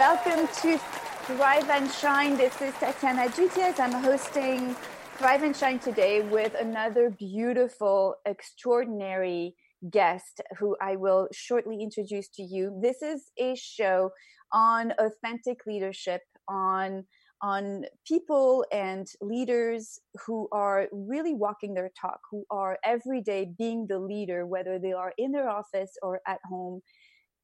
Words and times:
Welcome 0.00 0.48
to 0.62 0.78
Thrive 1.26 1.68
and 1.68 1.90
Shine. 1.90 2.38
This 2.38 2.62
is 2.62 2.72
Tatiana 2.80 3.28
Gutierrez. 3.36 3.78
I'm 3.78 3.92
hosting 3.92 4.74
Thrive 5.18 5.42
and 5.42 5.54
Shine 5.54 5.78
today 5.78 6.22
with 6.22 6.54
another 6.58 7.10
beautiful, 7.10 8.14
extraordinary 8.24 9.54
guest 9.90 10.40
who 10.58 10.74
I 10.80 10.96
will 10.96 11.28
shortly 11.32 11.82
introduce 11.82 12.30
to 12.36 12.42
you. 12.42 12.80
This 12.82 13.02
is 13.02 13.30
a 13.38 13.54
show 13.56 14.08
on 14.54 14.94
authentic 14.98 15.58
leadership, 15.66 16.22
on 16.48 17.04
on 17.42 17.84
people 18.06 18.64
and 18.72 19.06
leaders 19.20 19.98
who 20.26 20.48
are 20.50 20.88
really 20.92 21.34
walking 21.34 21.74
their 21.74 21.90
talk, 22.00 22.20
who 22.30 22.44
are 22.50 22.78
every 22.84 23.20
day 23.20 23.50
being 23.58 23.86
the 23.86 23.98
leader, 23.98 24.46
whether 24.46 24.78
they 24.78 24.92
are 24.92 25.12
in 25.18 25.32
their 25.32 25.48
office 25.50 25.92
or 26.02 26.20
at 26.26 26.38
home 26.48 26.80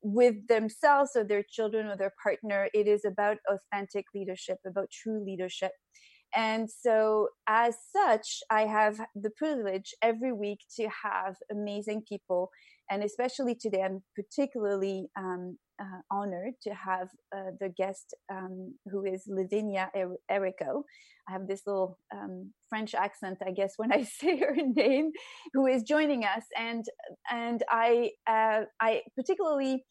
with 0.07 0.47
themselves 0.47 1.17
or 1.17 1.25
their 1.25 1.43
children 1.43 1.87
or 1.89 1.97
their 1.97 2.13
partner. 2.23 2.69
It 2.73 2.87
is 2.87 3.05
about 3.05 3.39
authentic 3.49 4.07
leadership, 4.15 4.59
about 4.65 4.91
true 4.91 5.25
leadership. 5.25 5.73
And 6.37 6.69
so, 6.71 7.29
as 7.49 7.77
such, 7.97 8.41
I 8.51 8.67
have 8.67 9.01
the 9.15 9.31
privilege 9.31 9.95
every 10.03 10.33
week 10.33 10.61
to 10.77 10.87
have 11.03 11.37
amazing 11.51 12.03
people. 12.07 12.51
And 12.91 13.03
especially 13.03 13.55
today, 13.55 13.83
I'm 13.83 14.03
particularly 14.15 15.09
um, 15.19 15.57
uh, 15.81 16.01
honored 16.11 16.55
to 16.63 16.75
have 16.75 17.09
uh, 17.35 17.53
the 17.59 17.71
guest 17.71 18.15
um, 18.31 18.75
who 18.91 19.05
is 19.07 19.25
Lavinia 19.27 19.91
er- 19.97 20.19
Errico. 20.31 20.83
I 21.27 21.33
have 21.33 21.49
this 21.49 21.63
little 21.67 21.99
um, 22.15 22.53
French 22.69 22.95
accent, 22.95 23.39
I 23.45 23.51
guess, 23.51 23.73
when 23.79 23.91
I 23.91 24.03
say 24.21 24.39
her 24.39 24.55
name, 24.55 25.13
who 25.55 25.67
is 25.67 25.83
joining 25.83 26.25
us, 26.25 26.45
and 26.57 26.85
and 27.31 27.63
I 27.71 28.11
uh, 28.29 28.65
I 28.81 29.03
particularly 29.17 29.85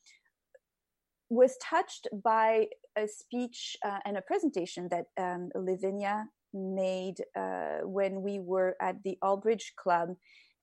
was 1.30 1.58
touched 1.62 2.08
by 2.24 2.68
a 2.98 3.08
speech 3.08 3.76
uh, 3.84 4.00
and 4.06 4.18
a 4.18 4.22
presentation 4.22 4.90
that 4.92 5.06
um, 5.20 5.50
Lavinia 5.56 6.26
made 6.56 7.17
uh, 7.38 7.80
when 7.84 8.22
we 8.22 8.39
were 8.39 8.75
at 8.81 9.03
the 9.03 9.17
Albridge 9.23 9.73
Club. 9.75 10.16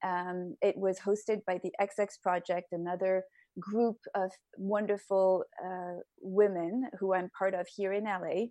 Um, 0.05 0.57
it 0.61 0.77
was 0.77 0.99
hosted 0.99 1.45
by 1.47 1.61
the 1.63 1.71
XX 1.81 2.09
Project, 2.23 2.73
another 2.73 3.25
group 3.61 3.99
of 4.15 4.31
wonderful 4.57 5.45
uh, 5.65 6.01
women 6.21 6.89
who 6.99 7.15
I'm 7.15 7.31
part 7.39 7.55
of 7.55 7.67
here 7.69 7.93
in 7.93 8.05
LA. 8.05 8.47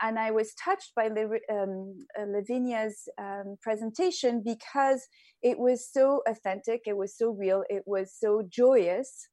And 0.00 0.18
I 0.18 0.30
was 0.30 0.52
touched 0.62 0.92
by 0.94 1.06
um, 1.06 2.06
uh, 2.18 2.26
Lavinia's 2.26 3.08
um, 3.18 3.56
presentation 3.62 4.42
because 4.44 5.06
it 5.42 5.58
was 5.58 5.88
so 5.90 6.20
authentic, 6.28 6.82
it 6.86 6.96
was 6.96 7.16
so 7.16 7.30
real, 7.30 7.64
it 7.70 7.82
was 7.86 8.14
so 8.14 8.42
joyous, 8.48 9.28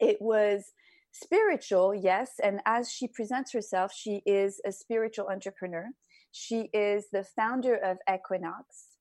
it 0.00 0.16
was 0.20 0.72
spiritual, 1.12 1.94
yes. 1.94 2.32
And 2.42 2.60
as 2.64 2.90
she 2.90 3.06
presents 3.06 3.52
herself, 3.52 3.92
she 3.94 4.22
is 4.24 4.60
a 4.66 4.72
spiritual 4.72 5.28
entrepreneur. 5.28 5.90
She 6.32 6.70
is 6.72 7.06
the 7.12 7.24
founder 7.36 7.76
of 7.76 7.98
Equinox 8.12 8.92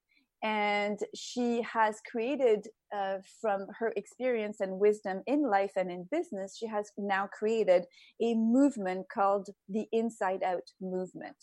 and 0.43 0.99
she 1.15 1.61
has 1.61 1.99
created 2.09 2.67
uh, 2.95 3.17
from 3.39 3.67
her 3.77 3.93
experience 3.95 4.59
and 4.59 4.79
wisdom 4.79 5.21
in 5.27 5.47
life 5.49 5.71
and 5.75 5.91
in 5.91 6.07
business 6.11 6.57
she 6.57 6.67
has 6.67 6.91
now 6.97 7.27
created 7.27 7.85
a 8.21 8.33
movement 8.33 9.05
called 9.13 9.49
the 9.69 9.85
inside 9.91 10.43
out 10.43 10.63
movement. 10.81 11.35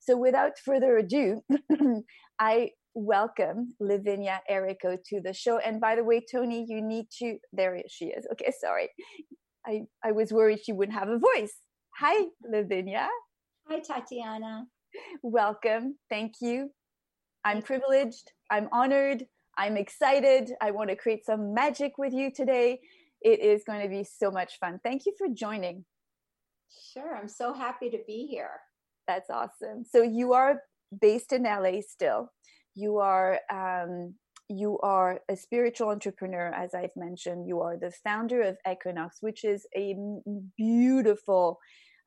So 0.00 0.16
without 0.16 0.58
further 0.58 0.98
ado 0.98 1.42
i 2.40 2.70
welcome 2.94 3.74
lavinia 3.78 4.40
errico 4.50 4.98
to 5.06 5.20
the 5.20 5.32
show. 5.32 5.58
And 5.58 5.80
by 5.80 5.94
the 5.94 6.04
way 6.04 6.20
tony 6.20 6.66
you 6.68 6.82
need 6.82 7.06
to 7.20 7.38
there 7.52 7.80
she 7.88 8.06
is. 8.06 8.26
Okay 8.32 8.52
sorry. 8.60 8.88
I 9.64 9.82
i 10.04 10.10
was 10.10 10.32
worried 10.32 10.60
she 10.64 10.72
wouldn't 10.72 10.98
have 10.98 11.08
a 11.08 11.18
voice. 11.18 11.54
Hi 11.98 12.26
lavinia. 12.44 13.08
Hi 13.68 13.78
tatiana 13.78 14.66
welcome 15.22 15.96
thank 16.08 16.34
you 16.40 16.70
i'm 17.44 17.62
privileged 17.62 18.32
I'm 18.50 18.68
honored. 18.72 19.26
I'm 19.56 19.76
excited. 19.76 20.52
I 20.60 20.72
want 20.72 20.90
to 20.90 20.96
create 20.96 21.24
some 21.24 21.54
magic 21.54 21.98
with 21.98 22.12
you 22.12 22.32
today. 22.32 22.80
It 23.22 23.40
is 23.40 23.62
going 23.64 23.82
to 23.82 23.88
be 23.88 24.04
so 24.04 24.30
much 24.30 24.58
fun. 24.58 24.80
Thank 24.82 25.06
you 25.06 25.14
for 25.16 25.28
joining. 25.28 25.84
Sure. 26.92 27.16
I'm 27.16 27.28
so 27.28 27.52
happy 27.52 27.90
to 27.90 27.98
be 28.06 28.26
here. 28.26 28.60
That's 29.06 29.30
awesome. 29.30 29.84
So 29.88 30.02
you 30.02 30.32
are 30.32 30.62
based 31.00 31.32
in 31.32 31.44
LA 31.44 31.80
still. 31.86 32.32
You 32.74 32.98
are 32.98 33.38
um, 33.52 34.14
you 34.48 34.78
are 34.80 35.20
a 35.28 35.36
spiritual 35.36 35.90
entrepreneur, 35.90 36.48
as 36.48 36.74
I've 36.74 36.96
mentioned. 36.96 37.46
You 37.46 37.60
are 37.60 37.76
the 37.76 37.92
founder 37.92 38.42
of 38.42 38.56
Equinox, 38.68 39.18
which 39.20 39.44
is 39.44 39.66
a 39.76 39.94
beautiful 40.56 41.58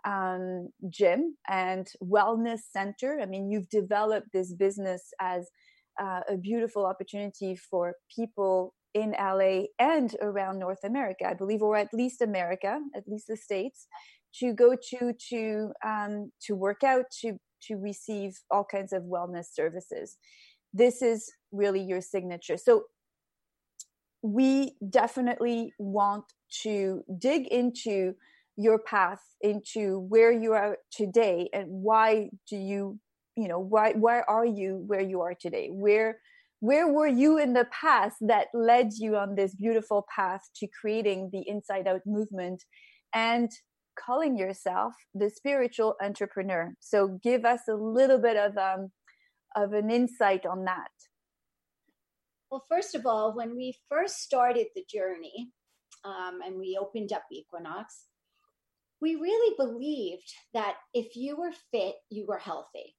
um, 0.05 0.69
gym 0.89 1.35
and 1.47 1.87
wellness 2.01 2.59
center. 2.71 3.19
I 3.21 3.25
mean, 3.25 3.49
you've 3.49 3.69
developed 3.69 4.27
this 4.33 4.53
business 4.53 5.11
as 5.19 5.49
uh, 6.01 6.21
a 6.29 6.37
beautiful 6.37 6.85
opportunity 6.85 7.55
for 7.55 7.95
people 8.13 8.73
in 8.93 9.15
LA 9.19 9.63
and 9.79 10.15
around 10.21 10.59
North 10.59 10.83
America, 10.83 11.25
I 11.27 11.33
believe, 11.33 11.61
or 11.61 11.75
at 11.75 11.93
least 11.93 12.21
America, 12.21 12.79
at 12.95 13.07
least 13.07 13.27
the 13.27 13.37
states, 13.37 13.87
to 14.35 14.53
go 14.53 14.75
to 14.89 15.13
to 15.29 15.71
um, 15.85 16.31
to 16.41 16.55
work 16.55 16.83
out, 16.83 17.05
to 17.21 17.37
to 17.67 17.75
receive 17.75 18.39
all 18.51 18.63
kinds 18.63 18.93
of 18.93 19.03
wellness 19.03 19.45
services. 19.53 20.17
This 20.73 21.01
is 21.01 21.31
really 21.51 21.81
your 21.81 22.01
signature. 22.01 22.57
So 22.57 22.85
we 24.21 24.75
definitely 24.89 25.73
want 25.77 26.25
to 26.63 27.03
dig 27.19 27.47
into 27.47 28.15
your 28.55 28.79
path 28.79 29.21
into 29.41 29.99
where 30.09 30.31
you 30.31 30.53
are 30.53 30.77
today 30.91 31.49
and 31.53 31.67
why 31.67 32.29
do 32.49 32.55
you 32.55 32.99
you 33.35 33.47
know 33.47 33.59
why 33.59 33.93
why 33.93 34.21
are 34.21 34.45
you 34.45 34.83
where 34.85 35.01
you 35.01 35.21
are 35.21 35.33
today? 35.33 35.69
Where 35.71 36.19
where 36.59 36.87
were 36.87 37.07
you 37.07 37.37
in 37.37 37.53
the 37.53 37.67
past 37.71 38.17
that 38.21 38.47
led 38.53 38.91
you 38.93 39.17
on 39.17 39.35
this 39.35 39.53
beautiful 39.55 40.05
path 40.15 40.41
to 40.57 40.67
creating 40.79 41.29
the 41.33 41.43
inside 41.47 41.87
out 41.87 42.01
movement 42.05 42.63
and 43.13 43.51
calling 43.99 44.37
yourself 44.37 44.93
the 45.13 45.29
spiritual 45.29 45.95
entrepreneur? 46.01 46.73
So 46.79 47.19
give 47.21 47.43
us 47.45 47.61
a 47.69 47.73
little 47.73 48.19
bit 48.19 48.37
of 48.37 48.57
um 48.57 48.91
of 49.55 49.73
an 49.73 49.89
insight 49.89 50.45
on 50.45 50.65
that. 50.65 50.91
Well 52.51 52.63
first 52.69 52.93
of 52.93 53.07
all 53.07 53.35
when 53.35 53.55
we 53.55 53.75
first 53.89 54.21
started 54.21 54.67
the 54.75 54.85
journey 54.87 55.49
um, 56.05 56.39
and 56.45 56.59
we 56.59 56.77
opened 56.79 57.13
up 57.13 57.23
equinox 57.31 58.05
we 59.03 59.15
really 59.15 59.55
believed 59.57 60.33
that 60.53 60.75
if 60.93 61.15
you 61.15 61.37
were 61.37 61.53
fit 61.71 61.95
you 62.09 62.25
were 62.25 62.39
healthy 62.39 62.95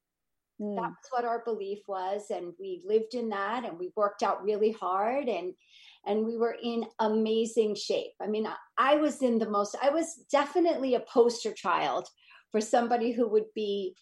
Mm. 0.60 0.76
That's 0.76 1.10
what 1.10 1.25
our 1.25 1.42
belief 1.44 1.81
was, 1.88 2.26
and 2.31 2.53
we 2.60 2.82
lived 2.87 3.15
in 3.15 3.28
that, 3.31 3.65
and 3.65 3.78
we 3.78 3.92
worked 3.97 4.22
out 4.22 4.43
really 4.43 4.72
hard, 4.72 5.28
and 5.28 5.53
and 6.06 6.25
we 6.25 6.37
were 6.37 6.56
in 6.62 6.84
amazing 7.00 7.75
shape. 7.75 8.12
I 8.20 8.26
mean, 8.26 8.47
I 8.78 8.97
was 8.97 9.22
in 9.22 9.38
the 9.38 9.48
most. 9.48 9.76
I 9.82 9.91
was 9.91 10.26
definitely 10.31 10.94
a 10.94 11.00
poster 11.00 11.53
child 11.53 12.06
for 12.53 12.60
somebody 12.60 13.10
who 13.10 13.28
would 13.28 13.47
be, 13.54 13.97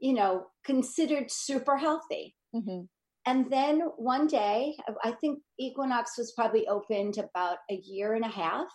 you 0.00 0.14
know, 0.14 0.46
considered 0.64 1.30
super 1.30 1.76
healthy. 1.76 2.34
Mm-hmm. 2.54 2.82
And 3.26 3.50
then 3.50 3.80
one 3.96 4.28
day, 4.28 4.76
I 5.02 5.10
think 5.10 5.40
Equinox 5.58 6.16
was 6.16 6.32
probably 6.32 6.66
opened 6.68 7.18
about 7.18 7.58
a 7.70 7.74
year 7.74 8.14
and 8.14 8.24
a 8.24 8.28
half. 8.28 8.68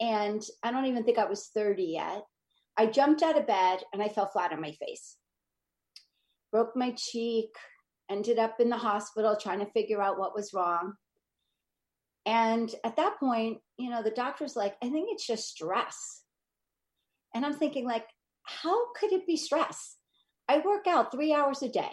And 0.00 0.42
I 0.62 0.70
don't 0.70 0.86
even 0.86 1.04
think 1.04 1.18
I 1.18 1.26
was 1.26 1.50
30 1.54 1.82
yet. 1.82 2.22
I 2.76 2.86
jumped 2.86 3.22
out 3.22 3.38
of 3.38 3.46
bed 3.46 3.80
and 3.92 4.02
I 4.02 4.08
fell 4.08 4.26
flat 4.26 4.52
on 4.52 4.60
my 4.60 4.72
face 4.72 5.16
broke 6.50 6.76
my 6.76 6.92
cheek, 6.92 7.50
ended 8.10 8.38
up 8.38 8.60
in 8.60 8.70
the 8.70 8.76
hospital 8.76 9.36
trying 9.36 9.60
to 9.60 9.70
figure 9.72 10.02
out 10.02 10.18
what 10.18 10.34
was 10.34 10.52
wrong. 10.52 10.94
And 12.26 12.72
at 12.84 12.96
that 12.96 13.18
point, 13.18 13.58
you 13.78 13.90
know, 13.90 14.02
the 14.02 14.10
doctor's 14.10 14.56
like, 14.56 14.74
I 14.82 14.90
think 14.90 15.08
it's 15.10 15.26
just 15.26 15.48
stress. 15.48 16.22
And 17.34 17.46
I'm 17.46 17.54
thinking, 17.54 17.86
like, 17.86 18.06
how 18.44 18.92
could 18.94 19.12
it 19.12 19.26
be 19.26 19.36
stress? 19.36 19.96
I 20.48 20.58
work 20.58 20.86
out 20.86 21.12
three 21.12 21.32
hours 21.32 21.62
a 21.62 21.68
day. 21.68 21.92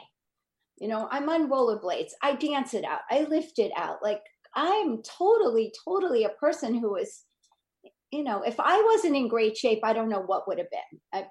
You 0.80 0.88
know, 0.88 1.08
I'm 1.10 1.30
on 1.30 1.50
rollerblades. 1.50 2.12
I 2.22 2.36
dance 2.36 2.74
it 2.74 2.84
out. 2.84 3.02
I 3.10 3.22
lift 3.30 3.60
it 3.60 3.72
out. 3.78 3.98
Like, 4.04 4.22
I'm 4.56 5.02
totally, 5.04 5.72
totally 5.86 6.24
a 6.24 6.30
person 6.30 6.76
who 6.76 6.96
is, 6.96 7.24
you 8.12 8.24
know, 8.24 8.42
if 8.44 8.60
I 8.60 8.82
wasn't 8.94 9.16
in 9.16 9.28
great 9.28 9.58
shape, 9.58 9.80
I 9.84 9.94
don't 9.94 10.10
know 10.10 10.22
what 10.22 10.48
would 10.48 10.58
have 10.60 10.70
been. 10.70 11.00
I, 11.14 11.26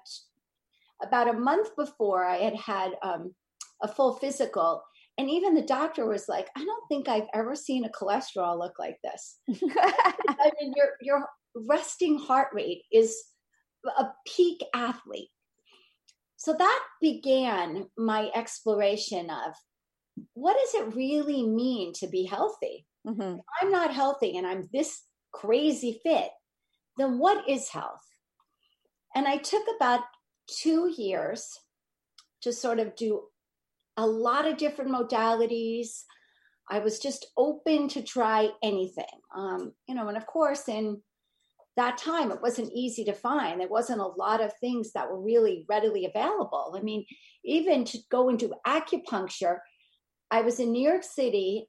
about 1.01 1.29
a 1.29 1.39
month 1.39 1.75
before 1.75 2.25
I 2.25 2.37
had 2.37 2.55
had 2.55 2.91
um, 3.03 3.33
a 3.81 3.87
full 3.87 4.15
physical. 4.15 4.83
And 5.17 5.29
even 5.29 5.55
the 5.55 5.63
doctor 5.63 6.05
was 6.05 6.27
like, 6.27 6.47
I 6.55 6.63
don't 6.63 6.87
think 6.87 7.07
I've 7.07 7.27
ever 7.33 7.55
seen 7.55 7.85
a 7.85 7.89
cholesterol 7.89 8.59
look 8.59 8.77
like 8.77 8.97
this. 9.03 9.39
I 9.49 10.51
mean, 10.59 10.73
your, 10.75 10.89
your 11.01 11.27
resting 11.55 12.19
heart 12.19 12.49
rate 12.53 12.83
is 12.91 13.23
a 13.97 14.05
peak 14.27 14.61
athlete. 14.75 15.29
So 16.35 16.55
that 16.57 16.83
began 17.01 17.87
my 17.97 18.29
exploration 18.35 19.29
of 19.29 19.53
what 20.33 20.55
does 20.59 20.81
it 20.81 20.95
really 20.95 21.43
mean 21.43 21.93
to 21.93 22.07
be 22.07 22.25
healthy? 22.25 22.85
Mm-hmm. 23.07 23.37
I'm 23.61 23.71
not 23.71 23.93
healthy 23.93 24.37
and 24.37 24.45
I'm 24.45 24.69
this 24.71 25.01
crazy 25.31 25.99
fit, 26.03 26.29
then 26.97 27.19
what 27.19 27.47
is 27.47 27.69
health? 27.69 28.05
And 29.15 29.27
I 29.27 29.37
took 29.37 29.63
about 29.75 30.01
two 30.47 30.93
years 30.97 31.47
to 32.41 32.53
sort 32.53 32.79
of 32.79 32.95
do 32.95 33.23
a 33.97 34.05
lot 34.05 34.47
of 34.47 34.57
different 34.57 34.91
modalities. 34.91 36.03
I 36.69 36.79
was 36.79 36.99
just 36.99 37.25
open 37.37 37.87
to 37.89 38.01
try 38.01 38.49
anything. 38.63 39.05
Um, 39.35 39.73
you 39.87 39.95
know, 39.95 40.07
and 40.07 40.17
of 40.17 40.27
course, 40.27 40.67
in 40.67 41.01
that 41.77 41.97
time, 41.97 42.31
it 42.31 42.41
wasn't 42.41 42.73
easy 42.73 43.03
to 43.05 43.13
find. 43.13 43.59
There 43.59 43.67
wasn't 43.67 44.01
a 44.01 44.05
lot 44.05 44.41
of 44.41 44.51
things 44.59 44.91
that 44.93 45.09
were 45.09 45.21
really 45.21 45.65
readily 45.69 46.05
available. 46.05 46.75
I 46.75 46.81
mean, 46.81 47.05
even 47.45 47.85
to 47.85 47.99
go 48.11 48.29
into 48.29 48.53
acupuncture, 48.65 49.57
I 50.29 50.41
was 50.41 50.59
in 50.59 50.71
New 50.71 50.87
York 50.87 51.03
City 51.03 51.67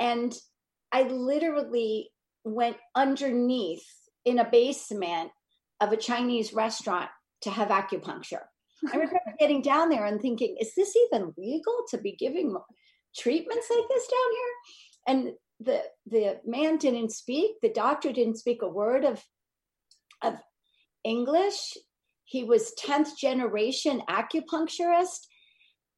and 0.00 0.34
I 0.90 1.04
literally 1.04 2.10
went 2.44 2.76
underneath 2.94 3.86
in 4.24 4.38
a 4.38 4.48
basement 4.48 5.30
of 5.80 5.92
a 5.92 5.96
Chinese 5.96 6.52
restaurant 6.52 7.10
to 7.42 7.50
have 7.50 7.68
acupuncture. 7.68 8.44
I 8.92 8.96
remember 8.96 9.20
getting 9.38 9.62
down 9.62 9.88
there 9.88 10.06
and 10.06 10.20
thinking, 10.20 10.56
is 10.60 10.74
this 10.74 10.94
even 10.96 11.34
legal 11.36 11.84
to 11.90 11.98
be 11.98 12.12
giving 12.12 12.56
treatments 13.16 13.66
like 13.70 13.88
this 13.88 14.06
down 14.06 14.30
here? 14.32 14.54
And 15.06 15.32
the 15.60 15.82
the 16.06 16.40
man 16.44 16.78
didn't 16.78 17.12
speak, 17.12 17.52
the 17.62 17.72
doctor 17.72 18.12
didn't 18.12 18.38
speak 18.38 18.62
a 18.62 18.68
word 18.68 19.04
of 19.04 19.22
of 20.22 20.34
English. 21.04 21.76
He 22.24 22.44
was 22.44 22.72
10th 22.80 23.16
generation 23.18 24.02
acupuncturist, 24.08 25.26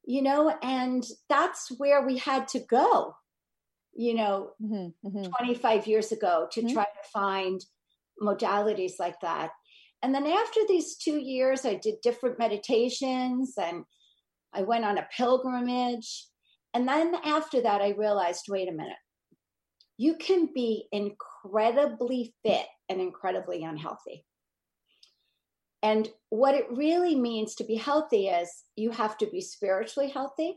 you 0.05 0.23
know, 0.23 0.55
and 0.63 1.05
that's 1.29 1.71
where 1.77 2.05
we 2.05 2.19
had 2.19 2.49
to 2.49 2.61
go, 2.61 3.15
you 3.95 4.15
know, 4.15 4.51
mm-hmm, 4.61 5.07
mm-hmm. 5.07 5.31
25 5.39 5.87
years 5.87 6.11
ago 6.11 6.49
to 6.53 6.61
mm-hmm. 6.61 6.75
try 6.75 6.85
to 6.85 7.09
find 7.13 7.61
modalities 8.21 8.95
like 8.99 9.21
that. 9.21 9.51
And 10.03 10.15
then 10.15 10.27
after 10.27 10.61
these 10.69 10.97
two 10.97 11.19
years, 11.19 11.65
I 11.65 11.75
did 11.75 12.01
different 12.03 12.39
meditations 12.39 13.55
and 13.57 13.85
I 14.53 14.63
went 14.63 14.85
on 14.85 14.99
a 14.99 15.09
pilgrimage. 15.17 16.27
And 16.75 16.87
then 16.87 17.15
after 17.25 17.63
that, 17.63 17.81
I 17.81 17.91
realized 17.91 18.47
wait 18.49 18.69
a 18.69 18.73
minute, 18.73 18.97
you 19.97 20.17
can 20.17 20.51
be 20.55 20.87
incredibly 20.93 22.35
fit 22.45 22.67
and 22.89 23.01
incredibly 23.01 23.63
unhealthy. 23.65 24.25
And 25.83 26.09
what 26.31 26.55
it 26.55 26.67
really 26.71 27.15
means 27.15 27.55
to 27.57 27.65
be 27.65 27.77
healthy 27.77 28.29
is 28.29 28.51
you 28.75 28.91
have 28.91 29.19
to 29.19 29.27
be 29.27 29.41
spiritually 29.41 30.11
healthy. 30.11 30.57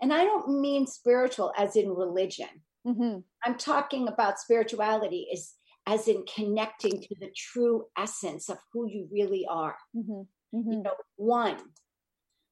And 0.00 0.12
I 0.12 0.24
don't 0.24 0.60
mean 0.60 0.86
spiritual 0.86 1.52
as 1.56 1.76
in 1.76 1.90
religion. 1.90 2.48
Mm-hmm. 2.86 3.18
I'm 3.44 3.58
talking 3.58 4.08
about 4.08 4.40
spirituality 4.40 5.28
is 5.32 5.52
as 5.86 6.08
in 6.08 6.24
connecting 6.32 7.00
to 7.00 7.14
the 7.20 7.30
true 7.36 7.84
essence 7.98 8.48
of 8.48 8.58
who 8.72 8.88
you 8.88 9.08
really 9.10 9.46
are. 9.48 9.76
Mm-hmm. 9.96 10.56
Mm-hmm. 10.56 10.72
You 10.72 10.82
know, 10.82 10.94
one, 11.16 11.58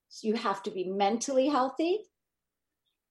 so 0.08 0.26
you 0.26 0.34
have 0.34 0.62
to 0.64 0.70
be 0.70 0.84
mentally 0.84 1.48
healthy, 1.48 2.00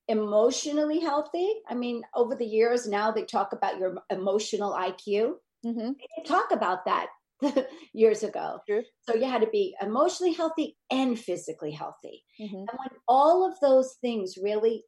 emotionally 0.07 1.00
healthy. 1.00 1.54
I 1.68 1.75
mean, 1.75 2.01
over 2.16 2.36
the 2.36 2.45
years 2.45 2.88
now 2.88 3.12
they 3.12 3.24
talk 3.24 3.54
about 3.54 3.80
your 3.80 3.95
emotional 4.10 4.74
IQ. 4.74 5.36
Mm-hmm. 5.66 5.92
They 5.92 6.24
talk 6.25 6.51
about 6.51 6.86
that 6.86 7.07
years 7.94 8.24
ago. 8.24 8.60
True. 8.68 8.83
So 9.04 9.16
you 9.16 9.25
had 9.25 9.42
to 9.42 9.50
be 9.50 9.75
emotionally 9.81 10.33
healthy 10.33 10.77
and 10.92 11.18
physically 11.18 11.71
healthy. 11.71 12.24
Mm-hmm. 12.39 12.56
And 12.56 12.69
when 12.77 13.00
all 13.07 13.50
of 13.50 13.60
those 13.62 13.95
things 14.01 14.36
really 14.42 14.83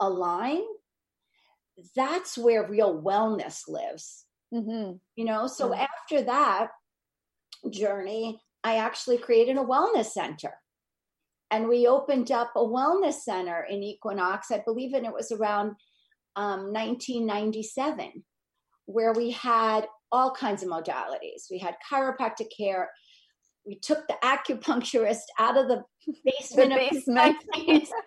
align, 0.00 0.62
that's 1.94 2.36
where 2.36 2.68
real 2.68 3.00
wellness 3.00 3.62
lives. 3.68 4.24
Mm-hmm. 4.52 4.96
You 5.16 5.24
know, 5.24 5.46
so 5.46 5.70
mm-hmm. 5.70 5.80
after 5.80 6.22
that 6.22 6.68
journey, 7.70 8.40
I 8.64 8.76
actually 8.76 9.18
created 9.18 9.56
a 9.56 9.64
wellness 9.64 10.06
center. 10.06 10.52
And 11.50 11.68
we 11.68 11.86
opened 11.86 12.30
up 12.30 12.52
a 12.56 12.60
wellness 12.60 13.20
center 13.24 13.66
in 13.68 13.82
Equinox, 13.82 14.50
I 14.50 14.62
believe, 14.64 14.94
and 14.94 15.04
it 15.04 15.12
was 15.12 15.32
around 15.32 15.72
um, 16.34 16.72
1997, 16.72 18.24
where 18.86 19.12
we 19.12 19.30
had 19.30 19.86
all 20.10 20.30
kinds 20.30 20.62
of 20.62 20.70
modalities. 20.70 21.50
We 21.50 21.58
had 21.58 21.76
chiropractic 21.90 22.48
care. 22.56 22.90
We 23.66 23.78
took 23.78 24.06
the 24.08 24.16
acupuncturist 24.24 25.24
out 25.38 25.58
of 25.58 25.68
the 25.68 25.82
basement. 26.24 26.72
Of 26.72 26.78
the 26.78 26.90
basement. 26.90 27.36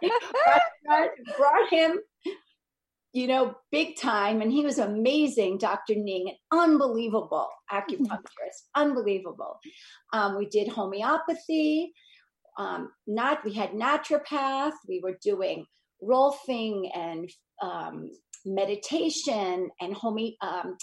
brought, 0.01 0.61
brought, 0.83 1.09
brought 1.37 1.69
him 1.69 1.99
you 3.15 3.27
know, 3.27 3.55
big 3.71 3.97
time. 3.97 4.41
And 4.41 4.51
he 4.51 4.65
was 4.65 4.77
amazing, 4.77 5.57
Dr. 5.57 5.95
Ning, 5.95 6.27
an 6.27 6.35
unbelievable 6.51 7.47
acupuncturist, 7.71 8.67
unbelievable. 8.75 9.57
Um, 10.11 10.37
we 10.37 10.47
did 10.47 10.67
homeopathy. 10.67 11.93
Um, 12.57 12.91
not 13.07 13.45
we 13.45 13.53
had 13.53 13.71
naturopath. 13.71 14.73
We 14.89 14.99
were 15.01 15.17
doing 15.23 15.65
rolfing 16.03 16.89
and 16.93 17.29
um, 17.61 18.11
meditation 18.45 19.69
and 19.79 19.93
home 19.93 20.31
um, 20.41 20.75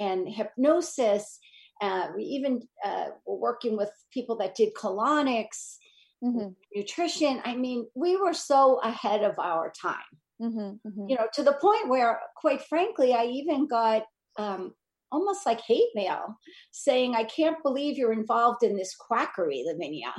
and 0.00 0.28
hypnosis. 0.28 1.38
Uh, 1.80 2.08
we 2.16 2.24
even 2.24 2.62
uh, 2.84 3.10
were 3.24 3.38
working 3.38 3.76
with 3.76 3.90
people 4.12 4.38
that 4.38 4.56
did 4.56 4.74
colonics, 4.74 5.76
mm-hmm. 6.22 6.48
nutrition. 6.74 7.40
I 7.44 7.54
mean, 7.54 7.86
we 7.94 8.16
were 8.16 8.34
so 8.34 8.80
ahead 8.82 9.22
of 9.22 9.38
our 9.38 9.72
time. 9.80 9.94
Mm-hmm, 10.40 10.88
mm-hmm. 10.88 11.08
You 11.08 11.16
know, 11.16 11.26
to 11.34 11.42
the 11.42 11.54
point 11.54 11.88
where, 11.88 12.20
quite 12.36 12.62
frankly, 12.62 13.14
I 13.14 13.24
even 13.24 13.66
got 13.66 14.04
um, 14.38 14.74
almost 15.10 15.46
like 15.46 15.60
hate 15.60 15.88
mail 15.94 16.38
saying, 16.72 17.14
"I 17.14 17.24
can't 17.24 17.62
believe 17.62 17.96
you're 17.96 18.12
involved 18.12 18.62
in 18.62 18.76
this 18.76 18.94
quackery, 18.94 19.64
Lavinia." 19.66 20.12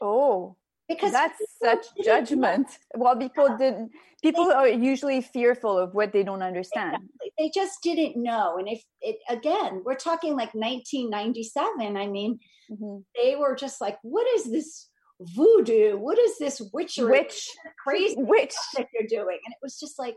Oh, 0.00 0.56
because 0.88 1.12
that's 1.12 1.40
such 1.62 1.86
judgment. 2.04 2.66
Well, 2.94 3.16
people 3.16 3.48
yeah. 3.50 3.56
didn't. 3.58 3.90
People 4.22 4.46
they, 4.46 4.54
are 4.54 4.68
usually 4.68 5.20
fearful 5.20 5.76
of 5.78 5.94
what 5.94 6.12
they 6.12 6.22
don't 6.22 6.42
understand. 6.42 6.94
Exactly. 6.94 7.32
They 7.38 7.50
just 7.54 7.78
didn't 7.82 8.16
know. 8.16 8.56
And 8.56 8.68
if 8.68 8.82
it 9.00 9.16
again, 9.28 9.82
we're 9.84 9.96
talking 9.96 10.32
like 10.32 10.54
1997. 10.54 11.96
I 11.96 12.06
mean, 12.06 12.38
mm-hmm. 12.70 12.98
they 13.16 13.36
were 13.36 13.54
just 13.54 13.80
like, 13.80 13.98
"What 14.02 14.26
is 14.34 14.44
this?" 14.50 14.88
Voodoo. 15.34 15.96
What 15.96 16.18
is 16.18 16.38
this 16.38 16.60
witchery? 16.72 17.20
Witch, 17.20 17.48
crazy 17.82 18.16
witch 18.18 18.54
that 18.76 18.88
you're 18.92 19.08
doing? 19.08 19.38
And 19.44 19.52
it 19.52 19.58
was 19.62 19.78
just 19.78 19.98
like, 19.98 20.16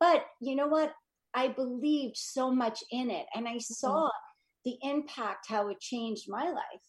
but 0.00 0.24
you 0.40 0.56
know 0.56 0.66
what? 0.66 0.92
I 1.34 1.48
believed 1.48 2.16
so 2.16 2.50
much 2.50 2.82
in 2.90 3.10
it, 3.10 3.26
and 3.34 3.46
I 3.46 3.52
mm-hmm. 3.52 3.74
saw 3.74 4.06
mm-hmm. 4.06 4.70
the 4.70 4.78
impact, 4.82 5.46
how 5.48 5.68
it 5.68 5.80
changed 5.80 6.26
my 6.28 6.44
life, 6.44 6.82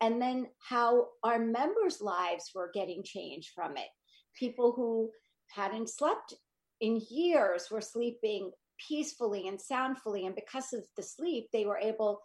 and 0.00 0.20
then 0.20 0.46
how 0.68 1.08
our 1.22 1.38
members' 1.38 2.00
lives 2.00 2.50
were 2.54 2.70
getting 2.74 3.02
changed 3.04 3.50
from 3.54 3.76
it. 3.76 3.88
People 4.36 4.72
who 4.72 5.10
hadn't 5.54 5.88
slept 5.88 6.34
in 6.80 7.00
years 7.10 7.68
were 7.70 7.80
sleeping 7.80 8.50
peacefully 8.88 9.46
and 9.46 9.58
soundfully, 9.58 10.26
and 10.26 10.34
because 10.34 10.72
of 10.72 10.82
the 10.96 11.02
sleep, 11.02 11.46
they 11.52 11.64
were 11.64 11.78
able 11.78 12.20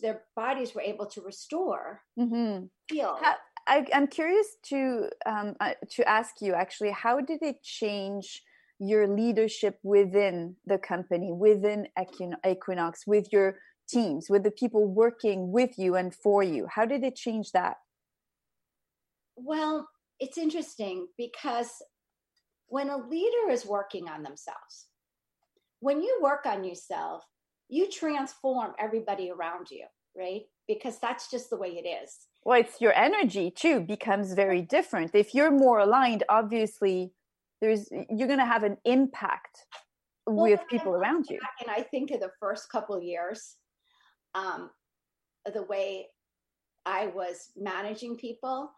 their 0.00 0.22
bodies 0.36 0.74
were 0.74 0.82
able 0.82 1.06
to 1.06 1.22
restore 1.22 2.00
mm-hmm. 2.18 2.64
heal 2.88 3.18
how, 3.22 3.34
I, 3.68 3.84
am 3.92 4.06
curious 4.06 4.56
to 4.64 5.10
um, 5.26 5.54
uh, 5.60 5.74
to 5.90 6.08
ask 6.08 6.40
you 6.40 6.54
actually, 6.54 6.90
how 6.90 7.20
did 7.20 7.42
it 7.42 7.62
change 7.62 8.42
your 8.78 9.06
leadership 9.06 9.78
within 9.82 10.56
the 10.66 10.78
company, 10.78 11.32
within 11.32 11.86
Equinox, 12.46 13.06
with 13.06 13.28
your 13.32 13.58
teams, 13.88 14.30
with 14.30 14.42
the 14.42 14.50
people 14.50 14.86
working 14.86 15.52
with 15.52 15.78
you 15.78 15.96
and 15.96 16.14
for 16.14 16.42
you? 16.42 16.66
How 16.72 16.86
did 16.86 17.04
it 17.04 17.14
change 17.14 17.52
that? 17.52 17.76
Well, 19.36 19.88
it's 20.18 20.38
interesting 20.38 21.06
because 21.18 21.70
when 22.68 22.88
a 22.88 22.96
leader 22.96 23.50
is 23.50 23.66
working 23.66 24.08
on 24.08 24.22
themselves, 24.22 24.86
when 25.80 26.02
you 26.02 26.18
work 26.22 26.46
on 26.46 26.64
yourself, 26.64 27.22
you 27.68 27.90
transform 27.90 28.72
everybody 28.78 29.30
around 29.30 29.70
you, 29.70 29.84
right? 30.16 30.42
Because 30.66 30.98
that's 30.98 31.30
just 31.30 31.50
the 31.50 31.56
way 31.56 31.68
it 31.68 31.86
is 31.86 32.16
well 32.48 32.58
it's 32.58 32.80
your 32.80 32.94
energy 32.94 33.50
too 33.50 33.80
becomes 33.80 34.32
very 34.32 34.62
different. 34.62 35.10
If 35.14 35.34
you're 35.34 35.50
more 35.50 35.80
aligned 35.80 36.24
obviously 36.30 37.12
there's 37.60 37.88
you're 38.08 38.26
going 38.26 38.38
to 38.38 38.46
have 38.46 38.62
an 38.62 38.78
impact 38.86 39.66
well, 40.26 40.50
with 40.50 40.60
people 40.70 40.92
around 40.94 41.26
you. 41.28 41.38
and 41.60 41.70
i 41.70 41.82
think 41.82 42.10
of 42.10 42.20
the 42.20 42.30
first 42.40 42.70
couple 42.70 42.94
of 42.94 43.02
years 43.02 43.56
um 44.34 44.70
the 45.54 45.62
way 45.62 46.06
i 46.84 47.06
was 47.06 47.50
managing 47.56 48.14
people 48.16 48.70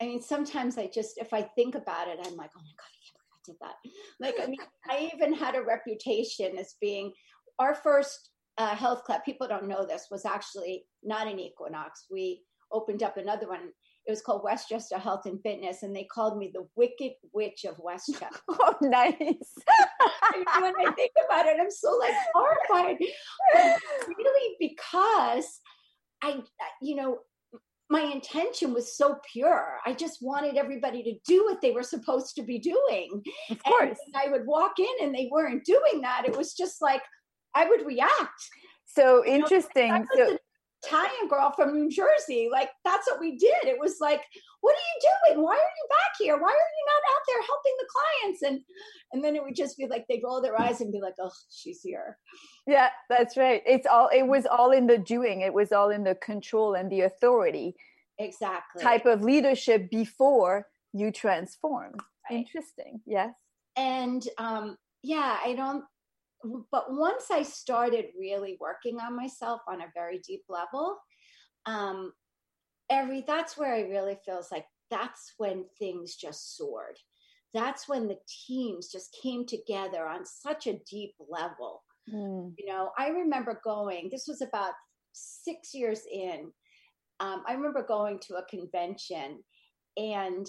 i 0.00 0.04
mean 0.04 0.20
sometimes 0.20 0.76
i 0.76 0.86
just 0.86 1.18
if 1.18 1.32
i 1.32 1.42
think 1.56 1.74
about 1.74 2.08
it 2.08 2.18
i'm 2.24 2.36
like 2.36 2.50
oh 2.56 2.64
my 2.68 2.74
god 2.80 2.92
i 2.96 3.00
can't 3.06 3.24
believe 3.24 3.36
i 3.36 3.48
did 3.48 3.58
that. 3.62 3.76
Like 4.24 4.36
i 4.42 4.46
mean 4.46 4.64
i 4.90 5.10
even 5.14 5.32
had 5.32 5.54
a 5.56 5.62
reputation 5.62 6.58
as 6.58 6.74
being 6.80 7.12
our 7.58 7.74
first 7.74 8.30
uh, 8.58 8.74
health 8.74 9.04
club 9.04 9.20
people 9.24 9.46
don't 9.48 9.68
know 9.68 9.84
this 9.84 10.08
was 10.10 10.24
actually 10.24 10.84
not 11.02 11.28
an 11.28 11.38
equinox. 11.38 12.06
We 12.10 12.42
opened 12.72 13.02
up 13.02 13.16
another 13.16 13.48
one. 13.48 13.72
It 14.06 14.10
was 14.10 14.22
called 14.22 14.42
Westchester 14.42 14.98
Health 14.98 15.26
and 15.26 15.40
Fitness, 15.42 15.82
and 15.82 15.94
they 15.94 16.04
called 16.04 16.38
me 16.38 16.50
the 16.52 16.66
Wicked 16.76 17.12
Witch 17.32 17.64
of 17.64 17.78
Westchester. 17.78 18.28
oh, 18.48 18.74
nice. 18.80 19.14
when 19.16 20.74
I 20.78 20.92
think 20.96 21.12
about 21.26 21.46
it, 21.46 21.56
I'm 21.60 21.70
so 21.70 21.96
like 21.98 22.14
horrified. 22.34 22.96
But 23.52 23.76
really, 24.16 24.56
because 24.58 25.60
I, 26.22 26.40
you 26.80 26.96
know, 26.96 27.18
my 27.90 28.02
intention 28.02 28.74
was 28.74 28.96
so 28.96 29.18
pure. 29.32 29.78
I 29.86 29.94
just 29.94 30.18
wanted 30.20 30.56
everybody 30.56 31.02
to 31.02 31.14
do 31.26 31.44
what 31.44 31.60
they 31.60 31.72
were 31.72 31.82
supposed 31.82 32.34
to 32.36 32.42
be 32.42 32.58
doing. 32.58 33.22
Of 33.50 33.62
course. 33.62 33.98
And 34.06 34.16
I 34.16 34.30
would 34.30 34.46
walk 34.46 34.78
in 34.78 35.06
and 35.06 35.14
they 35.14 35.28
weren't 35.30 35.64
doing 35.64 36.02
that. 36.02 36.24
It 36.26 36.36
was 36.36 36.54
just 36.54 36.82
like 36.82 37.02
I 37.54 37.66
would 37.66 37.86
react. 37.86 38.42
So 38.86 39.24
interesting. 39.24 40.06
You 40.14 40.18
know, 40.18 40.30
so, 40.30 40.38
Italian 40.84 41.28
girl 41.28 41.52
from 41.56 41.74
New 41.74 41.90
Jersey. 41.90 42.48
Like 42.50 42.70
that's 42.84 43.10
what 43.10 43.20
we 43.20 43.36
did. 43.36 43.64
It 43.64 43.78
was 43.78 43.96
like, 44.00 44.22
what 44.60 44.74
are 44.74 44.76
you 44.76 45.34
doing? 45.34 45.44
Why 45.44 45.52
are 45.52 45.56
you 45.56 45.88
back 45.88 46.12
here? 46.18 46.34
Why 46.34 46.48
are 46.48 46.70
you 46.76 46.86
not 46.86 47.14
out 47.14 47.22
there 47.26 47.42
helping 47.42 47.72
the 47.78 47.88
clients? 47.96 48.42
And 48.42 48.60
and 49.12 49.24
then 49.24 49.36
it 49.36 49.42
would 49.42 49.56
just 49.56 49.76
be 49.76 49.86
like 49.86 50.06
they'd 50.08 50.22
roll 50.22 50.40
their 50.40 50.60
eyes 50.60 50.80
and 50.80 50.92
be 50.92 51.00
like, 51.00 51.14
oh, 51.20 51.30
she's 51.50 51.80
here. 51.82 52.18
Yeah, 52.66 52.90
that's 53.08 53.36
right. 53.36 53.62
It's 53.66 53.86
all 53.86 54.08
it 54.14 54.26
was 54.26 54.46
all 54.46 54.70
in 54.70 54.86
the 54.86 54.98
doing. 54.98 55.40
It 55.40 55.54
was 55.54 55.72
all 55.72 55.90
in 55.90 56.04
the 56.04 56.14
control 56.16 56.74
and 56.74 56.90
the 56.90 57.02
authority. 57.02 57.74
Exactly. 58.18 58.82
Type 58.82 59.06
of 59.06 59.22
leadership 59.22 59.90
before 59.90 60.66
you 60.92 61.10
transform. 61.10 61.94
Right. 62.30 62.38
Interesting. 62.38 63.00
Yes. 63.06 63.34
And 63.76 64.26
um 64.38 64.76
yeah, 65.02 65.38
I 65.44 65.54
don't 65.54 65.84
but 66.70 66.92
once 66.92 67.30
I 67.30 67.42
started 67.42 68.06
really 68.18 68.56
working 68.60 69.00
on 69.00 69.16
myself 69.16 69.60
on 69.68 69.80
a 69.80 69.92
very 69.94 70.18
deep 70.18 70.44
level, 70.48 70.98
um, 71.66 72.12
every 72.90 73.24
that's 73.26 73.56
where 73.56 73.74
I 73.74 73.82
really 73.82 74.18
feels 74.24 74.50
like 74.50 74.66
that's 74.90 75.34
when 75.38 75.64
things 75.78 76.16
just 76.16 76.56
soared. 76.56 76.96
That's 77.54 77.88
when 77.88 78.08
the 78.08 78.18
teams 78.46 78.90
just 78.92 79.16
came 79.22 79.46
together 79.46 80.06
on 80.06 80.24
such 80.24 80.66
a 80.66 80.80
deep 80.90 81.14
level. 81.18 81.82
Mm. 82.12 82.54
You 82.58 82.66
know, 82.66 82.90
I 82.98 83.08
remember 83.08 83.60
going. 83.64 84.08
This 84.10 84.26
was 84.28 84.42
about 84.42 84.72
six 85.12 85.74
years 85.74 86.02
in. 86.10 86.52
Um, 87.20 87.42
I 87.48 87.54
remember 87.54 87.84
going 87.86 88.20
to 88.28 88.36
a 88.36 88.44
convention, 88.44 89.42
and 89.96 90.46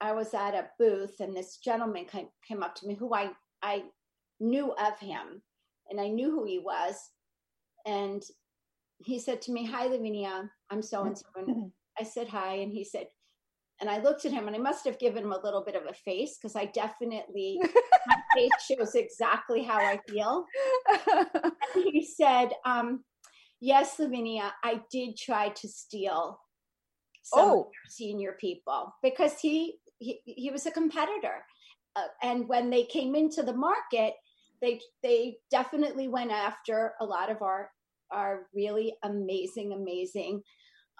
I 0.00 0.12
was 0.12 0.34
at 0.34 0.54
a 0.54 0.68
booth, 0.78 1.20
and 1.20 1.34
this 1.34 1.58
gentleman 1.64 2.04
came, 2.04 2.28
came 2.46 2.62
up 2.62 2.74
to 2.76 2.86
me, 2.86 2.94
who 2.94 3.14
I 3.14 3.30
I 3.62 3.84
knew 4.42 4.72
of 4.72 4.98
him 4.98 5.42
and 5.90 6.00
I 6.00 6.08
knew 6.08 6.30
who 6.30 6.44
he 6.44 6.58
was. 6.58 6.94
And 7.86 8.22
he 8.98 9.18
said 9.18 9.40
to 9.42 9.52
me, 9.52 9.64
Hi, 9.66 9.86
Lavinia, 9.86 10.50
I'm 10.70 10.82
so 10.82 11.04
and 11.04 11.16
so. 11.16 11.24
And 11.36 11.72
I 11.98 12.04
said, 12.04 12.28
Hi. 12.28 12.54
And 12.56 12.72
he 12.72 12.84
said, 12.84 13.06
and 13.80 13.90
I 13.90 13.98
looked 13.98 14.24
at 14.24 14.32
him 14.32 14.46
and 14.46 14.54
I 14.54 14.60
must 14.60 14.84
have 14.84 15.00
given 15.00 15.24
him 15.24 15.32
a 15.32 15.40
little 15.42 15.64
bit 15.64 15.74
of 15.74 15.82
a 15.88 15.92
face 15.92 16.38
because 16.38 16.54
I 16.54 16.66
definitely, 16.66 17.58
my 18.06 18.16
face 18.32 18.50
shows 18.70 18.94
exactly 18.94 19.64
how 19.64 19.78
I 19.78 19.98
feel. 20.08 20.44
And 21.74 21.84
he 21.92 22.04
said, 22.04 22.50
um, 22.64 23.02
Yes, 23.60 23.98
Lavinia, 23.98 24.52
I 24.62 24.82
did 24.90 25.16
try 25.16 25.48
to 25.48 25.68
steal 25.68 26.38
some 27.22 27.48
oh. 27.48 27.70
senior 27.88 28.36
people 28.40 28.94
because 29.02 29.38
he, 29.40 29.78
he, 29.98 30.20
he 30.24 30.50
was 30.50 30.66
a 30.66 30.70
competitor. 30.70 31.44
Uh, 31.94 32.06
and 32.22 32.48
when 32.48 32.70
they 32.70 32.84
came 32.84 33.14
into 33.14 33.42
the 33.42 33.52
market, 33.52 34.14
they 34.62 34.80
they 35.02 35.36
definitely 35.50 36.08
went 36.08 36.30
after 36.30 36.94
a 37.00 37.04
lot 37.04 37.30
of 37.30 37.42
our 37.42 37.70
our 38.10 38.46
really 38.54 38.94
amazing 39.02 39.72
amazing 39.72 40.40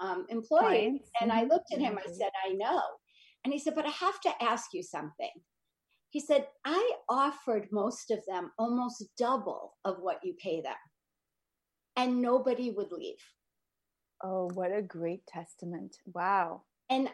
um, 0.01 0.27
employees. 0.29 1.01
Clients. 1.01 1.11
and 1.21 1.33
i 1.33 1.41
mm-hmm. 1.41 1.53
looked 1.53 1.73
at 1.73 1.79
him 1.79 1.99
i 1.99 2.13
said 2.13 2.31
i 2.47 2.53
know. 2.53 2.83
And 3.45 3.53
he 3.53 3.59
said 3.59 3.75
but 3.75 3.87
i 3.87 3.91
have 3.91 4.21
to 4.21 4.43
ask 4.43 4.67
you 4.75 4.83
something. 4.83 5.31
He 6.11 6.21
said 6.21 6.47
i 6.65 6.93
offered 7.09 7.69
most 7.73 8.11
of 8.11 8.21
them 8.27 8.51
almost 8.59 9.05
double 9.17 9.79
of 9.85 9.97
what 10.01 10.21
you 10.23 10.35
pay 10.43 10.61
them. 10.61 10.75
And 11.97 12.21
nobody 12.21 12.71
would 12.71 12.91
leave. 12.91 13.23
Oh 14.23 14.51
what 14.55 14.77
a 14.77 14.83
great 14.83 15.25
testament. 15.27 15.97
Wow. 16.13 16.63
And 16.91 17.09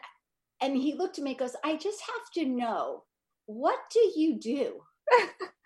and 0.61 0.75
he 0.75 0.93
looked 0.93 1.19
at 1.19 1.23
me 1.23 1.35
goes 1.35 1.55
i 1.63 1.75
just 1.77 2.01
have 2.01 2.43
to 2.43 2.49
know. 2.49 3.03
What 3.45 3.79
do 3.91 4.11
you 4.15 4.39
do 4.39 4.81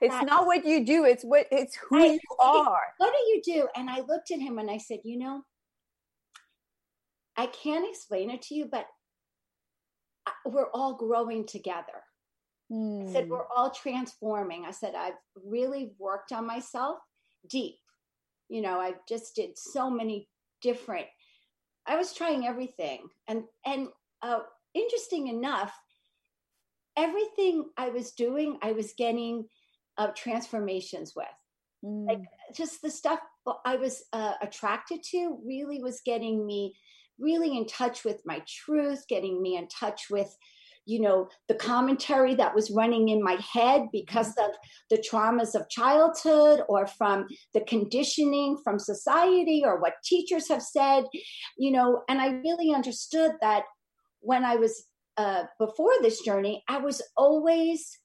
it's 0.00 0.14
that, 0.14 0.26
not 0.26 0.46
what 0.46 0.64
you 0.64 0.84
do 0.84 1.04
it's 1.04 1.22
what 1.22 1.46
it's 1.50 1.76
who 1.76 1.98
I, 1.98 2.06
you 2.06 2.20
are. 2.40 2.80
What 2.98 3.12
do 3.12 3.18
you 3.30 3.42
do? 3.44 3.68
And 3.76 3.88
i 3.88 4.00
looked 4.00 4.30
at 4.30 4.40
him 4.40 4.58
and 4.58 4.70
i 4.70 4.78
said 4.78 4.98
you 5.04 5.18
know 5.18 5.42
i 7.36 7.46
can't 7.46 7.88
explain 7.88 8.30
it 8.30 8.42
to 8.42 8.54
you 8.54 8.66
but 8.70 8.86
we're 10.44 10.70
all 10.72 10.94
growing 10.94 11.46
together. 11.46 12.02
Mm. 12.70 13.08
i 13.08 13.12
said 13.12 13.24
hmm. 13.24 13.30
we're 13.30 13.46
all 13.54 13.70
transforming. 13.70 14.64
I 14.66 14.72
said 14.72 14.94
i've 14.94 15.18
really 15.44 15.92
worked 15.98 16.32
on 16.32 16.46
myself 16.46 16.98
deep. 17.48 17.76
You 18.48 18.62
know 18.62 18.80
i 18.80 18.94
just 19.08 19.34
did 19.34 19.56
so 19.56 19.90
many 19.90 20.28
different 20.60 21.06
i 21.86 21.96
was 21.96 22.12
trying 22.12 22.46
everything. 22.46 23.08
And 23.28 23.44
and 23.64 23.88
uh, 24.22 24.40
interesting 24.74 25.28
enough 25.28 25.72
everything 26.96 27.64
i 27.76 27.88
was 27.88 28.12
doing 28.12 28.58
i 28.60 28.72
was 28.72 28.92
getting 28.98 29.44
of 29.98 30.14
transformations 30.14 31.12
with. 31.14 31.26
Mm. 31.84 32.06
Like 32.06 32.22
just 32.54 32.82
the 32.82 32.90
stuff 32.90 33.20
I 33.64 33.76
was 33.76 34.04
uh, 34.12 34.34
attracted 34.42 35.02
to 35.10 35.38
really 35.44 35.82
was 35.82 36.00
getting 36.04 36.46
me 36.46 36.74
really 37.18 37.56
in 37.56 37.66
touch 37.66 38.04
with 38.04 38.22
my 38.24 38.42
truth, 38.46 39.04
getting 39.08 39.42
me 39.42 39.56
in 39.56 39.68
touch 39.68 40.06
with 40.10 40.34
you 40.88 41.02
know 41.02 41.28
the 41.48 41.54
commentary 41.54 42.34
that 42.34 42.54
was 42.54 42.70
running 42.70 43.10
in 43.10 43.22
my 43.22 43.36
head 43.52 43.88
because 43.92 44.30
of 44.38 44.50
the 44.88 44.96
traumas 44.96 45.54
of 45.54 45.68
childhood 45.68 46.62
or 46.66 46.86
from 46.86 47.26
the 47.52 47.60
conditioning 47.60 48.56
from 48.64 48.78
society 48.78 49.62
or 49.64 49.80
what 49.80 50.02
teachers 50.02 50.48
have 50.48 50.62
said 50.62 51.04
you 51.58 51.70
know 51.70 52.02
and 52.08 52.22
i 52.22 52.28
really 52.28 52.72
understood 52.74 53.32
that 53.42 53.64
when 54.20 54.44
i 54.44 54.56
was 54.56 54.86
uh, 55.18 55.42
before 55.58 55.92
this 56.00 56.22
journey 56.22 56.64
i 56.68 56.78
was 56.78 57.02
always 57.18 57.98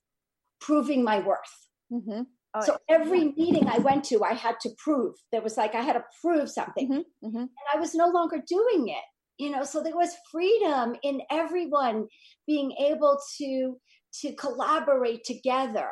proving 0.60 1.06
my 1.06 1.20
worth 1.20 1.63
Mm-hmm. 1.94 2.22
So 2.62 2.78
every 2.88 3.34
meeting 3.36 3.68
I 3.68 3.80
went 3.80 4.04
to, 4.06 4.24
I 4.24 4.34
had 4.34 4.60
to 4.62 4.70
prove. 4.78 5.16
There 5.32 5.42
was 5.42 5.58
like 5.58 5.74
I 5.74 5.82
had 5.82 5.94
to 5.94 6.04
prove 6.22 6.50
something, 6.50 6.88
mm-hmm. 6.88 7.28
Mm-hmm. 7.28 7.38
and 7.38 7.50
I 7.74 7.80
was 7.80 7.96
no 7.96 8.10
longer 8.10 8.44
doing 8.48 8.90
it. 8.90 9.04
You 9.40 9.50
know, 9.50 9.64
so 9.64 9.82
there 9.82 9.96
was 9.96 10.16
freedom 10.32 10.96
in 11.02 11.22
everyone 11.32 12.08
being 12.46 12.72
able 12.74 13.20
to 13.40 13.78
to 14.22 14.36
collaborate 14.36 15.24
together, 15.24 15.90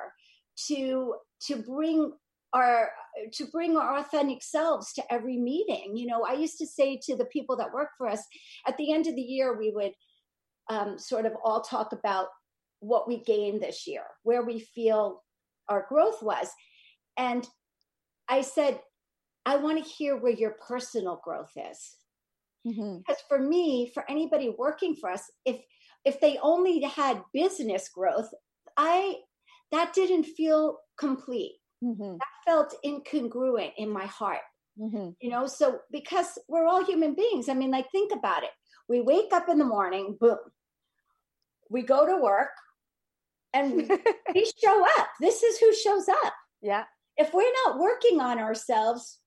to 0.68 1.16
to 1.48 1.56
bring 1.64 2.12
our 2.54 2.92
to 3.34 3.46
bring 3.48 3.76
our 3.76 3.98
authentic 3.98 4.44
selves 4.44 4.94
to 4.94 5.04
every 5.12 5.38
meeting. 5.38 5.98
You 5.98 6.06
know, 6.06 6.24
I 6.24 6.34
used 6.34 6.60
to 6.60 6.68
say 6.68 7.00
to 7.08 7.16
the 7.16 7.26
people 7.26 7.58
that 7.58 7.74
work 7.74 7.90
for 7.98 8.08
us 8.08 8.24
at 8.68 8.78
the 8.78 8.94
end 8.94 9.08
of 9.08 9.16
the 9.16 9.22
year, 9.22 9.58
we 9.58 9.72
would 9.72 9.94
um, 10.70 11.00
sort 11.00 11.26
of 11.26 11.34
all 11.44 11.62
talk 11.62 11.92
about 11.92 12.28
what 12.80 13.08
we 13.08 13.24
gained 13.24 13.62
this 13.62 13.88
year, 13.88 14.04
where 14.24 14.44
we 14.44 14.60
feel 14.60 15.24
our 15.70 15.86
growth 15.90 16.22
was. 16.22 16.48
And 17.18 17.48
I 18.30 18.42
said, 18.42 18.80
I 19.46 19.58
want 19.58 19.84
to 19.84 19.90
hear 19.90 20.18
where 20.18 20.32
your 20.32 20.56
personal 20.68 21.22
growth 21.24 21.52
is. 21.56 21.98
Mm-hmm. 22.66 22.98
Because 22.98 23.22
for 23.28 23.40
me, 23.40 23.92
for 23.94 24.10
anybody 24.10 24.54
working 24.58 24.96
for 24.96 25.10
us, 25.10 25.24
if 25.46 25.58
if 26.06 26.20
they 26.20 26.38
only 26.42 26.82
had 26.82 27.22
business 27.34 27.90
growth, 27.90 28.30
I 28.78 29.16
that 29.72 29.94
didn't 29.94 30.26
feel 30.26 30.78
complete. 30.98 31.56
Mm-hmm. 31.84 32.14
That 32.14 32.46
felt 32.46 32.76
incongruent 32.86 33.72
in 33.78 33.90
my 33.90 34.06
heart. 34.06 34.42
Mm-hmm. 34.80 35.10
You 35.20 35.30
know, 35.30 35.48
so 35.48 35.80
because 35.92 36.38
we're 36.48 36.68
all 36.68 36.86
human 36.86 37.16
beings. 37.16 37.50
I 37.50 37.54
mean, 37.54 37.72
like 37.72 37.90
think 37.92 38.12
about 38.14 38.44
it. 38.44 38.52
We 38.88 39.02
wake 39.02 39.34
up 39.34 39.50
in 39.50 39.58
the 39.58 39.66
morning, 39.66 40.18
boom. 40.20 40.38
We 41.70 41.82
go 41.82 42.06
to 42.06 42.22
work, 42.22 42.50
and 43.54 43.76
we, 43.76 43.84
we 44.34 44.52
show 44.64 44.86
up. 45.00 45.08
This 45.20 45.44
is 45.44 45.60
who 45.60 45.74
shows 45.74 46.08
up. 46.10 46.34
Yeah. 46.62 46.84
If 47.18 47.34
we're 47.34 47.52
not 47.66 47.80
working 47.80 48.20
on 48.20 48.40
ourselves, 48.40 49.20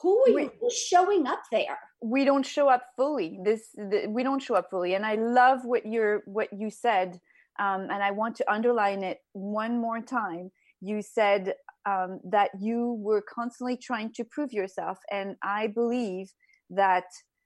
who 0.00 0.22
are 0.26 0.34
we, 0.34 0.42
you 0.42 0.70
showing 0.70 1.26
up 1.26 1.42
there? 1.50 1.78
We 2.02 2.24
don't 2.24 2.44
show 2.44 2.68
up 2.68 2.84
fully. 2.96 3.38
This 3.42 3.70
the, 3.74 4.06
we 4.08 4.22
don't 4.22 4.42
show 4.42 4.54
up 4.54 4.68
fully, 4.70 4.94
and 4.94 5.06
I 5.06 5.14
love 5.14 5.64
what 5.64 5.86
you're 5.86 6.22
what 6.26 6.52
you 6.52 6.70
said, 6.70 7.18
um, 7.58 7.88
and 7.90 8.02
I 8.02 8.10
want 8.10 8.36
to 8.36 8.52
underline 8.52 9.02
it 9.02 9.20
one 9.32 9.78
more 9.78 10.00
time. 10.00 10.50
You 10.82 11.00
said 11.00 11.54
um, 11.86 12.20
that 12.24 12.50
you 12.60 12.98
were 13.00 13.22
constantly 13.22 13.78
trying 13.78 14.12
to 14.14 14.24
prove 14.24 14.52
yourself, 14.52 14.98
and 15.10 15.36
I 15.42 15.68
believe 15.68 16.30
that 16.70 17.04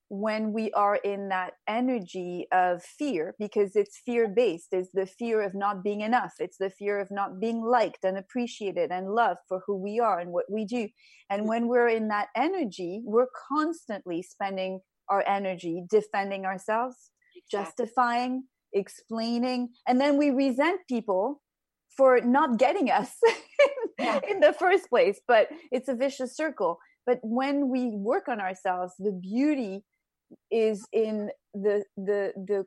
when 0.09 0.53
we 0.53 0.73
are 0.73 0.97
in 0.97 1.29
that 1.29 1.53
energy 1.69 2.47
of 2.51 2.83
fear 2.83 3.35
because 3.39 3.77
it's 3.77 4.01
fear 4.07 4.27
based 4.27 4.69
it's 4.73 4.91
the 4.95 5.05
fear 5.05 5.43
of 5.43 5.55
not 5.55 5.83
being 5.83 6.01
enough 6.01 6.33
it's 6.39 6.57
the 6.57 6.71
fear 6.71 6.99
of 6.99 7.11
not 7.11 7.39
being 7.39 7.63
liked 7.63 8.05
and 8.05 8.17
appreciated 8.17 8.91
and 8.91 9.11
loved 9.11 9.41
for 9.47 9.61
who 9.67 9.77
we 9.77 10.01
are 10.01 10.19
and 10.19 10.33
what 10.33 10.47
we 10.51 10.65
do. 10.65 10.89
And 11.29 11.43
mm. 11.43 11.49
when 11.49 11.69
we're 11.69 11.89
in 11.89 12.09
that 12.09 12.29
energy 12.35 13.03
we're 13.05 13.29
constantly 13.53 14.23
spending 14.23 14.81
our 15.11 15.23
energy 15.27 15.85
defending 15.91 16.47
ourselves 16.47 17.11
exactly. 17.37 17.85
justifying 17.85 18.45
explaining 18.73 19.69
and 19.87 20.01
then 20.01 20.17
we 20.17 20.31
resent 20.31 20.81
people 20.89 21.43
for 21.97 22.21
not 22.21 22.59
getting 22.59 22.91
us 22.91 23.13
in 24.31 24.41
the 24.41 24.55
first 24.59 24.89
place 24.89 25.21
but 25.29 25.49
it's 25.71 25.89
a 25.89 25.95
vicious 25.95 26.35
circle. 26.35 26.79
But 27.07 27.21
when 27.23 27.69
we 27.69 27.91
work 27.91 28.29
on 28.29 28.41
ourselves 28.41 28.95
the 28.99 29.13
beauty 29.13 29.85
is 30.51 30.87
in 30.93 31.31
the 31.55 31.85
the 31.97 32.33
the 32.37 32.67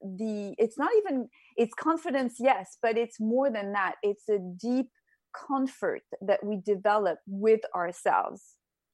the 0.00 0.54
it's 0.58 0.78
not 0.78 0.90
even 0.98 1.28
it's 1.56 1.74
confidence 1.74 2.36
yes 2.40 2.76
but 2.82 2.96
it's 2.96 3.20
more 3.20 3.50
than 3.50 3.72
that. 3.72 3.94
It's 4.02 4.28
a 4.28 4.38
deep 4.38 4.88
comfort 5.46 6.02
that 6.20 6.44
we 6.44 6.56
develop 6.56 7.18
with 7.26 7.60
ourselves. 7.74 8.42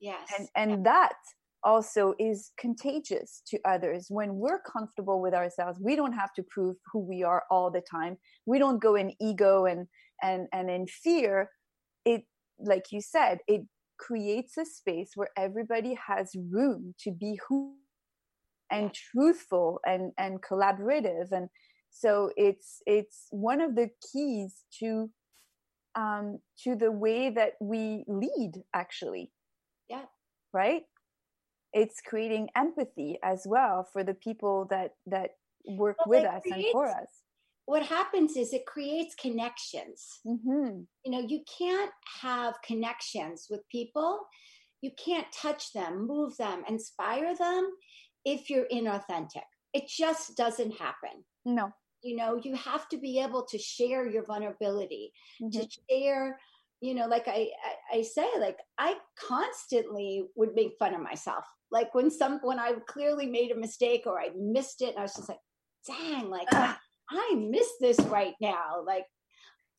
Yes. 0.01 0.31
And 0.39 0.49
and 0.57 0.71
yes. 0.71 0.81
that 0.85 1.17
also 1.65 2.15
is 2.21 2.53
contagious 2.59 3.43
to 3.49 3.59
others. 3.65 4.07
When 4.09 4.37
we're 4.37 4.61
comfortable 4.61 5.21
with 5.21 5.35
ourselves 5.35 5.79
we 5.81 5.97
don't 5.97 6.13
have 6.13 6.33
to 6.35 6.43
prove 6.43 6.77
who 6.93 7.01
we 7.01 7.23
are 7.23 7.45
all 7.51 7.71
the 7.71 7.83
time. 7.83 8.17
We 8.47 8.59
don't 8.59 8.81
go 8.81 8.95
in 8.95 9.15
ego 9.21 9.65
and 9.65 9.87
and 10.23 10.47
and 10.53 10.71
in 10.71 10.87
fear. 10.87 11.51
It 12.05 12.25
like 12.59 12.87
you 12.91 13.01
said 13.01 13.39
it 13.47 13.63
creates 13.99 14.57
a 14.57 14.65
space 14.65 15.11
where 15.15 15.31
everybody 15.37 15.99
has 16.07 16.35
room 16.51 16.95
to 17.01 17.11
be 17.11 17.39
who 17.49 17.75
and 18.71 18.93
truthful 18.93 19.81
and 19.87 20.13
and 20.19 20.43
collaborative. 20.43 21.33
And 21.33 21.49
so 21.91 22.31
it's 22.37 22.83
it's 22.87 23.27
one 23.31 23.61
of 23.61 23.75
the 23.75 23.91
keys 24.13 24.65
to 24.81 25.11
um 25.95 26.39
to 26.65 26.77
the 26.77 26.93
way 26.93 27.31
that 27.31 27.55
we 27.61 28.05
lead 28.07 28.53
actually. 28.75 29.33
Yeah. 29.89 30.05
Right? 30.53 30.83
It's 31.73 32.01
creating 32.01 32.49
empathy 32.57 33.19
as 33.23 33.47
well 33.47 33.87
for 33.93 34.05
the 34.05 34.15
people 34.15 34.67
that 34.71 34.95
that 35.07 35.31
work 35.67 35.99
well, 36.07 36.21
with 36.21 36.27
us 36.27 36.43
and 36.51 36.65
for 36.73 36.87
us 36.89 37.09
what 37.69 37.83
happens 37.83 38.35
is 38.35 38.55
it 38.55 38.65
creates 38.65 39.15
connections. 39.15 40.21
Mm-hmm. 40.27 40.81
you 41.05 41.13
know 41.13 41.21
you 41.21 41.41
can't 41.59 41.91
have 42.23 42.55
connections 42.65 43.47
with 43.51 43.61
people. 43.71 44.21
You 44.81 44.91
can't 44.97 45.27
touch 45.33 45.73
them 45.75 46.07
move 46.07 46.35
them 46.39 46.63
inspire 46.67 47.37
them 47.37 47.71
if 48.25 48.49
you're 48.49 48.69
inauthentic. 48.73 49.49
It 49.75 49.85
just 49.87 50.35
doesn't 50.35 50.79
happen. 50.79 51.25
No. 51.45 51.71
You 52.03 52.17
know 52.17 52.41
you 52.43 52.55
have 52.55 52.89
to 52.89 52.97
be 52.97 53.21
able 53.21 53.45
to 53.51 53.59
share 53.59 54.09
your 54.09 54.25
vulnerability 54.25 55.13
mm-hmm. 55.43 55.61
to 55.61 55.69
share 55.91 56.39
you 56.81 56.95
know 56.95 57.07
like 57.07 57.29
I, 57.29 57.51
I, 57.69 57.99
I 57.99 58.03
say 58.03 58.29
like 58.41 58.59
i 58.79 58.95
constantly 59.29 60.25
would 60.37 60.55
make 60.55 60.73
fun 60.79 60.95
of 60.95 61.03
myself. 61.03 61.45
Like 61.71 61.95
when 61.95 62.11
some 62.11 62.41
when 62.43 62.59
i 62.59 62.73
clearly 62.89 63.27
made 63.27 63.51
a 63.51 63.61
mistake 63.67 64.05
or 64.07 64.19
i 64.19 64.31
missed 64.35 64.81
it 64.81 64.95
and 64.95 65.01
i 65.01 65.03
was 65.03 65.15
just 65.15 65.29
like 65.29 65.45
dang 65.87 66.31
like 66.31 66.49
i 67.11 67.35
miss 67.35 67.69
this 67.81 67.99
right 68.07 68.35
now 68.41 68.83
like 68.87 69.05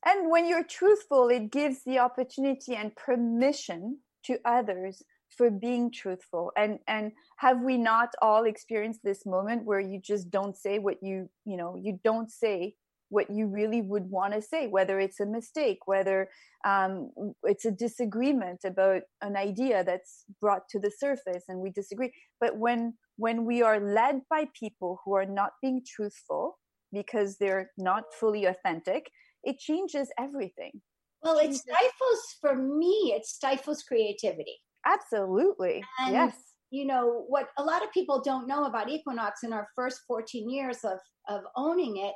and 0.06 0.30
when 0.30 0.48
you're 0.48 0.64
truthful 0.64 1.30
it 1.30 1.52
gives 1.52 1.84
the 1.86 2.00
opportunity 2.00 2.76
and 2.76 2.96
permission 2.96 4.00
to 4.24 4.40
others 4.46 5.04
for 5.40 5.50
being 5.50 5.92
truthful. 5.92 6.52
And 6.58 6.80
and 6.88 7.12
have 7.38 7.62
we 7.62 7.78
not 7.78 8.10
all 8.22 8.46
experienced 8.46 9.02
this 9.04 9.26
moment 9.26 9.64
where 9.66 9.80
you 9.80 10.00
just 10.00 10.30
don't 10.30 10.56
say 10.56 10.80
what 10.80 10.98
you 11.02 11.30
you 11.46 11.58
know 11.58 11.76
you 11.82 12.00
don't 12.04 12.30
say 12.30 12.76
what 13.10 13.30
you 13.32 13.48
really 13.48 13.82
would 13.82 14.08
want 14.12 14.34
to 14.34 14.42
say 14.42 14.68
whether 14.68 15.00
it's 15.00 15.20
a 15.20 15.26
mistake 15.26 15.80
whether 15.88 16.30
um, 16.64 17.10
it's 17.44 17.66
a 17.66 17.72
disagreement 17.72 18.60
about 18.64 19.02
an 19.22 19.36
idea 19.36 19.84
that's 19.84 20.26
brought 20.40 20.70
to 20.70 20.78
the 20.78 20.92
surface 20.92 21.46
and 21.48 21.60
we 21.60 21.70
disagree. 21.72 22.12
But 22.42 22.58
when 22.58 22.96
when 23.16 23.46
we 23.46 23.62
are 23.62 23.80
led 23.80 24.22
by 24.30 24.50
people 24.60 25.00
who 25.04 25.14
are 25.14 25.26
not 25.26 25.52
being 25.62 25.82
truthful 25.96 26.58
because 26.92 27.38
they're 27.38 27.72
not 27.78 28.04
fully 28.20 28.46
authentic 28.46 29.10
it 29.44 29.58
changes 29.58 30.10
everything. 30.20 30.82
Well 31.24 31.38
it 31.38 31.54
stifles 31.54 32.36
for 32.42 32.56
me 32.56 33.14
it 33.16 33.26
stifles 33.26 33.84
creativity. 33.84 34.58
Absolutely. 34.86 35.84
And, 36.00 36.14
yes. 36.14 36.36
you 36.72 36.86
know 36.86 37.26
what 37.28 37.50
a 37.58 37.64
lot 37.64 37.84
of 37.84 37.92
people 37.92 38.22
don't 38.22 38.48
know 38.48 38.66
about 38.66 38.90
equinox 38.90 39.44
in 39.44 39.54
our 39.54 39.68
first 39.76 40.02
14 40.08 40.50
years 40.50 40.80
of 40.84 41.00
of 41.28 41.44
owning 41.56 41.98
it 41.98 42.14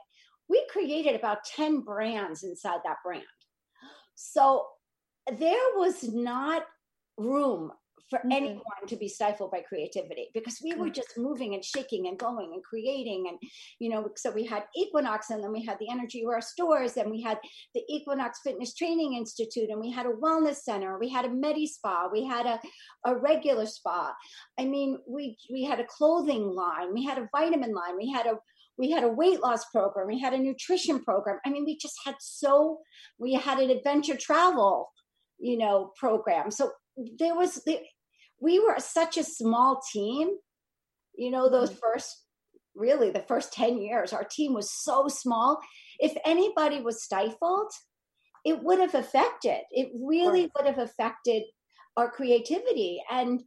we 0.50 0.66
created 0.70 1.16
about 1.16 1.44
10 1.56 1.82
brands 1.82 2.44
inside 2.44 2.80
that 2.84 2.98
brand. 3.04 3.24
So 4.16 4.66
there 5.38 5.58
was 5.76 6.04
not 6.04 6.64
room 7.18 7.72
for 8.10 8.20
mm-hmm. 8.20 8.32
anyone 8.32 8.88
to 8.88 8.96
be 8.96 9.08
stifled 9.08 9.52
by 9.52 9.62
creativity 9.62 10.30
because 10.34 10.60
we 10.64 10.74
were 10.76 10.90
just 10.90 11.18
moving 11.18 11.54
and 11.54 11.64
shaking 11.64 12.08
and 12.08 12.18
going 12.20 12.52
and 12.54 12.64
creating 12.64 13.26
and 13.30 13.38
you 13.80 13.90
know 13.90 14.10
so 14.16 14.32
we 14.32 14.46
had 14.46 14.64
equinox 14.76 15.30
and 15.30 15.44
then 15.44 15.52
we 15.52 15.64
had 15.64 15.78
the 15.80 15.90
energy 15.90 16.24
our 16.26 16.42
stores 16.42 16.98
and 16.98 17.10
we 17.10 17.22
had 17.22 17.40
the 17.74 17.82
equinox 17.90 18.40
fitness 18.44 18.74
training 18.74 19.14
institute 19.14 19.70
and 19.70 19.80
we 19.80 19.92
had 19.92 20.06
a 20.06 20.10
wellness 20.10 20.58
center. 20.58 20.98
We 21.00 21.10
had 21.10 21.26
a 21.26 21.30
medi 21.30 21.68
spa. 21.68 22.10
We 22.12 22.26
had 22.26 22.46
a, 22.46 22.60
a 23.06 23.16
regular 23.16 23.66
spa. 23.66 24.14
I 24.60 24.66
mean 24.66 25.00
we 25.08 25.38
we 25.52 25.64
had 25.64 25.80
a 25.80 25.86
clothing 25.86 26.54
line. 26.54 26.94
We 26.94 27.04
had 27.04 27.18
a 27.18 27.30
vitamin 27.36 27.74
line. 27.74 27.98
We 27.98 28.12
had 28.12 28.26
a 28.26 28.38
we 28.78 28.90
had 28.90 29.04
a 29.04 29.10
weight 29.10 29.42
loss 29.42 29.66
program. 29.66 30.08
We 30.08 30.20
had 30.20 30.34
a 30.34 30.38
nutrition 30.38 31.04
program. 31.04 31.40
I 31.46 31.50
mean 31.50 31.66
we 31.66 31.78
just 31.78 31.96
had 32.06 32.16
so 32.20 32.80
we 33.18 33.34
had 33.34 33.60
an 33.60 33.70
adventure 33.70 34.18
travel 34.18 34.90
you 35.40 35.58
know 35.58 35.92
program. 35.98 36.52
So 36.52 36.72
there 37.20 37.36
was 37.36 37.56
the, 37.66 37.80
we 38.44 38.60
were 38.60 38.76
such 38.78 39.18
a 39.18 39.24
small 39.24 39.82
team 39.92 40.30
you 41.16 41.32
know 41.32 41.50
those 41.50 41.70
mm-hmm. 41.70 41.80
first 41.82 42.26
really 42.76 43.10
the 43.10 43.22
first 43.22 43.54
10 43.54 43.78
years 43.78 44.14
our 44.14 44.26
team 44.26 44.54
was 44.54 44.72
so 44.72 45.08
small 45.08 45.60
if 46.00 46.14
anybody 46.26 46.82
was 46.82 47.04
stifled 47.04 47.72
it 48.46 48.62
would 48.62 48.80
have 48.80 48.96
affected 48.96 49.62
it 49.72 49.90
really 49.96 50.52
would 50.56 50.68
have 50.68 50.80
affected 50.80 51.44
our 51.96 52.10
creativity 52.12 53.02
and 53.10 53.44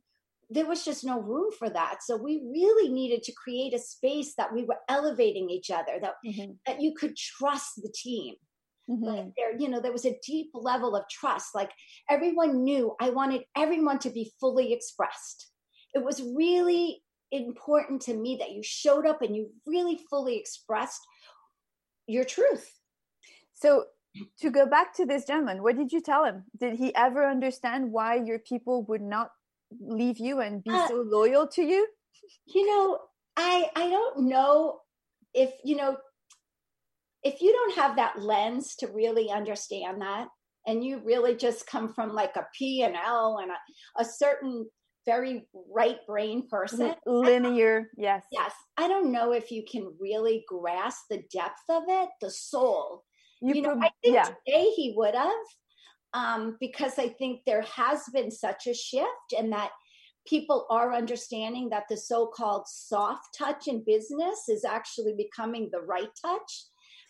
there 0.48 0.66
was 0.66 0.84
just 0.84 1.04
no 1.04 1.20
room 1.20 1.50
for 1.58 1.68
that 1.68 1.96
so 2.02 2.16
we 2.16 2.42
really 2.50 2.88
needed 2.88 3.22
to 3.24 3.32
create 3.32 3.74
a 3.74 3.78
space 3.78 4.34
that 4.38 4.54
we 4.54 4.64
were 4.64 4.78
elevating 4.88 5.50
each 5.50 5.70
other 5.70 5.98
that 6.00 6.14
mm-hmm. 6.24 6.52
that 6.64 6.80
you 6.80 6.94
could 6.94 7.16
trust 7.16 7.72
the 7.82 7.92
team 7.94 8.34
mm-hmm. 8.88 9.04
like 9.04 9.26
there 9.36 9.56
you 9.58 9.68
know 9.68 9.80
there 9.80 9.92
was 9.92 10.04
a 10.04 10.18
deep 10.24 10.50
level 10.54 10.96
of 10.96 11.04
trust 11.08 11.54
like 11.54 11.70
everyone 12.10 12.62
knew 12.62 12.94
i 13.00 13.10
wanted 13.10 13.42
everyone 13.56 13.98
to 13.98 14.10
be 14.10 14.32
fully 14.40 14.72
expressed 14.72 15.50
it 15.94 16.04
was 16.04 16.22
really 16.22 17.02
important 17.32 18.00
to 18.00 18.14
me 18.14 18.36
that 18.38 18.52
you 18.52 18.62
showed 18.62 19.06
up 19.06 19.22
and 19.22 19.34
you 19.34 19.50
really 19.66 19.98
fully 20.08 20.36
expressed 20.36 21.00
your 22.06 22.24
truth 22.24 22.70
so 23.54 23.84
to 24.38 24.50
go 24.50 24.64
back 24.64 24.94
to 24.94 25.04
this 25.04 25.26
gentleman 25.26 25.62
what 25.62 25.76
did 25.76 25.92
you 25.92 26.00
tell 26.00 26.24
him 26.24 26.44
did 26.58 26.74
he 26.74 26.94
ever 26.94 27.28
understand 27.28 27.90
why 27.90 28.14
your 28.14 28.38
people 28.38 28.84
would 28.84 29.02
not 29.02 29.30
leave 29.80 30.18
you 30.18 30.40
and 30.40 30.62
be 30.62 30.70
uh, 30.70 30.88
so 30.88 31.04
loyal 31.06 31.46
to 31.48 31.62
you? 31.62 31.86
You 32.46 32.66
know, 32.66 32.98
I 33.36 33.70
I 33.74 33.90
don't 33.90 34.28
know 34.28 34.80
if 35.34 35.52
you 35.64 35.76
know 35.76 35.96
if 37.26 37.42
you 37.42 37.52
don't 37.52 37.76
have 37.76 37.96
that 37.96 38.20
lens 38.20 38.76
to 38.76 38.86
really 38.88 39.30
understand 39.30 40.00
that 40.00 40.28
and 40.66 40.84
you 40.84 41.00
really 41.04 41.34
just 41.34 41.66
come 41.66 41.92
from 41.92 42.14
like 42.14 42.36
a 42.36 42.46
P 42.56 42.82
and 42.82 42.94
L 42.96 43.38
and 43.42 43.50
a, 43.50 44.00
a 44.00 44.04
certain 44.04 44.66
very 45.04 45.46
right 45.72 45.98
brain 46.06 46.48
person 46.48 46.92
linear 47.06 47.88
yes. 47.96 48.24
Yes 48.32 48.52
i 48.76 48.88
don't 48.88 49.12
know 49.12 49.30
if 49.30 49.52
you 49.52 49.62
can 49.70 49.94
really 50.00 50.44
grasp 50.48 51.04
the 51.08 51.22
depth 51.32 51.62
of 51.68 51.84
it 51.86 52.08
the 52.20 52.30
soul. 52.30 53.04
You, 53.40 53.54
you 53.54 53.62
know 53.62 53.78
i 53.80 53.90
think 54.02 54.16
yeah. 54.16 54.24
today 54.24 54.70
he 54.74 54.94
would 54.96 55.14
have 55.14 55.30
um, 56.16 56.56
because 56.60 56.98
I 56.98 57.08
think 57.08 57.42
there 57.44 57.62
has 57.62 58.04
been 58.12 58.30
such 58.30 58.66
a 58.66 58.74
shift 58.74 59.34
and 59.36 59.52
that 59.52 59.70
people 60.26 60.66
are 60.70 60.94
understanding 60.94 61.68
that 61.68 61.84
the 61.90 61.96
so-called 61.96 62.66
soft 62.66 63.36
touch 63.36 63.68
in 63.68 63.84
business 63.86 64.48
is 64.48 64.64
actually 64.64 65.14
becoming 65.14 65.68
the 65.70 65.82
right 65.82 66.08
touch 66.24 66.64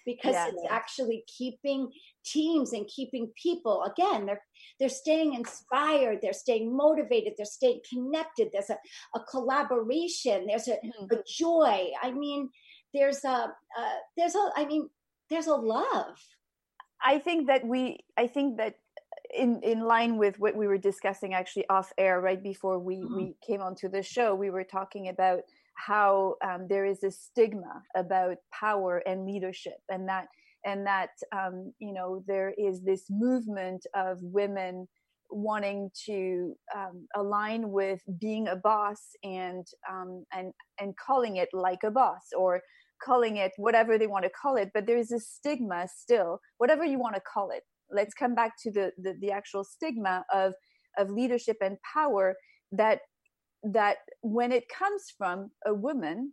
because 0.07 0.33
yeah, 0.33 0.49
it's 0.49 0.63
yeah. 0.65 0.73
actually 0.73 1.25
keeping 1.27 1.91
teams 2.25 2.73
and 2.73 2.87
keeping 2.87 3.31
people 3.41 3.83
again 3.83 4.25
they're 4.25 4.41
they're 4.79 4.89
staying 4.89 5.35
inspired 5.35 6.19
they're 6.23 6.33
staying 6.33 6.75
motivated 6.75 7.35
they're 7.37 7.45
staying 7.45 7.81
connected 7.89 8.49
there's 8.53 8.71
a, 8.71 8.79
a 9.15 9.21
collaboration 9.31 10.47
there's 10.47 10.69
a, 10.69 10.73
mm-hmm. 10.73 11.15
a 11.15 11.23
joy 11.29 11.89
i 12.03 12.11
mean 12.11 12.49
there's 12.95 13.25
a 13.25 13.53
uh, 13.79 13.99
there's 14.17 14.35
a 14.35 14.51
i 14.57 14.65
mean 14.65 14.89
there's 15.29 15.49
a 15.49 15.55
love 15.55 16.17
i 17.05 17.19
think 17.19 17.49
that 17.49 17.67
we 17.67 17.99
i 18.17 18.27
think 18.27 18.57
that 18.57 18.77
in 19.35 19.61
in 19.63 19.81
line 19.81 20.19
with 20.19 20.39
what 20.39 20.57
we 20.57 20.67
were 20.67 20.79
discussing 20.79 21.35
actually 21.35 21.69
off 21.69 21.93
air 21.99 22.21
right 22.21 22.43
before 22.43 22.79
we 22.79 22.97
mm-hmm. 22.97 23.17
we 23.17 23.37
came 23.47 23.61
onto 23.61 23.89
the 23.89 24.03
show 24.03 24.35
we 24.35 24.51
were 24.51 24.65
talking 24.65 25.09
about 25.09 25.41
how 25.77 26.35
um, 26.45 26.67
there 26.69 26.85
is 26.85 27.03
a 27.05 27.11
stigma 27.11 27.83
about 27.95 28.37
power 28.53 29.03
and 29.07 29.27
leadership 29.27 29.79
and 29.89 30.09
that 30.09 30.27
and 30.65 30.87
that 30.87 31.11
um, 31.35 31.73
you 31.79 31.93
know 31.93 32.23
there 32.27 32.53
is 32.59 32.83
this 32.83 33.05
movement 33.09 33.87
of 33.95 34.19
women 34.21 34.87
wanting 35.31 35.91
to 36.07 36.55
um, 36.77 37.07
align 37.17 37.71
with 37.71 38.01
being 38.21 38.49
a 38.49 38.57
boss 38.57 39.01
and 39.23 39.67
um, 39.91 40.25
and 40.33 40.53
and 40.81 40.95
calling 40.97 41.37
it 41.37 41.49
like 41.53 41.83
a 41.85 41.91
boss 41.91 42.29
or 42.37 42.61
calling 43.03 43.37
it 43.37 43.53
whatever 43.59 43.99
they 43.99 44.07
want 44.07 44.25
to 44.25 44.31
call 44.31 44.57
it 44.57 44.71
but 44.73 44.87
there's 44.87 45.13
a 45.13 45.21
stigma 45.21 45.87
still 45.95 46.41
whatever 46.59 46.85
you 46.85 46.99
want 46.99 47.15
to 47.15 47.21
call 47.21 47.51
it. 47.51 47.63
Let's 47.89 48.15
come 48.15 48.35
back 48.35 48.55
to 48.65 48.73
the, 48.73 48.91
the, 48.99 49.15
the 49.21 49.31
actual 49.31 49.63
stigma 49.63 50.25
of 50.35 50.55
of 50.99 51.11
leadership 51.11 51.59
and 51.61 51.77
power 51.95 52.35
that 52.73 53.01
that 53.73 53.99
when 54.23 54.53
it 54.53 54.69
comes 54.69 55.13
from 55.17 55.51
a 55.67 55.75
woman 55.75 56.33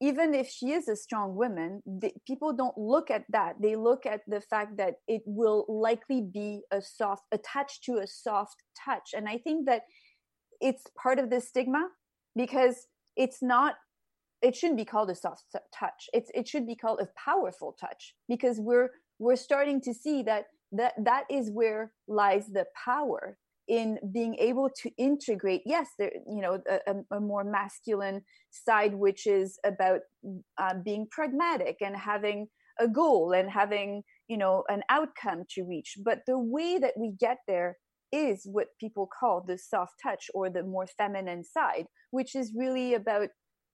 even 0.00 0.34
if 0.34 0.48
she 0.48 0.72
is 0.72 0.88
a 0.88 0.96
strong 0.96 1.34
woman 1.34 1.82
the, 1.86 2.12
people 2.26 2.52
don't 2.52 2.76
look 2.76 3.10
at 3.10 3.24
that. 3.30 3.54
They 3.60 3.76
look 3.76 4.04
at 4.06 4.20
the 4.26 4.40
fact 4.40 4.76
that 4.76 4.94
it 5.08 5.22
will 5.24 5.64
likely 5.68 6.20
be 6.20 6.62
a 6.70 6.82
soft 6.82 7.22
attached 7.32 7.84
to 7.84 7.98
a 7.98 8.06
soft 8.06 8.56
touch. 8.84 9.10
And 9.16 9.28
i 9.28 9.38
think 9.38 9.66
that 9.66 9.82
it's 10.60 10.84
part 11.00 11.18
of 11.18 11.30
the 11.30 11.40
stigma 11.40 11.88
because 12.36 12.86
it's 13.16 13.42
not 13.42 13.74
it 14.42 14.54
shouldn't 14.54 14.76
be 14.76 14.84
called 14.84 15.10
a 15.10 15.14
soft 15.14 15.44
touch. 15.74 16.10
It's 16.12 16.30
it 16.34 16.46
should 16.46 16.66
be 16.66 16.76
called 16.76 17.00
a 17.00 17.08
powerful 17.16 17.74
touch 17.80 18.14
because 18.28 18.60
we're 18.60 18.90
we're 19.18 19.36
starting 19.36 19.80
to 19.82 19.94
see 19.94 20.22
that 20.24 20.46
that 20.72 20.92
that 21.02 21.24
is 21.30 21.50
where 21.50 21.92
lies 22.08 22.46
the 22.48 22.66
power 22.84 23.38
in 23.68 23.98
being 24.12 24.34
able 24.36 24.68
to 24.82 24.90
integrate 24.98 25.62
yes 25.64 25.88
there 25.98 26.12
you 26.30 26.40
know 26.42 26.58
a, 26.68 27.16
a 27.16 27.20
more 27.20 27.44
masculine 27.44 28.20
side 28.50 28.94
which 28.94 29.26
is 29.26 29.58
about 29.64 30.00
uh, 30.58 30.74
being 30.84 31.06
pragmatic 31.10 31.76
and 31.80 31.96
having 31.96 32.46
a 32.78 32.88
goal 32.88 33.32
and 33.32 33.50
having 33.50 34.02
you 34.28 34.36
know 34.36 34.64
an 34.68 34.82
outcome 34.88 35.44
to 35.50 35.62
reach. 35.64 35.96
But 36.04 36.20
the 36.26 36.38
way 36.38 36.78
that 36.78 36.94
we 36.96 37.12
get 37.18 37.38
there 37.46 37.76
is 38.12 38.42
what 38.44 38.68
people 38.78 39.08
call 39.18 39.44
the 39.46 39.58
soft 39.58 39.94
touch 40.02 40.30
or 40.34 40.48
the 40.48 40.62
more 40.62 40.86
feminine 40.86 41.44
side 41.44 41.86
which 42.10 42.36
is 42.36 42.52
really 42.56 42.94
about 42.94 43.28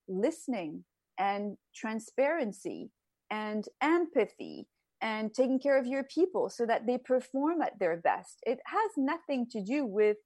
listening 0.09 0.83
and 1.19 1.59
transparency 1.77 2.91
and 3.31 3.67
empathy 3.83 4.67
and 5.03 5.33
taking 5.33 5.59
care 5.59 5.79
of 5.79 5.87
your 5.87 6.05
people 6.05 6.51
so 6.51 6.67
that 6.67 6.87
they 6.87 6.99
perform 6.99 7.63
at 7.63 7.79
their 7.79 7.97
best. 7.97 8.39
It 8.43 8.59
has 8.67 8.91
nothing 8.97 9.47
to 9.53 9.63
do 9.63 9.85
with 9.87 10.17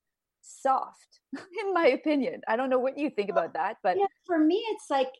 soft, 0.43 1.21
in 1.33 1.73
my 1.73 1.87
opinion. 1.87 2.43
I 2.49 2.57
don't 2.57 2.71
know 2.71 2.79
what 2.79 2.99
you 2.99 3.11
think 3.11 3.31
about 3.31 3.55
that, 3.55 3.77
but 3.83 3.97
for 4.27 4.39
me, 4.39 4.63
it's 4.71 4.87
like 4.91 5.11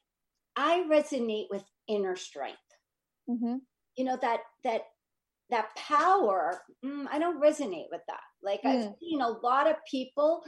I 0.57 0.85
resonate 0.91 1.47
with 1.51 1.65
inner 1.89 2.17
strength. 2.17 2.59
Mm-hmm. 3.29 3.57
You 3.97 4.05
know 4.05 4.19
that 4.21 4.41
that 4.65 4.83
that 5.51 5.75
power. 5.77 6.61
Mm, 6.85 7.07
I 7.11 7.19
don't 7.19 7.43
resonate 7.43 7.87
with 7.91 8.03
that. 8.09 8.21
Like 8.43 8.63
mm. 8.63 8.71
I've 8.71 8.95
seen 9.01 9.21
a 9.21 9.29
lot 9.29 9.69
of 9.69 9.77
people 9.91 10.43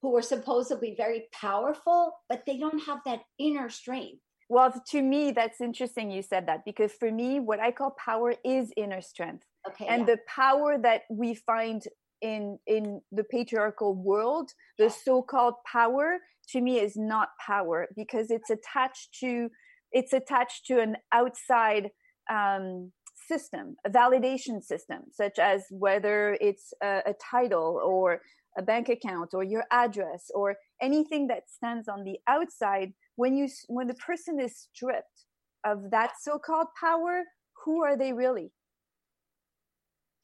who 0.00 0.16
are 0.16 0.22
supposedly 0.22 0.94
very 0.96 1.28
powerful, 1.32 2.12
but 2.28 2.42
they 2.46 2.58
don't 2.58 2.80
have 2.80 2.98
that 3.06 3.20
inner 3.38 3.68
strength. 3.70 4.20
Well, 4.52 4.70
to 4.90 5.00
me, 5.00 5.30
that's 5.30 5.62
interesting 5.62 6.10
you 6.10 6.20
said 6.20 6.46
that 6.46 6.66
because 6.66 6.92
for 6.92 7.10
me, 7.10 7.40
what 7.40 7.58
I 7.58 7.70
call 7.72 7.92
power 7.92 8.34
is 8.44 8.70
inner 8.76 9.00
strength. 9.00 9.44
Okay. 9.66 9.86
And 9.86 10.00
yeah. 10.00 10.14
the 10.14 10.18
power 10.28 10.76
that 10.76 11.04
we 11.10 11.34
find 11.34 11.80
in 12.20 12.58
in 12.66 13.00
the 13.10 13.24
patriarchal 13.24 13.94
world, 13.94 14.50
the 14.76 14.90
so-called 14.90 15.54
power, 15.64 16.18
to 16.50 16.60
me 16.60 16.78
is 16.80 16.98
not 16.98 17.28
power 17.40 17.88
because 17.96 18.30
it's 18.30 18.50
attached 18.50 19.16
to 19.20 19.48
it's 19.90 20.12
attached 20.12 20.66
to 20.66 20.80
an 20.80 20.96
outside 21.12 21.88
um, 22.30 22.92
system, 23.26 23.76
a 23.86 23.90
validation 23.90 24.62
system, 24.62 25.00
such 25.12 25.38
as 25.38 25.64
whether 25.70 26.36
it's 26.42 26.74
a, 26.82 27.00
a 27.06 27.14
title 27.14 27.80
or 27.82 28.20
a 28.58 28.62
bank 28.62 28.90
account 28.90 29.30
or 29.32 29.42
your 29.42 29.64
address 29.70 30.30
or 30.34 30.56
anything 30.82 31.28
that 31.28 31.44
stands 31.48 31.88
on 31.88 32.04
the 32.04 32.18
outside 32.28 32.92
when 33.16 33.36
you 33.36 33.48
when 33.68 33.86
the 33.86 33.94
person 33.94 34.40
is 34.40 34.56
stripped 34.56 35.26
of 35.64 35.90
that 35.90 36.12
so-called 36.20 36.68
power 36.78 37.22
who 37.64 37.84
are 37.84 37.96
they 37.96 38.12
really 38.12 38.52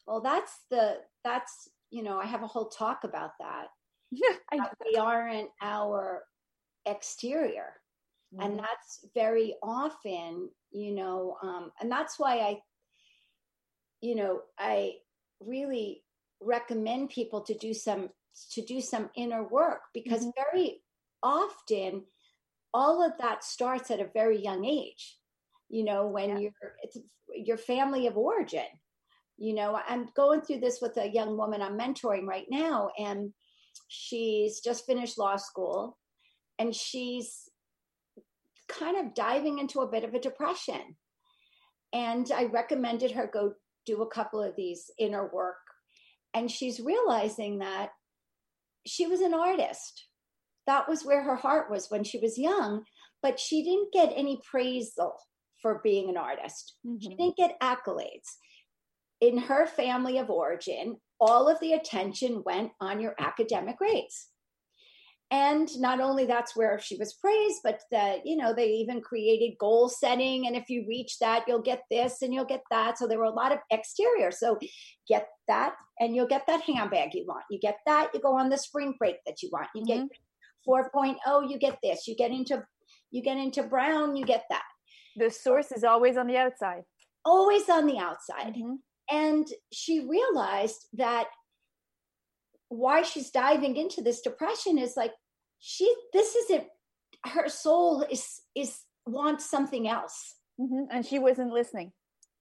well 0.07 0.20
that's 0.20 0.64
the 0.70 0.96
that's 1.24 1.68
you 1.90 2.03
know 2.03 2.18
i 2.18 2.27
have 2.27 2.42
a 2.42 2.46
whole 2.46 2.68
talk 2.68 3.05
about 3.05 3.33
that 3.38 3.66
that 4.53 4.72
we 4.85 4.96
aren't 4.96 5.51
our 5.62 6.22
exterior 6.87 7.74
mm-hmm. 8.35 8.44
and 8.44 8.59
that's 8.59 9.05
very 9.14 9.55
often 9.62 10.48
you 10.70 10.94
know 10.94 11.37
um, 11.42 11.70
and 11.81 11.90
that's 11.90 12.18
why 12.18 12.38
i 12.38 12.59
you 14.01 14.14
know 14.14 14.40
i 14.59 14.92
really 15.40 16.03
recommend 16.40 17.11
people 17.11 17.40
to 17.40 17.55
do 17.55 17.74
some 17.74 18.09
to 18.53 18.62
do 18.62 18.81
some 18.81 19.11
inner 19.16 19.42
work 19.48 19.81
because 19.92 20.20
mm-hmm. 20.20 20.42
very 20.53 20.81
often 21.22 22.05
all 22.74 23.04
of 23.04 23.12
that 23.18 23.44
starts 23.44 23.90
at 23.90 24.00
a 24.00 24.11
very 24.14 24.42
young 24.42 24.64
age 24.64 25.16
you 25.68 25.85
know 25.85 26.07
when 26.07 26.31
yeah. 26.31 26.38
you're 26.38 26.52
it's 26.83 26.98
your 27.35 27.59
family 27.59 28.07
of 28.07 28.16
origin. 28.16 28.64
You 29.37 29.54
know 29.54 29.78
i'm 29.87 30.09
going 30.16 30.40
through 30.40 30.61
this 30.61 30.81
with 30.83 30.96
a 30.96 31.09
young 31.09 31.37
woman 31.37 31.62
i'm 31.62 31.78
mentoring 31.78 32.26
right 32.26 32.46
now 32.50 32.90
and 32.98 33.33
she's 33.87 34.61
just 34.61 34.85
finished 34.85 35.16
law 35.18 35.37
school 35.37 35.96
and 36.59 36.74
she's 36.74 37.48
kind 38.68 38.96
of 38.96 39.14
diving 39.14 39.61
into 39.61 39.81
a 39.81 39.88
bit 39.88 40.04
of 40.04 40.14
a 40.14 40.20
depression. 40.20 40.96
And 41.92 42.31
i 42.35 42.44
recommended 42.44 43.12
her 43.12 43.31
go 43.33 43.52
do 43.87 44.02
a 44.02 44.11
couple 44.11 44.42
of 44.42 44.57
these 44.57 44.90
inner 44.98 45.31
work 45.33 45.57
and 46.35 46.50
she's 46.50 46.81
realizing 46.81 47.61
that 47.61 47.90
she 48.87 49.07
was 49.07 49.20
an 49.20 49.35
artist 49.35 50.09
that 50.68 50.88
was 50.88 51.04
where 51.04 51.24
her 51.24 51.35
heart 51.35 51.68
was 51.70 51.87
when 51.88 52.04
she 52.04 52.18
was 52.18 52.38
young 52.38 52.85
but 53.22 53.40
she 53.40 53.64
didn't 53.64 53.92
get 53.92 54.12
any 54.16 54.40
praise 54.48 54.92
for 55.61 55.81
being 55.83 56.09
an 56.09 56.16
artist. 56.16 56.76
Mm-hmm. 56.87 56.98
she 57.00 57.16
didn't 57.16 57.37
get 57.37 57.61
accolades. 57.61 58.37
In 59.20 59.38
her 59.38 59.66
family 59.66 60.18
of 60.18 60.31
origin 60.31 60.96
all 61.20 61.48
of 61.48 61.59
the 61.59 61.72
attention 61.72 62.44
went 62.46 62.70
on 62.81 63.00
your 63.00 63.16
academic 63.18 63.76
grades. 63.78 64.28
And 65.33 65.68
not 65.78 66.00
only 66.00 66.24
that's 66.24 66.57
where 66.57 66.78
she 66.78 66.96
was 66.96 67.14
praised 67.14 67.59
but 67.64 67.81
that 67.90 68.20
you 68.24 68.37
know 68.37 68.54
they 68.54 68.68
even 68.68 69.00
created 69.00 69.59
goal 69.59 69.88
setting 69.88 70.46
and 70.46 70.54
if 70.54 70.70
you 70.70 70.87
reach 70.88 71.18
that 71.18 71.44
you'll 71.48 71.61
get 71.61 71.83
this 71.90 72.22
and 72.22 72.33
you'll 72.33 72.44
get 72.44 72.62
that. 72.70 72.98
So 72.98 73.09
there 73.09 73.18
were 73.18 73.24
a 73.24 73.31
lot 73.31 73.52
of 73.52 73.59
exterior 73.72 74.31
so 74.31 74.59
get 75.09 75.26
that 75.48 75.74
and 75.98 76.14
you'll 76.14 76.28
get 76.28 76.46
that 76.46 76.62
handbag 76.62 77.14
you 77.14 77.24
want. 77.26 77.44
You 77.50 77.59
get 77.59 77.78
that 77.85 78.11
you 78.14 78.20
go 78.20 78.38
on 78.38 78.48
the 78.48 78.57
spring 78.57 78.94
break 78.96 79.16
that 79.26 79.42
you 79.42 79.50
want. 79.52 79.66
You 79.74 79.83
mm-hmm. 79.83 80.07
get 80.07 80.18
4.0 80.68 81.16
you 81.50 81.59
get 81.59 81.78
this. 81.83 82.07
You 82.07 82.16
get 82.16 82.31
into 82.31 82.64
you 83.11 83.22
get 83.22 83.38
into 83.38 83.62
brown 83.62 84.16
you 84.16 84.24
get 84.24 84.44
that. 84.50 84.64
The 85.16 85.31
source 85.31 85.72
is 85.72 85.85
always 85.85 86.16
on 86.16 86.26
the 86.26 86.37
outside. 86.37 86.83
Always 87.24 87.68
on 87.68 87.87
the 87.87 87.98
outside. 87.98 88.54
Mm-hmm. 88.54 88.74
and 89.11 89.46
she 89.72 90.00
realized 90.00 90.87
that 90.94 91.26
why 92.68 93.02
she's 93.02 93.31
diving 93.31 93.76
into 93.76 94.02
this 94.02 94.20
depression 94.20 94.78
is 94.78 94.94
like 94.96 95.12
she 95.59 95.92
this 96.12 96.35
isn't 96.37 96.64
her 97.24 97.48
soul 97.48 98.04
is 98.11 98.40
is 98.54 98.81
wants 99.07 99.48
something 99.48 99.88
else. 99.88 100.35
Mm-hmm. 100.61 100.85
and 100.90 101.07
she 101.07 101.18
wasn't 101.18 101.52
listening. 101.52 101.92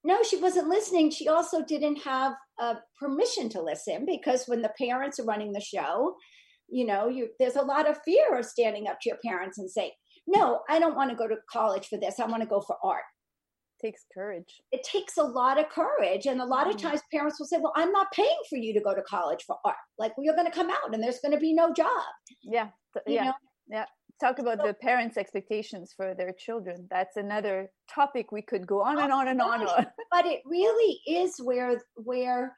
No 0.03 0.23
she 0.23 0.37
wasn't 0.37 0.69
listening. 0.69 1.11
She 1.11 1.27
also 1.27 1.63
didn't 1.63 1.97
have 1.97 2.33
uh, 2.59 2.75
permission 2.99 3.47
to 3.49 3.61
listen 3.61 4.05
because 4.05 4.45
when 4.47 4.61
the 4.61 4.73
parents 4.77 5.19
are 5.19 5.25
running 5.25 5.53
the 5.53 5.61
show 5.61 6.15
you 6.69 6.85
know 6.85 7.07
you 7.07 7.29
there's 7.39 7.55
a 7.55 7.61
lot 7.61 7.89
of 7.89 7.97
fear 8.03 8.37
of 8.37 8.45
standing 8.45 8.87
up 8.87 8.97
to 9.01 9.09
your 9.09 9.17
parents 9.25 9.57
and 9.57 9.69
say 9.69 9.91
no 10.25 10.61
i 10.69 10.79
don't 10.79 10.95
want 10.95 11.09
to 11.09 11.15
go 11.15 11.27
to 11.27 11.35
college 11.51 11.87
for 11.87 11.97
this 11.97 12.19
i 12.19 12.25
want 12.25 12.41
to 12.41 12.49
go 12.49 12.61
for 12.61 12.77
art. 12.83 13.03
It 13.79 13.87
takes 13.89 14.05
courage. 14.11 14.59
It 14.71 14.81
takes 14.81 15.17
a 15.17 15.23
lot 15.23 15.59
of 15.59 15.69
courage 15.69 16.25
and 16.25 16.41
a 16.41 16.45
lot 16.45 16.67
of 16.67 16.77
mm. 16.77 16.81
times 16.81 17.01
parents 17.11 17.39
will 17.39 17.45
say 17.45 17.57
well 17.61 17.73
i'm 17.75 17.91
not 17.91 18.11
paying 18.11 18.39
for 18.49 18.57
you 18.57 18.73
to 18.73 18.81
go 18.81 18.95
to 18.95 19.01
college 19.03 19.43
for 19.45 19.57
art. 19.63 19.75
Like 19.97 20.17
well, 20.17 20.25
you're 20.25 20.35
going 20.35 20.49
to 20.49 20.57
come 20.57 20.69
out 20.69 20.93
and 20.93 21.03
there's 21.03 21.19
going 21.19 21.33
to 21.33 21.39
be 21.39 21.53
no 21.53 21.73
job. 21.73 22.03
Yeah 22.43 22.69
yeah 23.05 23.25
know? 23.25 23.33
yeah. 23.69 23.85
Talk 24.19 24.39
about 24.39 24.61
so, 24.61 24.67
the 24.67 24.73
parents 24.73 25.15
expectations 25.15 25.93
for 25.95 26.15
their 26.15 26.33
children. 26.39 26.87
That's 26.89 27.17
another 27.17 27.69
topic 27.93 28.31
we 28.31 28.41
could 28.41 28.65
go 28.65 28.81
on 28.81 28.97
and 28.97 29.11
on 29.11 29.27
and 29.27 29.39
on, 29.39 29.67
on. 29.67 29.85
but 30.11 30.25
it 30.25 30.41
really 30.43 30.99
is 31.07 31.35
where 31.37 31.79
where 31.95 32.57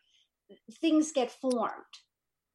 things 0.80 1.12
get 1.12 1.32
formed 1.32 1.94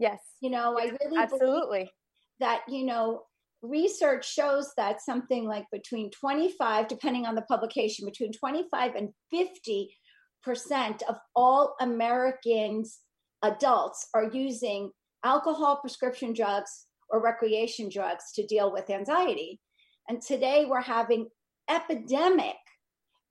Yes. 0.04 0.20
You 0.42 0.50
know, 0.50 0.78
I 0.78 0.92
really 1.02 1.18
absolutely 1.18 1.90
that, 2.38 2.60
you 2.68 2.84
know, 2.84 3.22
research 3.62 4.30
shows 4.30 4.70
that 4.76 5.00
something 5.00 5.46
like 5.46 5.64
between 5.72 6.10
25, 6.10 6.88
depending 6.88 7.24
on 7.24 7.34
the 7.34 7.42
publication, 7.42 8.04
between 8.04 8.32
25 8.32 8.96
and 8.96 9.08
50 9.30 9.96
percent 10.42 11.02
of 11.08 11.16
all 11.34 11.74
Americans 11.80 13.00
adults 13.42 14.08
are 14.12 14.30
using 14.30 14.90
alcohol, 15.24 15.78
prescription 15.80 16.34
drugs, 16.34 16.84
or 17.08 17.22
recreation 17.22 17.88
drugs 17.88 18.24
to 18.34 18.46
deal 18.46 18.70
with 18.70 18.90
anxiety. 18.90 19.58
And 20.06 20.20
today 20.20 20.66
we're 20.68 20.82
having 20.82 21.28
epidemic 21.70 22.56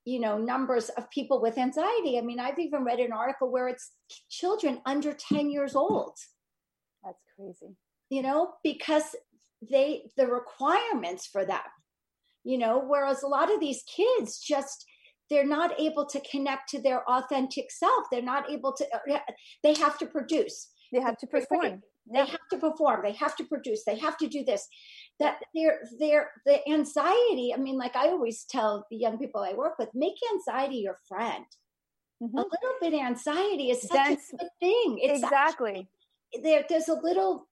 you 0.06 0.20
know 0.20 0.38
numbers 0.40 0.90
of 0.98 1.10
people 1.12 1.40
with 1.40 1.58
anxiety 1.58 2.18
i 2.18 2.22
mean 2.22 2.40
i've 2.40 2.58
even 2.58 2.84
read 2.84 3.00
an 3.00 3.14
article 3.14 3.52
where 3.52 3.68
it's 3.68 3.92
children 4.30 4.82
under 4.86 5.14
10 5.14 5.50
years 5.50 5.76
old 5.76 6.18
crazy. 7.36 7.76
You 8.10 8.22
know, 8.22 8.54
because 8.63 9.15
they, 9.72 10.04
the 10.17 10.28
requirements 10.28 11.28
for 11.28 11.46
them, 11.46 11.60
you 12.43 12.58
know, 12.58 12.84
whereas 12.86 13.24
a 13.24 13.28
lot 13.28 13.52
of 13.52 13.60
these 13.60 13.84
kids 13.84 14.39
just, 14.39 14.86
they're 15.30 15.48
not 15.48 15.80
able 15.80 16.06
to 16.08 16.22
connect 16.30 16.69
to 16.69 16.82
their 16.82 17.10
authentic 17.10 17.72
self. 17.72 18.06
They're 18.12 18.22
not 18.22 18.50
able 18.52 18.74
to, 18.74 18.86
uh, 18.93 19.19
they 19.63 19.74
have 19.76 19.98
to 20.00 20.06
produce. 20.06 20.69
They 20.91 21.00
have 21.00 21.17
to 21.19 21.28
perform. 21.28 21.82
They 22.13 22.19
have 22.19 22.48
to 22.52 22.58
perform. 22.58 23.02
They 23.04 23.13
have 23.13 23.36
to 23.38 23.46
produce. 23.46 23.84
They 23.86 23.98
have 23.98 24.17
to 24.17 24.28
do 24.28 24.43
this. 24.43 24.67
that 25.19 25.38
they're 25.56 25.80
they're 26.00 26.32
the 26.46 26.67
anxiety 26.69 27.54
i 27.54 27.58
mean 27.58 27.78
like 27.78 27.96
i 27.96 28.08
always 28.08 28.46
tell 28.50 28.86
the 28.89 28.98
young 28.98 29.17
people 29.17 29.41
i 29.41 29.54
work 29.54 29.78
with 29.78 29.89
make 29.93 30.15
anxiety 30.34 30.78
your 30.78 30.98
friend 31.08 31.46
mm-hmm. 32.22 32.38
a 32.38 32.41
little 32.41 32.76
bit 32.82 32.93
anxiety 32.93 33.69
is 33.69 33.82
such 33.82 33.91
That's, 33.91 34.34
a 34.34 34.38
good 34.38 34.50
thing 34.60 35.00
it's 35.02 35.24
exactly 35.24 35.88
there, 36.41 36.63
there's 36.69 36.89
a 36.89 36.93
little 37.02 37.48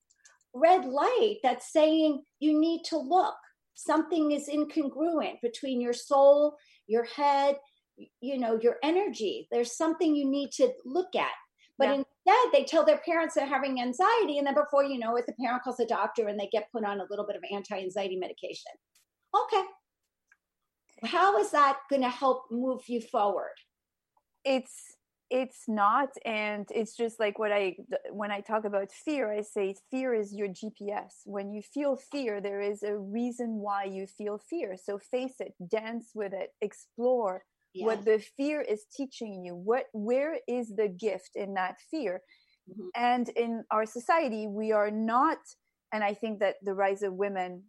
red 0.53 0.85
light 0.85 1.37
that's 1.43 1.71
saying 1.71 2.21
you 2.39 2.59
need 2.59 2.83
to 2.83 2.97
look 2.97 3.35
something 3.73 4.31
is 4.31 4.49
incongruent 4.49 5.39
between 5.41 5.79
your 5.79 5.93
soul 5.93 6.57
your 6.87 7.05
head 7.05 7.55
you 8.19 8.37
know 8.37 8.59
your 8.61 8.75
energy 8.83 9.47
there's 9.51 9.77
something 9.77 10.13
you 10.13 10.29
need 10.29 10.51
to 10.51 10.69
look 10.85 11.15
at 11.15 11.31
but 11.81 11.87
yeah. 11.87 12.03
instead, 12.27 12.53
they 12.53 12.63
tell 12.63 12.85
their 12.85 12.99
parents 12.99 13.33
they're 13.33 13.47
having 13.47 13.81
anxiety, 13.81 14.37
and 14.37 14.45
then 14.45 14.53
before 14.53 14.83
you 14.83 14.99
know 14.99 15.15
it, 15.15 15.25
the 15.25 15.33
parent 15.41 15.63
calls 15.63 15.77
the 15.77 15.85
doctor 15.87 16.27
and 16.27 16.39
they 16.39 16.47
get 16.51 16.71
put 16.71 16.85
on 16.85 16.99
a 16.99 17.07
little 17.09 17.25
bit 17.25 17.35
of 17.35 17.41
anti-anxiety 17.51 18.17
medication. 18.17 18.71
Okay, 19.35 19.63
how 21.05 21.39
is 21.39 21.49
that 21.49 21.79
going 21.89 22.03
to 22.03 22.09
help 22.09 22.43
move 22.51 22.81
you 22.87 23.01
forward? 23.01 23.55
It's 24.45 24.95
it's 25.31 25.63
not 25.67 26.09
and 26.25 26.67
it's 26.75 26.95
just 26.95 27.17
like 27.17 27.39
what 27.39 27.53
i 27.53 27.73
when 28.11 28.31
i 28.31 28.41
talk 28.41 28.65
about 28.65 28.91
fear 28.91 29.31
i 29.31 29.41
say 29.41 29.73
fear 29.89 30.13
is 30.13 30.35
your 30.35 30.49
gps 30.49 31.21
when 31.25 31.51
you 31.51 31.61
feel 31.61 31.95
fear 31.95 32.41
there 32.41 32.59
is 32.59 32.83
a 32.83 32.97
reason 32.97 33.55
why 33.55 33.85
you 33.85 34.05
feel 34.05 34.37
fear 34.37 34.75
so 34.75 34.99
face 34.99 35.35
it 35.39 35.53
dance 35.69 36.11
with 36.13 36.33
it 36.33 36.49
explore 36.61 37.43
yes. 37.73 37.85
what 37.85 38.03
the 38.03 38.21
fear 38.35 38.61
is 38.61 38.83
teaching 38.95 39.43
you 39.43 39.55
what 39.55 39.85
where 39.93 40.37
is 40.49 40.75
the 40.75 40.89
gift 40.89 41.31
in 41.35 41.53
that 41.53 41.77
fear 41.89 42.21
mm-hmm. 42.69 42.87
and 42.95 43.29
in 43.29 43.63
our 43.71 43.85
society 43.85 44.47
we 44.47 44.73
are 44.73 44.91
not 44.91 45.37
and 45.93 46.03
i 46.03 46.13
think 46.13 46.39
that 46.39 46.55
the 46.61 46.73
rise 46.73 47.03
of 47.03 47.13
women 47.13 47.63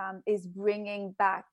um, 0.00 0.22
is 0.26 0.46
bringing 0.46 1.14
back 1.18 1.44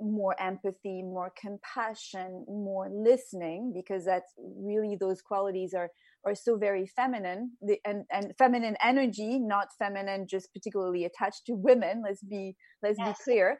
more 0.00 0.34
empathy 0.40 1.02
more 1.02 1.32
compassion 1.40 2.44
more 2.48 2.88
listening 2.92 3.72
because 3.74 4.04
that's 4.04 4.32
really 4.38 4.96
those 4.98 5.22
qualities 5.22 5.72
are 5.74 5.90
are 6.24 6.34
so 6.34 6.56
very 6.56 6.86
feminine 6.86 7.52
the, 7.62 7.78
and 7.84 8.04
and 8.10 8.32
feminine 8.38 8.76
energy 8.82 9.38
not 9.38 9.68
feminine 9.78 10.26
just 10.28 10.52
particularly 10.52 11.04
attached 11.04 11.42
to 11.46 11.54
women 11.54 12.02
let's 12.04 12.22
be 12.22 12.54
let's 12.82 12.98
yes. 12.98 13.16
be 13.16 13.24
clear 13.24 13.58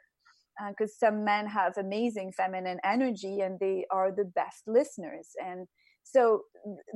because 0.69 0.93
uh, 0.93 1.07
some 1.07 1.25
men 1.25 1.47
have 1.47 1.77
amazing 1.77 2.33
feminine 2.37 2.79
energy 2.85 3.41
and 3.41 3.59
they 3.61 3.85
are 3.93 4.11
the 4.11 4.25
best 4.25 4.63
listeners 4.67 5.29
and 5.45 5.67
so 6.03 6.43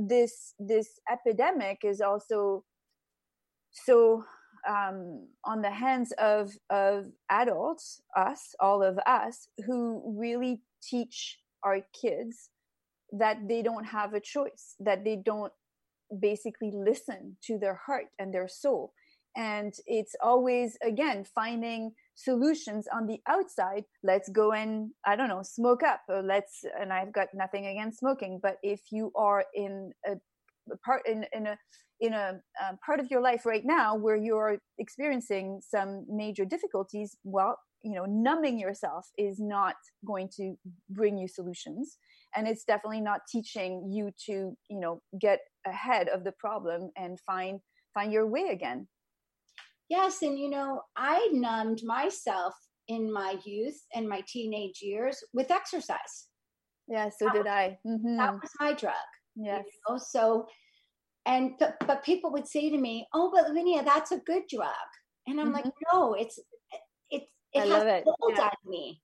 this 0.08 0.54
this 0.58 1.00
epidemic 1.10 1.78
is 1.84 2.00
also 2.00 2.64
so 3.70 4.24
um, 4.68 5.26
on 5.44 5.62
the 5.62 5.70
hands 5.70 6.12
of 6.18 6.52
of 6.70 7.06
adults 7.30 8.02
us 8.16 8.54
all 8.60 8.82
of 8.82 8.98
us 9.06 9.48
who 9.66 10.02
really 10.18 10.62
teach 10.82 11.38
our 11.62 11.80
kids 12.00 12.50
that 13.12 13.48
they 13.48 13.62
don't 13.62 13.84
have 13.84 14.14
a 14.14 14.20
choice 14.20 14.76
that 14.80 15.04
they 15.04 15.16
don't 15.16 15.52
basically 16.20 16.72
listen 16.72 17.36
to 17.44 17.58
their 17.58 17.74
heart 17.86 18.06
and 18.18 18.32
their 18.32 18.48
soul. 18.48 18.92
And 19.36 19.72
it's 19.86 20.16
always 20.22 20.76
again 20.84 21.24
finding 21.24 21.92
solutions 22.16 22.88
on 22.92 23.06
the 23.06 23.20
outside. 23.28 23.84
Let's 24.02 24.28
go 24.28 24.52
and 24.52 24.90
i 25.06 25.14
don't 25.16 25.28
know 25.28 25.42
smoke 25.42 25.82
up. 25.82 26.02
Or 26.08 26.22
let's 26.22 26.64
and 26.80 26.92
i've 26.92 27.12
got 27.12 27.28
nothing 27.32 27.66
against 27.66 28.00
smoking 28.00 28.40
but 28.42 28.56
if 28.62 28.80
you 28.90 29.12
are 29.14 29.44
in 29.54 29.92
a 30.04 30.16
part 30.84 31.02
in, 31.06 31.24
in 31.32 31.46
a 31.46 31.56
in 32.00 32.14
a 32.14 32.40
um, 32.62 32.78
part 32.84 32.98
of 33.00 33.10
your 33.10 33.20
life 33.20 33.44
right 33.44 33.62
now 33.64 33.94
where 33.94 34.16
you're 34.16 34.58
experiencing 34.78 35.60
some 35.62 36.06
major 36.08 36.44
difficulties 36.44 37.16
well 37.24 37.56
you 37.82 37.92
know 37.92 38.04
numbing 38.06 38.58
yourself 38.58 39.06
is 39.18 39.38
not 39.38 39.74
going 40.06 40.28
to 40.36 40.54
bring 40.90 41.18
you 41.18 41.28
solutions 41.28 41.98
and 42.36 42.46
it's 42.46 42.64
definitely 42.64 43.00
not 43.00 43.20
teaching 43.30 43.90
you 43.90 44.10
to 44.26 44.56
you 44.68 44.80
know 44.80 45.00
get 45.20 45.40
ahead 45.66 46.08
of 46.08 46.24
the 46.24 46.32
problem 46.38 46.90
and 46.96 47.18
find 47.26 47.60
find 47.94 48.12
your 48.12 48.26
way 48.26 48.48
again 48.52 48.86
Yes, 49.90 50.22
and 50.22 50.38
you 50.38 50.48
know, 50.48 50.82
I 50.96 51.28
numbed 51.32 51.82
myself 51.84 52.54
in 52.86 53.12
my 53.12 53.36
youth 53.44 53.76
and 53.92 54.08
my 54.08 54.22
teenage 54.26 54.78
years 54.80 55.18
with 55.34 55.50
exercise. 55.50 56.28
Yeah, 56.86 57.08
so 57.08 57.24
that 57.26 57.34
did 57.34 57.44
was, 57.44 57.52
I. 57.52 57.78
Mm-hmm. 57.84 58.16
That 58.16 58.34
was 58.34 58.50
my 58.60 58.72
drug. 58.72 58.94
Yes. 59.36 59.64
You 59.66 59.94
know? 59.94 59.98
So, 59.98 60.46
and 61.26 61.52
but, 61.58 61.76
but 61.86 62.04
people 62.04 62.32
would 62.32 62.46
say 62.46 62.70
to 62.70 62.78
me, 62.78 63.06
"Oh, 63.14 63.30
but 63.32 63.48
Lavinia, 63.48 63.82
that's 63.82 64.12
a 64.12 64.18
good 64.18 64.42
drug," 64.48 64.70
and 65.26 65.40
I'm 65.40 65.46
mm-hmm. 65.46 65.56
like, 65.56 65.72
"No, 65.92 66.14
it's 66.14 66.38
it 67.10 67.22
it 67.52 67.68
has 67.68 67.84
it. 67.84 68.04
a 68.06 68.12
hold 68.18 68.34
yeah. 68.36 68.44
on 68.44 68.70
me. 68.70 69.00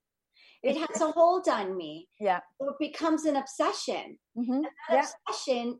It, 0.63 0.75
has 0.77 1.01
a 1.01 1.11
hold 1.11 1.47
on 1.47 1.77
me. 1.77 2.07
Yeah, 2.19 2.39
so 2.59 2.69
it 2.69 2.75
becomes 2.79 3.25
an 3.25 3.35
obsession. 3.35 4.17
Mm-hmm. 4.37 4.63
Yeah. 4.89 5.05
obsession 5.27 5.79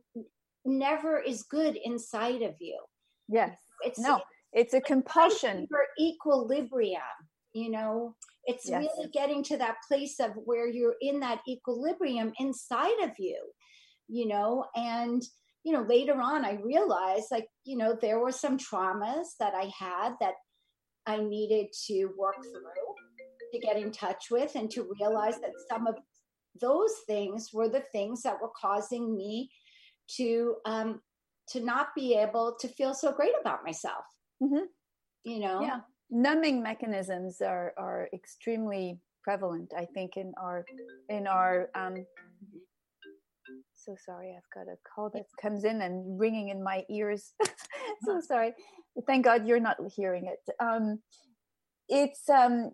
never 0.64 1.20
is 1.20 1.42
good 1.42 1.76
inside 1.84 2.42
of 2.42 2.54
you. 2.60 2.78
Yes, 3.28 3.58
it's 3.84 3.98
no 3.98 4.20
it's 4.52 4.74
a 4.74 4.80
compulsion 4.80 5.66
for 5.68 5.80
equilibrium 6.00 7.00
you 7.52 7.70
know 7.70 8.14
it's 8.44 8.68
yes. 8.68 8.80
really 8.82 9.10
getting 9.12 9.42
to 9.42 9.56
that 9.56 9.76
place 9.86 10.18
of 10.20 10.30
where 10.44 10.66
you're 10.66 10.96
in 11.00 11.20
that 11.20 11.40
equilibrium 11.48 12.32
inside 12.38 12.98
of 13.02 13.10
you 13.18 13.38
you 14.08 14.26
know 14.26 14.64
and 14.74 15.22
you 15.64 15.72
know 15.72 15.82
later 15.82 16.20
on 16.20 16.44
i 16.44 16.58
realized 16.64 17.26
like 17.30 17.48
you 17.64 17.76
know 17.76 17.96
there 18.00 18.18
were 18.18 18.32
some 18.32 18.58
traumas 18.58 19.36
that 19.38 19.54
i 19.54 19.70
had 19.78 20.14
that 20.20 20.34
i 21.06 21.18
needed 21.18 21.66
to 21.86 22.10
work 22.18 22.36
through 22.42 22.94
to 23.52 23.58
get 23.58 23.76
in 23.76 23.90
touch 23.90 24.26
with 24.30 24.54
and 24.54 24.70
to 24.70 24.88
realize 25.00 25.40
that 25.40 25.52
some 25.70 25.86
of 25.86 25.96
those 26.60 26.92
things 27.06 27.50
were 27.52 27.68
the 27.68 27.84
things 27.92 28.22
that 28.22 28.40
were 28.42 28.50
causing 28.60 29.16
me 29.16 29.50
to 30.08 30.56
um 30.64 31.00
to 31.48 31.60
not 31.60 31.88
be 31.94 32.14
able 32.14 32.56
to 32.60 32.68
feel 32.68 32.92
so 32.92 33.12
great 33.12 33.32
about 33.40 33.64
myself 33.64 34.04
Mm-hmm. 34.42 34.64
You 35.24 35.40
know? 35.40 35.62
Yeah. 35.62 35.80
Numbing 36.10 36.62
mechanisms 36.62 37.40
are, 37.42 37.74
are 37.76 38.08
extremely 38.14 38.98
prevalent, 39.22 39.72
I 39.76 39.84
think, 39.84 40.16
in 40.16 40.32
our, 40.40 40.64
in 41.08 41.26
our, 41.26 41.68
um, 41.74 42.06
so 43.84 43.96
sorry, 44.04 44.36
I've 44.36 44.50
got 44.54 44.70
a 44.70 44.76
call 44.94 45.10
that 45.14 45.24
comes 45.40 45.64
in 45.64 45.82
and 45.82 46.18
ringing 46.18 46.48
in 46.48 46.62
my 46.62 46.84
ears. 46.90 47.32
so 48.04 48.20
sorry. 48.20 48.52
Thank 49.06 49.24
God 49.24 49.46
you're 49.46 49.60
not 49.60 49.76
hearing 49.94 50.26
it. 50.26 50.52
Um, 50.62 51.00
it's, 51.88 52.28
um, 52.28 52.72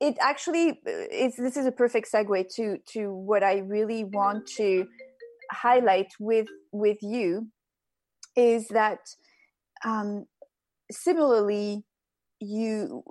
it 0.00 0.16
actually 0.20 0.80
is, 1.12 1.36
this 1.36 1.56
is 1.56 1.66
a 1.66 1.72
perfect 1.72 2.10
segue 2.12 2.46
to, 2.56 2.76
to 2.92 3.12
what 3.12 3.42
I 3.42 3.58
really 3.58 4.04
want 4.04 4.46
to 4.56 4.86
highlight 5.50 6.08
with, 6.18 6.48
with 6.72 6.98
you 7.02 7.48
is 8.36 8.68
that, 8.68 9.00
um, 9.84 10.26
similarly 10.90 11.84
you 12.40 13.02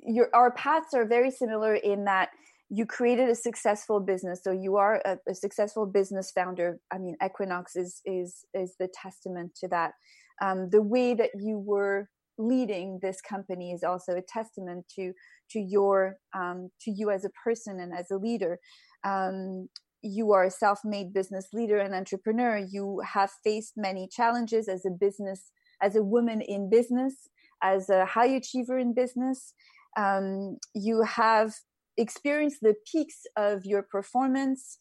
your 0.00 0.28
our 0.34 0.50
paths 0.52 0.94
are 0.94 1.06
very 1.06 1.30
similar 1.30 1.74
in 1.74 2.04
that 2.04 2.30
you 2.74 2.86
created 2.86 3.28
a 3.28 3.34
successful 3.34 4.00
business 4.00 4.40
so 4.42 4.50
you 4.50 4.76
are 4.78 5.02
a, 5.04 5.18
a, 5.28 5.34
successful 5.34 5.84
business 5.84 6.32
founder. 6.34 6.78
I 6.90 6.96
mean 6.96 7.16
equinox 7.22 7.76
is 7.76 8.00
is 8.06 8.46
is 8.54 8.74
the 8.80 8.88
testament 8.88 9.54
to 9.60 9.68
that. 9.68 9.92
Um, 10.40 10.70
the 10.70 10.80
way 10.80 11.12
that 11.12 11.30
you 11.38 11.58
were 11.58 12.08
leading 12.38 12.98
this 13.02 13.20
company 13.20 13.72
is 13.72 13.84
also 13.84 14.12
a 14.16 14.22
testament 14.22 14.86
to 14.96 15.12
to 15.50 15.60
your 15.60 16.16
um, 16.34 16.70
to 16.80 16.90
you 16.90 17.10
as 17.10 17.26
a 17.26 17.30
person 17.44 17.78
and 17.78 17.92
as 17.92 18.10
a 18.10 18.16
leader. 18.16 18.58
Um, 19.04 19.68
you 20.00 20.32
are 20.32 20.44
a 20.44 20.50
self-made 20.50 21.12
business 21.12 21.48
leader 21.52 21.78
and 21.78 21.94
entrepreneur. 21.94 22.56
You 22.56 23.02
have 23.06 23.30
faced 23.44 23.74
many 23.76 24.08
challenges 24.08 24.66
as 24.66 24.86
a 24.86 24.90
business 24.90 25.52
as 25.82 25.94
a 25.94 26.02
woman 26.02 26.40
in 26.40 26.70
business, 26.70 27.28
as 27.62 27.90
a 27.90 28.06
high 28.06 28.32
achiever 28.40 28.78
in 28.78 28.94
business. 28.94 29.52
Um, 29.98 30.56
you 30.74 31.02
have 31.02 31.52
experienced 31.96 32.60
the 32.62 32.74
peaks 32.90 33.22
of 33.36 33.64
your 33.64 33.82
performance. 33.82 34.78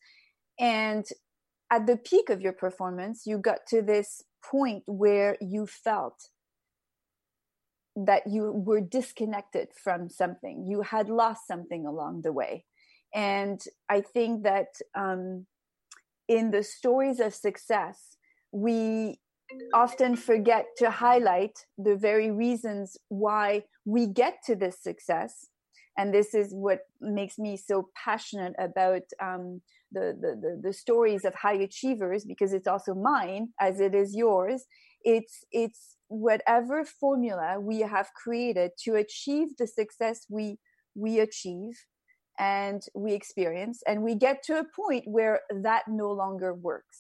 And 0.60 1.06
at 1.71 1.88
the 1.88 1.97
peak 1.97 2.30
of 2.30 2.41
your 2.41 2.54
performance, 2.54 3.24
you 3.26 3.38
got 3.38 3.60
to 3.69 3.82
this 3.82 4.24
point 4.43 4.84
where 4.86 5.38
you 5.41 5.65
felt 5.67 6.30
that 7.95 8.24
you 8.28 8.52
were 8.52 8.82
disconnected 8.82 9.69
from 9.84 10.10
something, 10.10 10.65
you 10.67 10.82
had 10.82 11.10
lost 11.10 11.47
something 11.47 11.86
along 11.86 12.21
the 12.21 12.32
way. 12.32 12.65
And 13.13 13.62
I 13.89 14.02
think 14.02 14.43
that 14.43 14.67
um, 14.95 15.45
in 16.28 16.52
the 16.52 16.63
stories 16.63 17.19
of 17.19 17.34
success, 17.34 18.15
we 18.54 19.19
often 19.74 20.15
forget 20.15 20.65
to 20.78 20.89
highlight 20.89 21.65
the 21.78 21.95
very 21.95 22.32
reasons 22.32 22.97
why 23.10 23.63
we 23.86 24.08
get 24.08 24.36
to 24.45 24.56
this 24.56 24.82
success 24.82 25.47
and 25.97 26.13
this 26.13 26.34
is 26.34 26.54
what 26.54 26.80
makes 26.99 27.38
me 27.38 27.58
so 27.58 27.89
passionate 27.95 28.54
about 28.58 29.01
um, 29.21 29.62
the, 29.91 30.17
the, 30.19 30.39
the, 30.41 30.62
the, 30.63 30.73
stories 30.73 31.25
of 31.25 31.34
high 31.36 31.56
achievers 31.56 32.23
because 32.23 32.54
it's 32.54 32.67
also 32.67 32.93
mine 32.93 33.49
as 33.60 33.80
it 33.82 33.93
is 33.93 34.15
yours. 34.15 34.65
It's 35.04 35.43
it's 35.51 35.97
whatever 36.08 36.86
formula 36.86 37.60
we 37.60 37.82
have 37.82 38.10
created 38.13 38.71
to 38.84 38.95
achieve 38.95 39.49
the 39.58 39.67
success 39.67 40.25
we 40.30 40.60
we 40.95 41.19
achieve 41.19 41.73
and 42.39 42.82
we 42.93 43.13
experience 43.13 43.82
and 43.86 44.01
we 44.01 44.15
get 44.15 44.43
to 44.43 44.60
a 44.60 44.63
point 44.63 45.04
where 45.08 45.41
that 45.54 45.84
no 45.88 46.12
longer 46.12 46.54
works. 46.54 46.99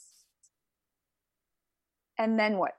And 2.17 2.37
then 2.37 2.57
what? 2.57 2.73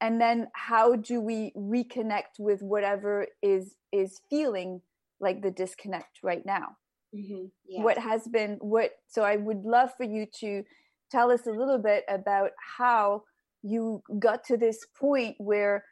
And 0.00 0.20
then 0.20 0.48
how 0.52 0.96
do 0.96 1.20
we 1.20 1.52
reconnect 1.56 2.38
with 2.38 2.60
whatever 2.60 3.26
is 3.42 3.76
is 3.92 4.20
feeling 4.28 4.82
like 5.24 5.42
the 5.42 5.50
disconnect 5.50 6.18
right 6.22 6.46
now 6.46 6.76
mm-hmm. 7.14 7.46
yeah. 7.66 7.82
what 7.82 7.98
has 7.98 8.28
been 8.28 8.56
what 8.60 8.90
so 9.08 9.22
i 9.22 9.36
would 9.36 9.64
love 9.64 9.90
for 9.96 10.04
you 10.04 10.26
to 10.40 10.62
tell 11.10 11.32
us 11.32 11.46
a 11.46 11.50
little 11.50 11.78
bit 11.78 12.04
about 12.08 12.50
how 12.78 13.22
you 13.62 14.02
got 14.18 14.44
to 14.44 14.56
this 14.56 14.86
point 15.00 15.34
where 15.38 15.84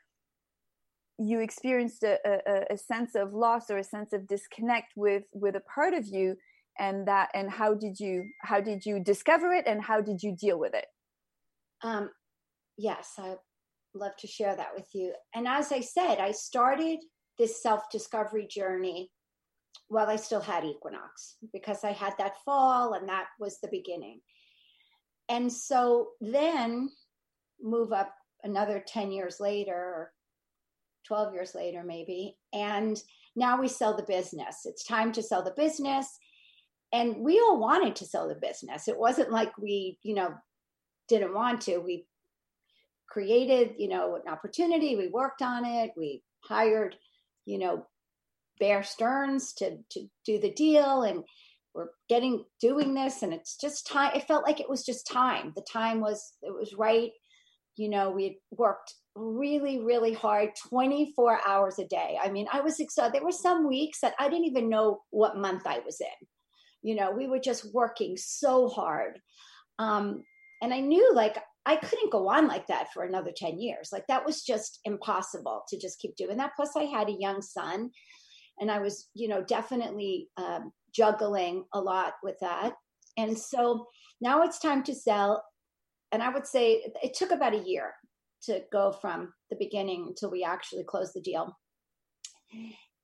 you 1.18 1.40
experienced 1.40 2.02
a, 2.02 2.18
a, 2.26 2.74
a, 2.74 2.78
sense 2.78 3.14
of 3.14 3.32
loss 3.32 3.70
or 3.70 3.78
a 3.78 3.84
sense 3.84 4.12
of 4.12 4.26
disconnect 4.26 4.92
with 4.96 5.24
with 5.32 5.56
a 5.56 5.62
part 5.74 5.94
of 5.94 6.06
you 6.06 6.36
and 6.78 7.06
that 7.06 7.28
and 7.34 7.50
how 7.50 7.74
did 7.74 7.98
you 7.98 8.24
how 8.40 8.60
did 8.60 8.84
you 8.84 9.00
discover 9.00 9.52
it 9.52 9.66
and 9.66 9.82
how 9.82 10.00
did 10.00 10.22
you 10.22 10.34
deal 10.36 10.58
with 10.58 10.74
it 10.74 10.86
um 11.82 12.10
yes 12.78 13.12
i 13.18 13.34
love 13.94 14.16
to 14.18 14.26
share 14.26 14.56
that 14.56 14.70
with 14.74 14.88
you 14.94 15.12
and 15.34 15.46
as 15.46 15.70
i 15.70 15.80
said 15.80 16.18
i 16.18 16.30
started 16.30 16.98
this 17.38 17.62
self 17.62 17.82
discovery 17.90 18.46
journey 18.50 19.10
while 19.92 20.08
i 20.08 20.16
still 20.16 20.40
had 20.40 20.64
equinox 20.64 21.36
because 21.52 21.84
i 21.84 21.92
had 21.92 22.14
that 22.18 22.42
fall 22.44 22.94
and 22.94 23.08
that 23.08 23.26
was 23.38 23.58
the 23.60 23.68
beginning 23.70 24.20
and 25.28 25.52
so 25.52 26.08
then 26.20 26.90
move 27.60 27.92
up 27.92 28.14
another 28.42 28.82
10 28.86 29.12
years 29.12 29.38
later 29.38 30.10
12 31.06 31.34
years 31.34 31.54
later, 31.54 31.82
maybe. 31.84 32.36
And 32.52 33.00
now 33.36 33.60
we 33.60 33.68
sell 33.68 33.96
the 33.96 34.02
business. 34.02 34.60
It's 34.64 34.84
time 34.84 35.12
to 35.12 35.22
sell 35.22 35.42
the 35.42 35.54
business. 35.56 36.18
And 36.92 37.16
we 37.18 37.40
all 37.40 37.58
wanted 37.58 37.96
to 37.96 38.06
sell 38.06 38.28
the 38.28 38.34
business. 38.34 38.88
It 38.88 38.98
wasn't 38.98 39.30
like 39.30 39.56
we, 39.58 39.98
you 40.02 40.14
know, 40.14 40.34
didn't 41.08 41.34
want 41.34 41.62
to. 41.62 41.78
We 41.78 42.06
created, 43.08 43.74
you 43.78 43.88
know, 43.88 44.16
an 44.16 44.30
opportunity. 44.30 44.96
We 44.96 45.08
worked 45.08 45.42
on 45.42 45.64
it. 45.64 45.92
We 45.96 46.22
hired, 46.44 46.96
you 47.46 47.58
know, 47.58 47.86
Bear 48.62 48.84
Stearns 48.84 49.52
to 49.54 49.78
to 49.90 50.06
do 50.24 50.38
the 50.38 50.52
deal, 50.52 51.02
and 51.02 51.24
we're 51.74 51.88
getting 52.08 52.44
doing 52.60 52.94
this. 52.94 53.24
And 53.24 53.34
it's 53.34 53.56
just 53.56 53.88
time. 53.88 54.12
It 54.14 54.28
felt 54.28 54.44
like 54.44 54.60
it 54.60 54.70
was 54.70 54.84
just 54.84 55.04
time. 55.04 55.52
The 55.56 55.66
time 55.70 56.00
was 56.00 56.34
it 56.42 56.54
was 56.54 56.72
right. 56.72 57.10
You 57.74 57.88
know, 57.88 58.12
we 58.12 58.38
worked 58.52 58.94
really, 59.16 59.80
really 59.80 60.12
hard 60.12 60.50
24 60.68 61.40
hours 61.44 61.80
a 61.80 61.86
day. 61.86 62.18
I 62.22 62.30
mean, 62.30 62.46
I 62.52 62.60
was 62.60 62.78
excited. 62.78 63.12
There 63.12 63.24
were 63.24 63.32
some 63.32 63.66
weeks 63.66 63.98
that 64.02 64.14
I 64.20 64.28
didn't 64.28 64.44
even 64.44 64.68
know 64.68 65.00
what 65.10 65.36
month 65.36 65.66
I 65.66 65.80
was 65.80 66.00
in. 66.00 66.28
You 66.82 66.94
know, 66.94 67.10
we 67.10 67.26
were 67.26 67.40
just 67.40 67.74
working 67.74 68.16
so 68.16 68.68
hard. 68.68 69.18
Um, 69.80 70.22
and 70.62 70.72
I 70.72 70.78
knew 70.78 71.12
like 71.12 71.36
I 71.66 71.76
couldn't 71.76 72.12
go 72.12 72.28
on 72.28 72.46
like 72.46 72.68
that 72.68 72.92
for 72.92 73.02
another 73.02 73.32
10 73.36 73.58
years. 73.58 73.90
Like 73.92 74.06
that 74.06 74.24
was 74.24 74.44
just 74.44 74.78
impossible 74.84 75.62
to 75.68 75.78
just 75.78 75.98
keep 75.98 76.14
doing 76.14 76.36
that. 76.36 76.52
Plus, 76.54 76.76
I 76.76 76.84
had 76.84 77.08
a 77.08 77.18
young 77.18 77.42
son 77.42 77.90
and 78.58 78.70
I 78.70 78.80
was, 78.80 79.08
you 79.14 79.28
know, 79.28 79.42
definitely 79.42 80.28
um, 80.36 80.72
juggling 80.94 81.64
a 81.72 81.80
lot 81.80 82.14
with 82.22 82.36
that. 82.40 82.74
And 83.16 83.38
so 83.38 83.86
now 84.20 84.42
it's 84.42 84.58
time 84.58 84.82
to 84.84 84.94
sell. 84.94 85.44
And 86.12 86.22
I 86.22 86.30
would 86.30 86.46
say 86.46 86.82
it 87.02 87.14
took 87.14 87.30
about 87.30 87.54
a 87.54 87.62
year 87.66 87.92
to 88.44 88.62
go 88.72 88.92
from 88.92 89.32
the 89.50 89.56
beginning 89.56 90.06
until 90.08 90.30
we 90.30 90.44
actually 90.44 90.84
closed 90.84 91.12
the 91.14 91.20
deal. 91.20 91.56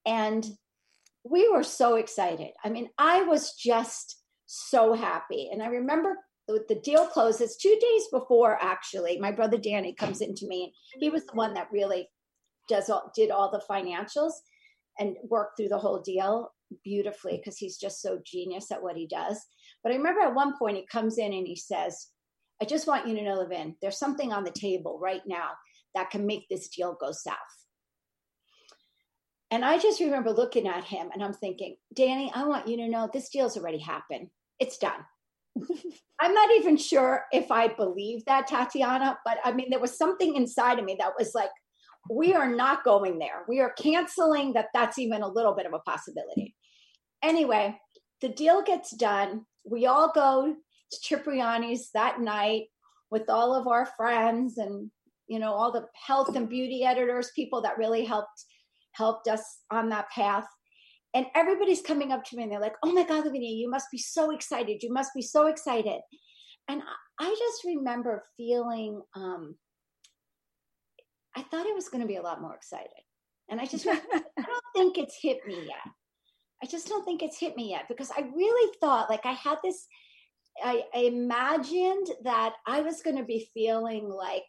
And 0.07 0.47
we 1.25 1.49
were 1.49 1.63
so 1.63 1.97
excited. 1.97 2.51
I 2.65 2.69
mean, 2.69 2.89
I 2.99 3.23
was 3.23 3.55
just 3.55 4.23
so 4.47 4.95
happy. 4.95 5.51
And 5.53 5.63
I 5.63 5.67
remember 5.67 6.17
the 6.49 6.81
deal 6.83 7.07
closes 7.07 7.57
two 7.57 7.77
days 7.81 8.05
before 8.11 8.59
actually 8.63 9.19
my 9.19 9.31
brother 9.31 9.59
danny 9.59 9.93
comes 9.93 10.23
into 10.23 10.47
me 10.47 10.73
he 10.99 11.11
was 11.11 11.27
the 11.27 11.35
one 11.35 11.53
that 11.53 11.69
really 11.71 12.09
does 12.69 12.89
all, 12.89 13.13
did 13.15 13.31
all 13.31 13.51
the 13.51 13.63
financials 13.71 14.33
and 14.99 15.17
work 15.29 15.51
through 15.57 15.69
the 15.69 15.79
whole 15.79 16.01
deal 16.01 16.53
beautifully 16.85 17.33
mm-hmm. 17.33 17.41
because 17.41 17.59
he's 17.59 17.79
just 17.79 18.03
so 18.03 18.21
genius 18.25 18.71
at 18.71 18.83
what 18.83 18.97
he 18.97 19.07
does 19.07 19.45
but 19.83 19.93
i 19.93 19.97
remember 19.97 20.21
at 20.21 20.35
one 20.35 20.57
point 20.59 20.77
he 20.77 20.87
comes 20.87 21.19
in 21.19 21.33
and 21.33 21.47
he 21.47 21.57
says 21.57 22.09
I 22.61 22.65
just 22.65 22.87
want 22.87 23.07
you 23.07 23.15
to 23.15 23.23
know, 23.23 23.35
Levin, 23.35 23.77
there's 23.81 23.99
something 23.99 24.33
on 24.33 24.45
the 24.45 24.51
table 24.51 24.99
right 25.01 25.23
now 25.27 25.51
that 25.95 26.11
can 26.11 26.27
make 26.27 26.49
this 26.49 26.69
deal 26.69 26.97
go 27.01 27.13
south. 27.13 27.37
And 29.51 29.65
I 29.65 29.79
just 29.79 30.01
remember 30.01 30.31
looking 30.31 30.67
at 30.67 30.85
him 30.85 31.09
and 31.13 31.23
I'm 31.23 31.33
thinking, 31.33 31.77
Danny, 31.95 32.31
I 32.35 32.45
want 32.45 32.69
you 32.69 32.77
to 32.79 32.89
know 32.89 33.09
this 33.13 33.31
deal's 33.31 33.57
already 33.57 33.79
happened. 33.79 34.29
It's 34.59 34.77
done. 34.77 35.01
I'm 36.21 36.35
not 36.35 36.51
even 36.57 36.77
sure 36.77 37.25
if 37.33 37.51
I 37.51 37.69
believe 37.69 38.25
that, 38.27 38.49
Tatiana, 38.49 39.19
but 39.25 39.39
I 39.45 39.53
mean, 39.53 39.71
there 39.71 39.81
was 39.81 39.97
something 39.97 40.35
inside 40.35 40.79
of 40.79 40.85
me 40.85 40.97
that 40.99 41.15
was 41.17 41.35
like, 41.35 41.51
we 42.11 42.35
are 42.35 42.49
not 42.49 42.85
going 42.85 43.19
there. 43.19 43.45
We 43.49 43.61
are 43.61 43.73
canceling 43.79 44.53
that 44.55 44.69
that's 44.75 44.99
even 44.99 45.23
a 45.23 45.29
little 45.29 45.55
bit 45.55 45.67
of 45.67 45.75
a 45.75 45.79
possibility. 45.81 46.55
Anyway, 47.23 47.79
the 48.21 48.29
deal 48.29 48.63
gets 48.63 48.91
done. 48.91 49.45
We 49.65 49.87
all 49.87 50.13
go 50.15 50.55
to 50.91 50.97
Cipriani's 51.01 51.91
that 51.93 52.21
night 52.21 52.65
with 53.11 53.29
all 53.29 53.55
of 53.55 53.67
our 53.67 53.87
friends 53.97 54.59
and 54.59 54.91
you 55.29 55.39
know 55.39 55.53
all 55.53 55.71
the 55.71 55.87
health 55.95 56.35
and 56.37 56.49
beauty 56.49 56.85
editors, 56.85 57.31
people 57.37 57.63
that 57.63 57.79
really 57.79 58.05
helped 58.05 58.45
helped 58.93 59.29
us 59.29 59.59
on 59.71 59.89
that 59.91 60.11
path. 60.11 60.47
And 61.15 61.27
everybody's 61.35 61.83
coming 61.83 62.13
up 62.13 62.25
to 62.25 62.37
me 62.37 62.45
and 62.45 62.53
they're 62.53 62.61
like, 62.61 62.77
"Oh 62.83 62.93
my 62.93 63.03
God, 63.03 63.25
Lavinia, 63.25 63.55
you 63.55 63.71
must 63.71 63.91
be 63.91 63.99
so 63.99 64.31
excited! 64.31 64.83
You 64.83 64.93
must 64.93 65.15
be 65.15 65.23
so 65.23 65.47
excited!" 65.47 66.01
And 66.69 66.83
I 67.21 67.35
just 67.39 67.65
remember 67.65 68.25
feeling 68.37 69.03
um, 69.15 69.57
I 71.39 71.43
thought 71.43 71.67
it 71.67 71.75
was 71.75 71.89
going 71.89 72.03
to 72.03 72.09
be 72.09 72.17
a 72.17 72.23
lot 72.23 72.41
more 72.41 72.55
exciting. 72.55 73.05
And 73.49 73.61
I 73.61 73.67
just, 73.67 73.87
I 73.87 74.03
don't 74.37 74.65
think 74.75 74.99
it's 74.99 75.17
hit 75.21 75.39
me 75.47 75.67
yet. 75.67 75.93
I 76.63 76.67
just 76.67 76.89
don't 76.89 77.05
think 77.05 77.23
it's 77.23 77.39
hit 77.39 77.57
me 77.57 77.71
yet 77.71 77.85
because 77.89 78.11
I 78.11 78.23
really 78.35 78.73
thought 78.81 79.09
like 79.09 79.25
I 79.25 79.33
had 79.33 79.59
this 79.63 79.87
I, 80.63 80.83
I 80.95 80.99
imagined 81.01 82.09
that 82.25 82.55
I 82.67 82.81
was 82.81 83.03
going 83.03 83.17
to 83.17 83.25
be 83.25 83.49
feeling 83.55 84.09
like 84.09 84.43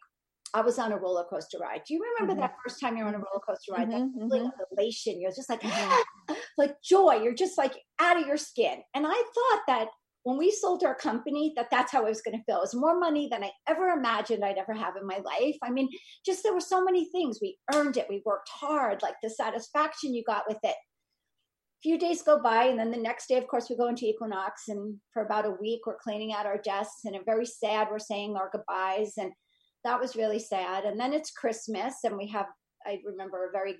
I 0.52 0.62
was 0.62 0.78
on 0.78 0.92
a 0.92 0.96
roller 0.96 1.24
coaster 1.30 1.58
ride. 1.58 1.82
Do 1.86 1.94
you 1.94 2.02
remember 2.02 2.32
mm-hmm. 2.32 2.40
that 2.42 2.56
first 2.66 2.80
time 2.80 2.96
you're 2.96 3.06
on 3.06 3.14
a 3.14 3.18
roller 3.18 3.40
coaster 3.46 3.72
ride? 3.72 3.88
Mm-hmm, 3.88 4.18
that 4.18 4.28
feeling 4.28 4.42
mm-hmm. 4.42 4.60
of 4.60 4.66
elation. 4.76 5.20
You're 5.20 5.30
just 5.30 5.48
like, 5.48 5.60
mm-hmm. 5.60 6.34
like 6.58 6.74
joy. 6.82 7.20
You're 7.22 7.34
just 7.34 7.56
like 7.56 7.74
out 8.00 8.20
of 8.20 8.26
your 8.26 8.36
skin. 8.36 8.80
And 8.94 9.06
I 9.06 9.10
thought 9.10 9.60
that 9.68 9.88
when 10.24 10.36
we 10.36 10.50
sold 10.50 10.84
our 10.84 10.94
company, 10.94 11.52
that 11.56 11.68
that's 11.70 11.92
how 11.92 12.00
I 12.00 12.08
was 12.08 12.20
going 12.20 12.36
to 12.36 12.44
feel. 12.44 12.58
It 12.58 12.62
was 12.62 12.74
more 12.74 12.98
money 12.98 13.28
than 13.30 13.42
I 13.42 13.50
ever 13.68 13.88
imagined 13.88 14.44
I'd 14.44 14.58
ever 14.58 14.74
have 14.74 14.96
in 14.96 15.06
my 15.06 15.18
life. 15.24 15.56
I 15.62 15.70
mean, 15.70 15.88
just 16.26 16.42
there 16.42 16.52
were 16.52 16.60
so 16.60 16.84
many 16.84 17.06
things. 17.10 17.38
We 17.40 17.56
earned 17.74 17.96
it. 17.96 18.06
We 18.08 18.22
worked 18.26 18.50
hard. 18.50 19.02
Like 19.02 19.14
the 19.22 19.30
satisfaction 19.30 20.14
you 20.14 20.22
got 20.26 20.44
with 20.46 20.58
it 20.62 20.76
A 20.76 21.82
few 21.82 21.98
days 21.98 22.22
go 22.22 22.42
by 22.42 22.64
and 22.64 22.78
then 22.78 22.90
the 22.90 22.98
next 22.98 23.28
day 23.28 23.38
of 23.38 23.46
course 23.46 23.70
we 23.70 23.76
go 23.76 23.88
into 23.88 24.04
equinox 24.04 24.68
and 24.68 24.96
for 25.12 25.24
about 25.24 25.46
a 25.46 25.56
week 25.60 25.80
we're 25.86 25.96
cleaning 25.96 26.34
out 26.34 26.46
our 26.46 26.58
desks 26.58 27.04
and 27.04 27.16
very 27.24 27.46
sad 27.46 27.88
we're 27.90 27.98
saying 27.98 28.36
our 28.36 28.50
goodbyes 28.52 29.14
and 29.16 29.32
that 29.84 29.98
was 29.98 30.16
really 30.16 30.38
sad 30.38 30.84
and 30.84 31.00
then 31.00 31.14
it's 31.14 31.30
christmas 31.30 31.94
and 32.04 32.16
we 32.18 32.26
have 32.26 32.46
i 32.86 32.98
remember 33.04 33.46
a 33.46 33.52
very 33.52 33.76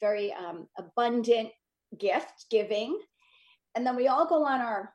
very 0.00 0.32
um, 0.32 0.66
abundant 0.76 1.50
gift 1.98 2.46
giving 2.50 2.98
and 3.76 3.86
then 3.86 3.94
we 3.94 4.08
all 4.08 4.26
go 4.26 4.44
on 4.44 4.60
our 4.60 4.92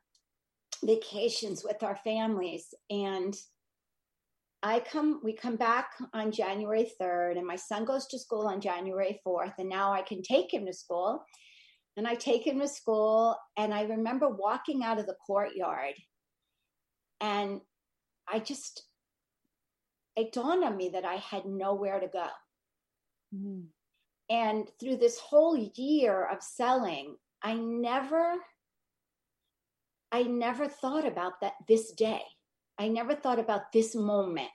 vacations 0.84 1.64
with 1.64 1.82
our 1.82 1.96
families 1.96 2.72
and 2.88 3.34
I 4.62 4.80
come, 4.80 5.20
we 5.24 5.32
come 5.32 5.56
back 5.56 5.92
on 6.12 6.32
January 6.32 6.90
3rd, 7.00 7.38
and 7.38 7.46
my 7.46 7.56
son 7.56 7.86
goes 7.86 8.06
to 8.08 8.18
school 8.18 8.46
on 8.46 8.60
January 8.60 9.18
4th, 9.26 9.54
and 9.58 9.70
now 9.70 9.90
I 9.90 10.02
can 10.02 10.20
take 10.20 10.52
him 10.52 10.66
to 10.66 10.72
school 10.74 11.24
and 11.96 12.06
I 12.06 12.14
take 12.14 12.46
him 12.46 12.60
to 12.60 12.68
school. 12.68 13.36
And 13.56 13.74
I 13.74 13.82
remember 13.82 14.28
walking 14.28 14.82
out 14.82 14.98
of 14.98 15.06
the 15.06 15.16
courtyard 15.26 15.94
and 17.20 17.60
I 18.28 18.38
just, 18.38 18.84
it 20.16 20.32
dawned 20.32 20.64
on 20.64 20.76
me 20.76 20.90
that 20.90 21.04
I 21.04 21.16
had 21.16 21.44
nowhere 21.46 22.00
to 22.00 22.08
go. 22.08 22.26
Mm. 23.34 23.64
And 24.30 24.68
through 24.78 24.96
this 24.96 25.18
whole 25.18 25.56
year 25.74 26.24
of 26.24 26.42
selling, 26.42 27.16
I 27.42 27.54
never, 27.54 28.36
I 30.12 30.22
never 30.22 30.66
thought 30.68 31.06
about 31.06 31.40
that 31.40 31.54
this 31.68 31.92
day. 31.92 32.22
I 32.78 32.88
never 32.88 33.14
thought 33.14 33.38
about 33.38 33.72
this 33.72 33.94
moment. 33.94 34.48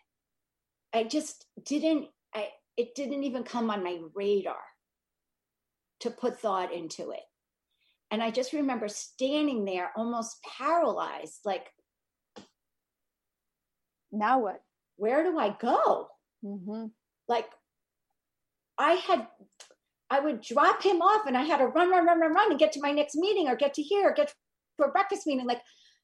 I 0.93 1.03
just 1.03 1.45
didn't, 1.63 2.07
I, 2.33 2.49
it 2.77 2.95
didn't 2.95 3.23
even 3.23 3.43
come 3.43 3.69
on 3.69 3.83
my 3.83 3.99
radar 4.13 4.55
to 6.01 6.11
put 6.11 6.39
thought 6.39 6.73
into 6.73 7.11
it. 7.11 7.23
And 8.11 8.21
I 8.21 8.31
just 8.31 8.53
remember 8.53 8.87
standing 8.87 9.65
there 9.65 9.91
almost 9.95 10.37
paralyzed, 10.57 11.39
like, 11.45 11.67
now 14.11 14.39
what? 14.39 14.61
Where 14.97 15.23
do 15.23 15.37
I 15.37 15.55
go? 15.59 16.07
Mm-hmm. 16.43 16.85
Like, 17.27 17.47
I 18.77 18.93
had 18.93 19.27
I 20.09 20.19
would 20.19 20.41
drop 20.41 20.83
him 20.83 21.01
off 21.01 21.25
and 21.25 21.35
I 21.35 21.43
had 21.43 21.57
to 21.57 21.65
run, 21.65 21.89
run, 21.89 22.05
run, 22.05 22.19
run, 22.19 22.33
run 22.33 22.51
and 22.51 22.59
get 22.59 22.71
to 22.73 22.81
my 22.81 22.91
next 22.91 23.15
meeting 23.15 23.47
or 23.47 23.55
get 23.55 23.73
to 23.75 23.81
here, 23.81 24.09
or 24.09 24.13
get 24.13 24.33
a 24.79 24.89
breakfast 24.89 25.25
meeting. 25.25 25.45
Like 25.45 25.61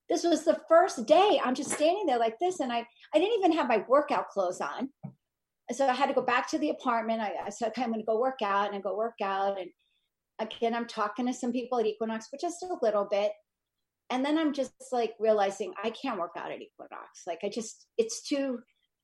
this 0.10 0.24
was 0.24 0.44
the 0.44 0.60
first 0.68 1.06
day 1.06 1.40
I'm 1.44 1.56
just 1.56 1.72
standing 1.72 2.06
there 2.06 2.20
like 2.20 2.38
this. 2.40 2.60
And 2.60 2.72
I, 2.72 2.86
I 3.14 3.20
didn't 3.20 3.38
even 3.40 3.54
have 3.54 3.68
my 3.68 3.84
workout 3.88 4.30
clothes 4.30 4.62
on. 4.62 4.90
So 5.72 5.88
I 5.88 5.94
had 5.94 6.08
to 6.08 6.14
go 6.14 6.22
back 6.22 6.50
to 6.52 6.58
the 6.58 6.70
apartment. 6.70 7.22
I, 7.22 7.34
I 7.46 7.50
said, 7.50 7.70
okay, 7.70 7.84
I'm 7.84 7.90
going 7.90 8.02
to 8.02 8.06
go 8.06 8.20
work 8.20 8.40
out 8.44 8.68
and 8.68 8.76
I 8.76 8.80
go 8.80 8.96
work 8.96 9.22
out. 9.24 9.60
And 9.60 9.70
again, 10.40 10.74
I'm 10.74 10.88
talking 10.88 11.28
to 11.28 11.34
some 11.34 11.52
people 11.52 11.80
at 11.80 11.86
Equinox, 11.86 12.28
but 12.30 12.42
just 12.42 12.64
a 12.64 12.78
little 12.82 13.08
bit. 13.10 13.32
And 14.10 14.26
then 14.26 14.38
I'm 14.38 14.52
just 14.52 14.74
like 14.92 15.14
realizing 15.20 15.74
I 15.82 15.92
can't 15.92 16.20
work 16.20 16.34
out 16.38 16.52
at 16.52 16.62
Equinox. 16.62 17.22
Like 17.26 17.40
I 17.44 17.50
just, 17.50 17.88
it's 17.98 18.22
too, 18.28 18.60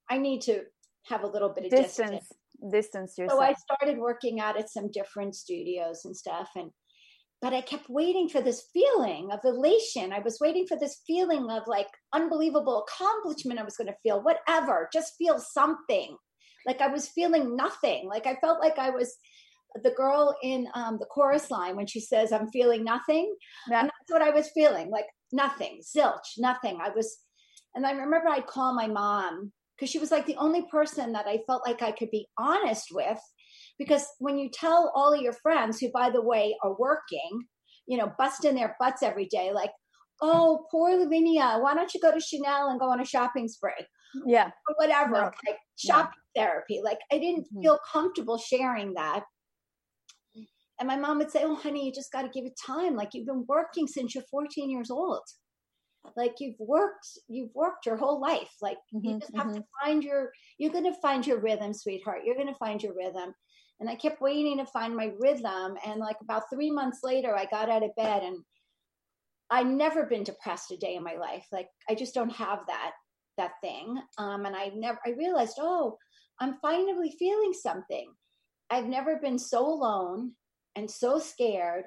I 0.09 0.18
need 0.18 0.41
to 0.41 0.63
have 1.05 1.24
a 1.24 1.28
little 1.28 1.49
bit 1.49 1.65
of 1.65 1.72
distance. 1.72 2.11
distance 2.11 2.34
distance 2.72 3.18
yourself. 3.18 3.39
So 3.39 3.43
I 3.43 3.53
started 3.53 3.99
working 3.99 4.39
out 4.39 4.57
at 4.57 4.70
some 4.70 4.91
different 4.91 5.36
studios 5.36 6.05
and 6.05 6.15
stuff. 6.15 6.49
And 6.55 6.72
but 7.41 7.53
I 7.53 7.61
kept 7.61 7.89
waiting 7.89 8.29
for 8.29 8.41
this 8.41 8.63
feeling 8.73 9.29
of 9.31 9.39
elation. 9.43 10.11
I 10.11 10.19
was 10.19 10.39
waiting 10.39 10.65
for 10.67 10.77
this 10.77 11.01
feeling 11.05 11.49
of 11.51 11.63
like 11.67 11.88
unbelievable 12.13 12.83
accomplishment 12.83 13.59
I 13.59 13.63
was 13.63 13.77
going 13.77 13.88
to 13.88 13.97
feel, 14.01 14.23
whatever, 14.23 14.89
just 14.91 15.15
feel 15.17 15.39
something. 15.39 16.17
Like 16.65 16.81
I 16.81 16.88
was 16.88 17.09
feeling 17.09 17.55
nothing. 17.55 18.07
Like 18.09 18.25
I 18.25 18.35
felt 18.35 18.59
like 18.59 18.79
I 18.79 18.89
was 18.89 19.15
the 19.83 19.91
girl 19.91 20.35
in 20.41 20.67
um, 20.73 20.97
the 20.99 21.05
chorus 21.05 21.51
line 21.51 21.75
when 21.75 21.85
she 21.85 21.99
says, 21.99 22.31
I'm 22.31 22.49
feeling 22.49 22.83
nothing. 22.83 23.35
Yeah. 23.69 23.81
And 23.81 23.89
that's 23.89 24.11
what 24.11 24.21
I 24.21 24.31
was 24.31 24.49
feeling 24.53 24.89
like 24.89 25.05
nothing, 25.31 25.81
zilch, 25.83 26.38
nothing. 26.39 26.79
I 26.81 26.89
was, 26.89 27.17
and 27.75 27.85
I 27.85 27.91
remember 27.91 28.27
I'd 28.27 28.47
call 28.47 28.73
my 28.73 28.88
mom 28.88 29.51
because 29.75 29.91
she 29.91 29.99
was 29.99 30.11
like 30.11 30.25
the 30.25 30.38
only 30.38 30.63
person 30.71 31.13
that 31.13 31.27
I 31.27 31.41
felt 31.45 31.65
like 31.65 31.81
I 31.83 31.91
could 31.91 32.09
be 32.09 32.27
honest 32.38 32.88
with. 32.91 33.19
Because 33.78 34.05
when 34.19 34.38
you 34.38 34.49
tell 34.49 34.91
all 34.95 35.13
of 35.13 35.21
your 35.21 35.34
friends, 35.34 35.80
who 35.80 35.89
by 35.91 36.09
the 36.09 36.21
way 36.21 36.55
are 36.63 36.75
working, 36.78 37.45
you 37.88 37.97
know, 37.97 38.11
busting 38.17 38.55
their 38.55 38.75
butts 38.80 39.03
every 39.03 39.25
day, 39.25 39.51
like, 39.53 39.71
oh, 40.21 40.65
poor 40.71 40.97
Lavinia, 40.97 41.59
why 41.59 41.73
don't 41.75 41.93
you 41.93 42.01
go 42.01 42.11
to 42.11 42.19
Chanel 42.19 42.69
and 42.69 42.80
go 42.80 42.89
on 42.89 43.01
a 43.01 43.05
shopping 43.05 43.47
spree? 43.47 43.71
Yeah. 44.25 44.47
Or 44.67 44.75
whatever, 44.78 45.11
no. 45.11 45.32
like 45.45 45.57
shopping 45.78 46.19
yeah. 46.36 46.43
therapy. 46.43 46.82
Like, 46.84 46.99
I 47.11 47.19
didn't 47.19 47.45
mm-hmm. 47.45 47.61
feel 47.61 47.80
comfortable 47.91 48.38
sharing 48.38 48.93
that. 48.95 49.23
And 50.80 50.88
my 50.88 50.95
mom 50.95 51.17
would 51.17 51.32
say, 51.32 51.41
oh, 51.43 51.55
honey, 51.55 51.86
you 51.86 51.91
just 51.91 52.11
got 52.11 52.21
to 52.21 52.30
give 52.30 52.45
it 52.45 52.53
time. 52.63 52.95
Like, 52.95 53.09
you've 53.13 53.25
been 53.25 53.45
working 53.47 53.88
since 53.88 54.13
you're 54.13 54.23
14 54.32 54.69
years 54.69 54.91
old 54.91 55.23
like 56.15 56.36
you've 56.39 56.59
worked 56.59 57.07
you've 57.28 57.53
worked 57.53 57.86
your 57.86 57.97
whole 57.97 58.21
life 58.21 58.53
like 58.61 58.78
mm-hmm, 58.93 59.07
you 59.07 59.19
just 59.19 59.36
have 59.36 59.47
mm-hmm. 59.47 59.57
to 59.57 59.63
find 59.84 60.03
your 60.03 60.32
you're 60.57 60.71
going 60.71 60.84
to 60.84 60.99
find 61.01 61.25
your 61.25 61.39
rhythm 61.39 61.73
sweetheart 61.73 62.21
you're 62.23 62.36
going 62.36 62.47
to 62.47 62.55
find 62.55 62.82
your 62.82 62.93
rhythm 62.93 63.34
and 63.80 63.89
i 63.89 63.95
kept 63.95 64.21
waiting 64.21 64.57
to 64.57 64.65
find 64.65 64.95
my 64.95 65.11
rhythm. 65.19 65.78
And 65.86 65.99
like 65.99 66.17
about 66.21 66.49
three 66.51 66.71
months 66.71 66.99
later 67.03 67.36
i 67.36 67.45
got 67.45 67.69
out 67.69 67.84
of 67.84 67.95
bed 67.95 68.23
and 68.23 68.38
i 69.49 69.63
never 69.63 70.05
been 70.05 70.23
depressed 70.23 70.71
a 70.71 70.78
day 70.78 70.95
in 70.95 71.03
my 71.03 71.15
life. 71.15 71.45
Like 71.51 71.69
i 71.89 71.95
just 71.95 72.13
don't 72.13 72.32
have 72.32 72.59
that 72.67 72.91
that 73.38 73.53
thing. 73.61 73.97
Um 74.17 74.45
and 74.45 74.55
i 74.55 74.71
never 74.75 74.99
i 75.05 75.11
realized 75.11 75.57
oh 75.59 75.97
i'm 76.39 76.57
finally 76.61 77.15
feeling 77.17 77.53
something. 77.53 78.11
I've 78.69 78.88
never 78.88 79.17
been 79.17 79.39
so 79.39 79.65
alone 79.65 80.34
and 80.75 80.91
so 80.91 81.19
scared 81.19 81.86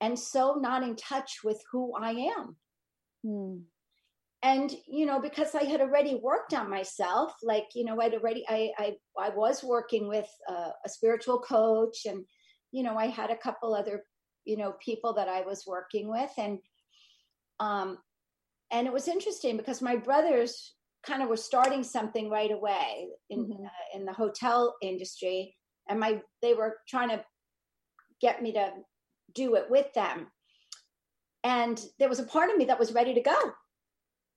and 0.00 0.18
so 0.18 0.58
not 0.60 0.82
in 0.82 0.96
touch 0.96 1.38
with 1.44 1.62
who 1.70 1.92
i 1.96 2.10
am. 2.10 2.56
Hmm. 3.24 3.56
And 4.42 4.74
you 4.88 5.06
know, 5.06 5.20
because 5.20 5.54
I 5.54 5.64
had 5.64 5.80
already 5.80 6.16
worked 6.16 6.52
on 6.52 6.68
myself, 6.68 7.32
like 7.42 7.68
you 7.74 7.84
know, 7.84 8.00
I'd 8.00 8.14
already 8.14 8.44
I 8.48 8.72
I, 8.76 8.96
I 9.18 9.28
was 9.30 9.62
working 9.62 10.08
with 10.08 10.28
a, 10.48 10.70
a 10.84 10.88
spiritual 10.88 11.38
coach, 11.38 12.06
and 12.06 12.24
you 12.72 12.82
know, 12.82 12.96
I 12.96 13.06
had 13.06 13.30
a 13.30 13.36
couple 13.36 13.74
other 13.74 14.04
you 14.44 14.56
know 14.56 14.74
people 14.84 15.14
that 15.14 15.28
I 15.28 15.42
was 15.42 15.64
working 15.66 16.10
with, 16.10 16.30
and 16.38 16.58
um, 17.60 17.98
and 18.72 18.88
it 18.88 18.92
was 18.92 19.06
interesting 19.06 19.56
because 19.56 19.80
my 19.80 19.94
brothers 19.94 20.74
kind 21.06 21.22
of 21.22 21.28
were 21.28 21.36
starting 21.36 21.84
something 21.84 22.28
right 22.28 22.50
away 22.50 23.08
in 23.30 23.44
mm-hmm. 23.44 23.64
uh, 23.64 23.98
in 23.98 24.04
the 24.04 24.12
hotel 24.12 24.74
industry, 24.82 25.54
and 25.88 26.00
my 26.00 26.20
they 26.42 26.54
were 26.54 26.78
trying 26.88 27.10
to 27.10 27.24
get 28.20 28.42
me 28.42 28.52
to 28.54 28.70
do 29.34 29.54
it 29.54 29.70
with 29.70 29.92
them 29.94 30.26
and 31.44 31.84
there 31.98 32.08
was 32.08 32.20
a 32.20 32.24
part 32.24 32.50
of 32.50 32.56
me 32.56 32.66
that 32.66 32.78
was 32.78 32.92
ready 32.92 33.14
to 33.14 33.20
go 33.20 33.52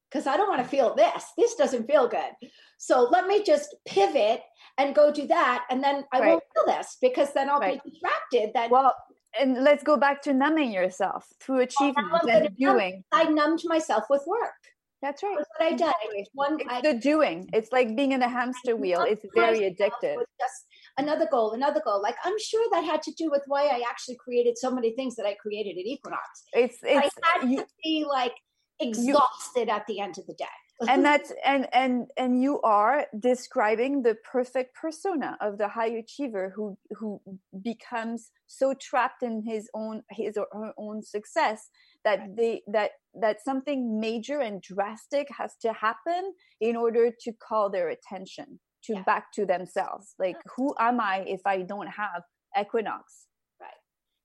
because 0.09 0.27
I 0.27 0.37
don't 0.37 0.49
want 0.49 0.61
to 0.61 0.67
feel 0.67 0.95
this. 0.95 1.25
This 1.37 1.55
doesn't 1.55 1.87
feel 1.87 2.07
good. 2.07 2.31
So 2.77 3.07
let 3.11 3.27
me 3.27 3.43
just 3.43 3.75
pivot 3.85 4.41
and 4.77 4.95
go 4.95 5.11
do 5.11 5.27
that. 5.27 5.65
And 5.69 5.83
then 5.83 6.03
I 6.13 6.19
right. 6.19 6.29
won't 6.29 6.43
feel 6.53 6.75
this 6.75 6.97
because 7.01 7.33
then 7.33 7.49
I'll 7.49 7.59
right. 7.59 7.81
be 7.83 7.89
distracted. 7.89 8.51
That 8.53 8.69
well, 8.71 8.93
and 9.39 9.63
let's 9.63 9.83
go 9.83 9.97
back 9.97 10.21
to 10.23 10.33
numbing 10.33 10.71
yourself 10.71 11.25
through 11.41 11.61
achievement 11.61 12.07
and 12.29 12.55
doing. 12.57 13.03
I 13.11 13.25
numbed 13.25 13.61
myself 13.65 14.05
with 14.09 14.23
work. 14.25 14.53
That's 15.01 15.21
right. 15.21 15.37
That's 15.37 15.49
what 15.57 15.73
I 15.73 15.75
did. 15.75 16.27
One, 16.33 16.59
it's 16.59 16.69
I, 16.69 16.81
the 16.81 16.93
doing. 16.93 17.49
It's 17.53 17.71
like 17.71 17.95
being 17.95 18.13
in 18.13 18.21
a 18.21 18.29
hamster 18.29 18.75
wheel. 18.75 19.01
It's 19.01 19.23
very 19.35 19.59
addictive. 19.59 20.15
Just 20.39 20.65
another 20.97 21.27
goal, 21.29 21.51
another 21.51 21.81
goal. 21.85 22.01
Like 22.01 22.15
I'm 22.23 22.39
sure 22.39 22.65
that 22.71 22.83
had 22.83 23.01
to 23.03 23.11
do 23.11 23.29
with 23.29 23.43
why 23.47 23.65
I 23.65 23.83
actually 23.87 24.15
created 24.15 24.57
so 24.57 24.71
many 24.71 24.95
things 24.95 25.15
that 25.17 25.25
I 25.25 25.35
created 25.35 25.77
at 25.77 25.85
Equinox. 25.85 26.45
It's, 26.53 26.77
it's 26.81 27.15
I 27.23 27.39
had 27.39 27.49
you, 27.49 27.57
to 27.57 27.67
be 27.83 28.05
like 28.09 28.33
exhausted 28.79 29.67
you, 29.67 29.73
at 29.73 29.85
the 29.87 29.99
end 29.99 30.17
of 30.17 30.25
the 30.27 30.33
day. 30.33 30.45
and 30.89 31.05
that's 31.05 31.31
and 31.45 31.67
and 31.73 32.07
and 32.17 32.41
you 32.41 32.59
are 32.61 33.05
describing 33.19 34.01
the 34.01 34.15
perfect 34.29 34.75
persona 34.75 35.37
of 35.39 35.57
the 35.57 35.69
high 35.69 35.87
achiever 35.87 36.51
who 36.53 36.77
who 36.97 37.21
becomes 37.61 38.31
so 38.47 38.73
trapped 38.73 39.23
in 39.23 39.41
his 39.41 39.69
own 39.73 40.03
his 40.11 40.35
or 40.35 40.47
her 40.51 40.73
own 40.77 41.01
success 41.01 41.69
that 42.03 42.35
they 42.35 42.61
that 42.67 42.91
that 43.13 43.41
something 43.41 44.01
major 44.01 44.41
and 44.41 44.61
drastic 44.61 45.29
has 45.37 45.55
to 45.61 45.71
happen 45.71 46.33
in 46.59 46.75
order 46.75 47.09
to 47.21 47.31
call 47.31 47.69
their 47.69 47.89
attention 47.89 48.59
to 48.83 48.93
yeah. 48.93 49.03
back 49.03 49.31
to 49.31 49.45
themselves. 49.45 50.13
Like 50.19 50.35
who 50.57 50.75
am 50.77 50.99
i 50.99 51.23
if 51.25 51.41
i 51.45 51.61
don't 51.61 51.87
have 51.87 52.21
equinox? 52.59 53.27
Right. 53.61 53.71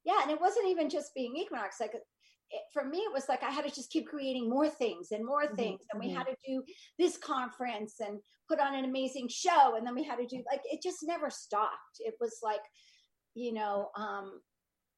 Yeah 0.03 0.21
and 0.21 0.31
it 0.31 0.41
wasn't 0.41 0.67
even 0.67 0.89
just 0.89 1.15
being 1.15 1.37
equinox 1.37 1.79
like 1.79 1.93
it, 2.51 2.61
for 2.73 2.85
me 2.85 2.99
it 2.99 3.13
was 3.13 3.27
like 3.29 3.43
i 3.43 3.49
had 3.49 3.65
to 3.65 3.73
just 3.73 3.91
keep 3.91 4.07
creating 4.07 4.49
more 4.49 4.69
things 4.69 5.11
and 5.11 5.25
more 5.25 5.43
mm-hmm. 5.43 5.55
things 5.55 5.81
mm-hmm. 5.81 6.01
and 6.01 6.07
we 6.07 6.13
had 6.13 6.25
to 6.25 6.35
do 6.47 6.63
this 6.99 7.17
conference 7.17 7.95
and 7.99 8.19
put 8.49 8.59
on 8.59 8.75
an 8.75 8.85
amazing 8.85 9.27
show 9.29 9.75
and 9.75 9.85
then 9.85 9.95
we 9.95 10.03
had 10.03 10.17
to 10.17 10.25
do 10.25 10.43
like 10.51 10.61
it 10.65 10.81
just 10.81 10.99
never 11.03 11.29
stopped 11.29 11.99
it 11.99 12.15
was 12.19 12.39
like 12.43 12.61
you 13.33 13.53
know 13.53 13.89
um 13.97 14.39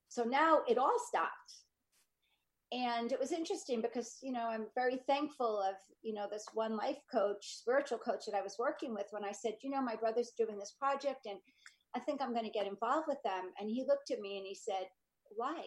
so 0.10 0.24
now 0.24 0.60
it 0.68 0.78
all 0.78 0.97
stopped 1.08 1.32
and 2.72 3.12
it 3.12 3.20
was 3.20 3.32
interesting 3.32 3.82
because 3.82 4.18
you 4.22 4.32
know 4.32 4.47
i'm 4.47 4.66
very 4.76 4.99
thankful 5.08 5.62
of 5.62 5.76
you 6.01 6.14
know 6.14 6.28
this 6.32 6.45
one 6.54 6.76
life 6.76 6.97
coach 7.12 7.58
spiritual 7.60 7.99
coach 7.99 8.22
that 8.26 8.38
i 8.38 8.41
was 8.41 8.56
working 8.58 8.93
with 8.93 9.06
when 9.12 9.24
i 9.24 9.32
said 9.32 9.54
you 9.62 9.70
know 9.70 9.82
my 9.82 9.95
brother's 9.95 10.32
doing 10.38 10.58
this 10.58 10.74
project 10.80 11.28
and 11.28 11.38
i 11.95 11.99
think 11.99 12.22
i'm 12.22 12.34
going 12.34 12.45
to 12.45 12.51
get 12.51 12.68
involved 12.68 13.06
with 13.08 13.22
them 13.24 13.51
and 13.60 13.70
he 13.70 13.86
looked 13.88 14.10
at 14.12 14.20
me 14.20 14.38
and 14.38 14.47
he 14.47 14.56
said 14.56 14.88
why 15.36 15.62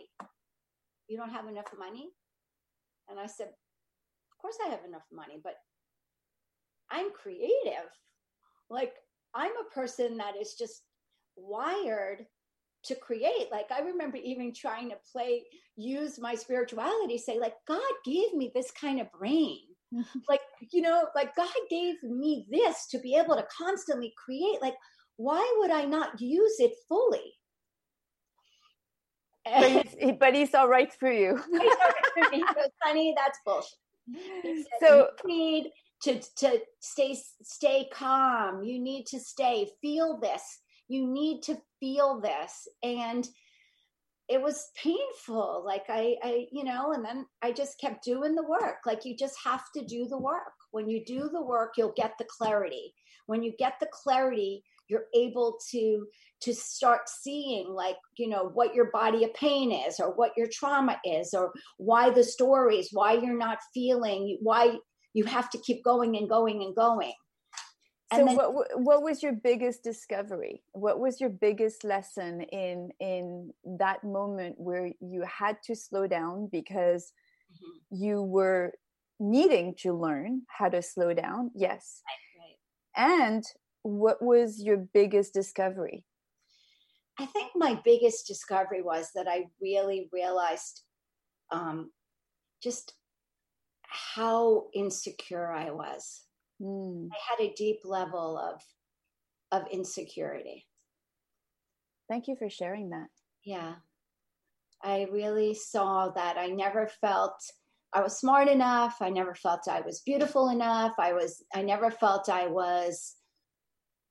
you 1.09 1.16
don't 1.16 1.32
have 1.32 1.46
enough 1.48 1.70
money? 1.78 2.11
And 3.09 3.18
i 3.20 3.26
said 3.26 3.48
of 3.48 4.38
course 4.40 4.57
i 4.66 4.68
have 4.68 4.84
enough 4.86 5.07
money 5.12 5.40
but 5.42 5.54
i'm 6.90 7.11
creative. 7.12 7.90
Like 8.70 8.94
i'm 9.34 9.52
a 9.52 9.74
person 9.74 10.16
that 10.18 10.34
is 10.40 10.54
just 10.54 10.82
wired 11.36 12.26
to 12.84 12.94
create. 12.96 13.48
Like 13.50 13.70
i 13.70 13.80
remember 13.80 14.16
even 14.18 14.52
trying 14.52 14.90
to 14.90 14.96
play 15.12 15.44
use 15.76 16.18
my 16.18 16.34
spirituality 16.34 17.18
say 17.18 17.38
like 17.38 17.54
god 17.68 17.80
gave 18.04 18.32
me 18.34 18.50
this 18.54 18.70
kind 18.70 19.00
of 19.00 19.12
brain. 19.12 19.61
Like 20.28 20.40
you 20.72 20.82
know 20.82 21.07
like 21.14 21.36
god 21.36 21.48
gave 21.70 22.02
me 22.02 22.46
this 22.50 22.88
to 22.90 22.98
be 22.98 23.14
able 23.14 23.36
to 23.36 23.46
constantly 23.57 24.12
create. 24.22 24.61
Like 24.61 24.74
why 25.16 25.44
would 25.59 25.70
i 25.70 25.84
not 25.84 26.20
use 26.20 26.57
it 26.59 26.72
fully 26.88 27.32
he's, 29.47 30.12
but 30.20 30.34
he 30.34 30.47
saw 30.47 30.64
right 30.64 30.92
through 30.92 31.18
you. 31.18 31.42
He 32.32 32.40
goes 32.40 32.70
honey 32.82 33.14
that's 33.14 33.38
bullshit. 33.44 34.66
So 34.80 35.09
you 35.24 35.28
need 35.28 35.70
to 36.03 36.20
to 36.36 36.61
stay 36.80 37.18
stay 37.42 37.88
calm. 37.92 38.62
You 38.62 38.78
need 38.78 39.07
to 39.09 39.20
stay 39.20 39.70
feel 39.82 40.18
this. 40.18 40.61
You 40.88 41.07
need 41.07 41.42
to 41.42 41.59
feel 41.78 42.20
this. 42.20 42.68
And 42.82 43.28
it 44.28 44.40
was 44.40 44.70
painful. 44.82 45.62
Like 45.64 45.84
I, 45.88 46.16
I 46.22 46.47
you 46.51 46.64
know 46.64 46.92
and 46.92 47.05
then 47.05 47.26
i 47.42 47.53
just 47.53 47.78
kept 47.78 48.05
doing 48.05 48.34
the 48.34 48.47
work. 48.47 48.78
Like 48.86 49.05
you 49.05 49.14
just 49.14 49.36
have 49.44 49.64
to 49.76 49.84
do 49.84 50.07
the 50.09 50.18
work. 50.18 50.55
When 50.70 50.88
you 50.88 51.05
do 51.05 51.28
the 51.30 51.42
work 51.42 51.74
you'll 51.76 51.94
get 51.97 52.14
the 52.18 52.26
clarity. 52.28 52.94
When 53.26 53.42
you 53.42 53.53
get 53.59 53.74
the 53.78 53.88
clarity 53.92 54.62
you're 54.89 55.07
able 55.14 55.59
to 55.70 56.07
to 56.41 56.55
start 56.55 57.09
seeing 57.09 57.68
like 57.68 57.97
you 58.16 58.28
know 58.28 58.51
what 58.55 58.74
your 58.74 58.91
body 58.91 59.24
of 59.24 59.32
pain 59.34 59.72
is 59.72 59.99
or 60.01 60.14
what 60.14 60.32
your 60.37 60.47
trauma 60.53 60.99
is 61.05 61.32
or 61.34 61.53
why 61.78 62.11
the 62.11 62.24
stories 62.24 62.89
why 62.93 63.14
you're 63.14 63.37
not 63.37 63.59
feeling 63.72 64.39
why 64.43 64.76
you 65.14 65.24
have 65.24 65.49
to 65.51 65.59
keep 65.59 65.82
going 65.82 66.16
and 66.16 66.28
going 66.28 66.62
and 66.62 66.74
going 66.76 67.14
so 68.12 68.24
then, 68.24 68.37
what 68.37 68.53
what 68.80 69.03
was 69.03 69.22
your 69.22 69.32
biggest 69.32 69.82
discovery 69.82 70.62
what 70.72 71.01
was 71.01 71.20
your 71.20 71.30
biggest 71.30 71.84
lesson 71.84 72.43
in 72.43 72.91
in 73.01 73.53
that 73.78 74.05
moment 74.05 74.55
where 74.59 74.91
you 75.01 75.22
had 75.22 75.57
to 75.64 75.74
slow 75.74 76.07
down 76.07 76.49
because 76.53 77.12
mm-hmm. 77.53 78.05
you 78.05 78.22
were 78.22 78.72
needing 79.18 79.74
to 79.78 79.93
learn 79.93 80.43
how 80.47 80.68
to 80.68 80.82
slow 80.82 81.14
down 81.14 81.51
yes 81.55 82.03
right, 82.97 83.09
right. 83.09 83.32
and 83.32 83.45
what 83.87 84.20
was 84.20 84.61
your 84.61 84.76
biggest 84.76 85.32
discovery 85.32 86.05
i 87.20 87.26
think 87.26 87.53
my 87.55 87.80
biggest 87.84 88.26
discovery 88.26 88.82
was 88.82 89.11
that 89.14 89.28
i 89.28 89.45
really 89.61 90.09
realized 90.12 90.82
um, 91.53 91.93
just 92.61 92.95
how 93.82 94.64
insecure 94.74 95.53
i 95.53 95.70
was 95.70 96.24
mm. 96.61 97.09
i 97.12 97.16
had 97.30 97.49
a 97.49 97.55
deep 97.55 97.78
level 97.84 98.37
of 98.37 98.61
of 99.53 99.68
insecurity 99.70 100.66
thank 102.09 102.26
you 102.26 102.34
for 102.37 102.51
sharing 102.51 102.91
that 102.91 103.07
yeah 103.45 103.74
i 104.82 105.07
really 105.12 105.55
saw 105.55 106.09
that 106.09 106.37
i 106.37 106.49
never 106.49 106.89
felt 107.01 107.41
I 107.93 108.03
was 108.03 108.18
smart 108.18 108.49
enough. 108.49 108.97
I 109.01 109.09
never 109.09 109.34
felt 109.34 109.68
I 109.68 109.80
was 109.80 110.01
beautiful 110.01 110.51
enough. 110.51 110.93
I 110.99 111.14
was 111.14 111.43
I 111.55 111.62
never 111.62 111.91
felt 111.91 112.28
I 112.28 112.47
was 112.47 113.14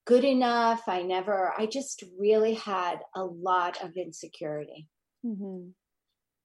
good 0.06 0.24
enough. 0.24 0.84
I 0.88 1.02
never 1.02 1.54
I 1.58 1.66
just 1.66 2.04
really 2.20 2.54
had 2.54 3.00
a 3.16 3.24
lot 3.24 3.84
of 3.84 3.96
insecurity. 3.96 4.88
Mm-hmm. 5.26 5.70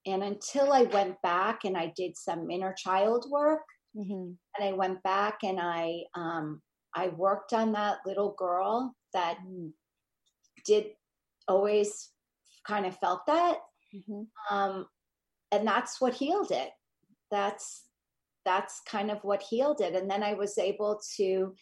And 0.07 0.23
until 0.23 0.73
I 0.73 0.83
went 0.83 1.21
back 1.23 1.61
and 1.65 1.77
I 1.77 1.93
did 1.95 2.17
some 2.17 2.51
inner 2.51 2.75
child 2.77 3.27
work, 3.31 3.61
mm-hmm. 3.97 4.33
and 4.59 4.69
I 4.69 4.73
went 4.73 5.03
back 5.03 5.39
and 5.43 5.61
I 5.61 6.05
um, 6.15 6.63
I 6.95 7.09
worked 7.09 7.53
on 7.53 7.73
that 7.73 7.99
little 8.07 8.35
girl 8.39 8.95
that 9.13 9.39
mm. 9.47 9.71
did 10.65 10.87
always 11.47 12.11
kind 12.67 12.87
of 12.87 12.97
felt 12.97 13.27
that, 13.27 13.59
mm-hmm. 13.95 14.55
um, 14.55 14.87
and 15.53 15.67
that's 15.67 16.01
what 16.01 16.15
healed 16.15 16.51
it 16.51 16.71
that's 17.31 17.85
that's 18.45 18.81
kind 18.87 19.11
of 19.11 19.19
what 19.23 19.43
healed 19.43 19.81
it 19.81 19.95
and 19.95 20.11
then 20.11 20.23
i 20.23 20.35
was 20.35 20.59
able 20.59 21.01
to 21.17 21.55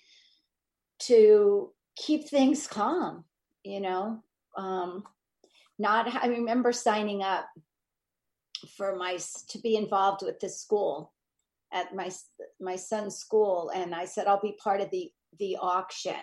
to 1.01 1.71
keep 1.99 2.29
things 2.29 2.67
calm 2.67 3.25
you 3.65 3.81
know 3.81 4.23
um 4.57 5.03
not 5.79 6.09
i 6.23 6.29
remember 6.29 6.73
signing 6.73 7.23
up 7.23 7.47
for 8.77 8.97
my 8.97 9.19
to 9.49 9.59
be 9.59 9.77
involved 9.77 10.23
with 10.25 10.39
the 10.41 10.49
school 10.49 11.13
at 11.73 11.95
my 11.95 12.11
my 12.61 12.77
son's 12.77 13.17
school 13.17 13.71
and 13.75 13.95
i 13.95 14.05
said 14.05 14.27
i'll 14.27 14.41
be 14.41 14.57
part 14.63 14.81
of 14.81 14.91
the 14.91 15.11
the 15.39 15.57
auction 15.61 16.17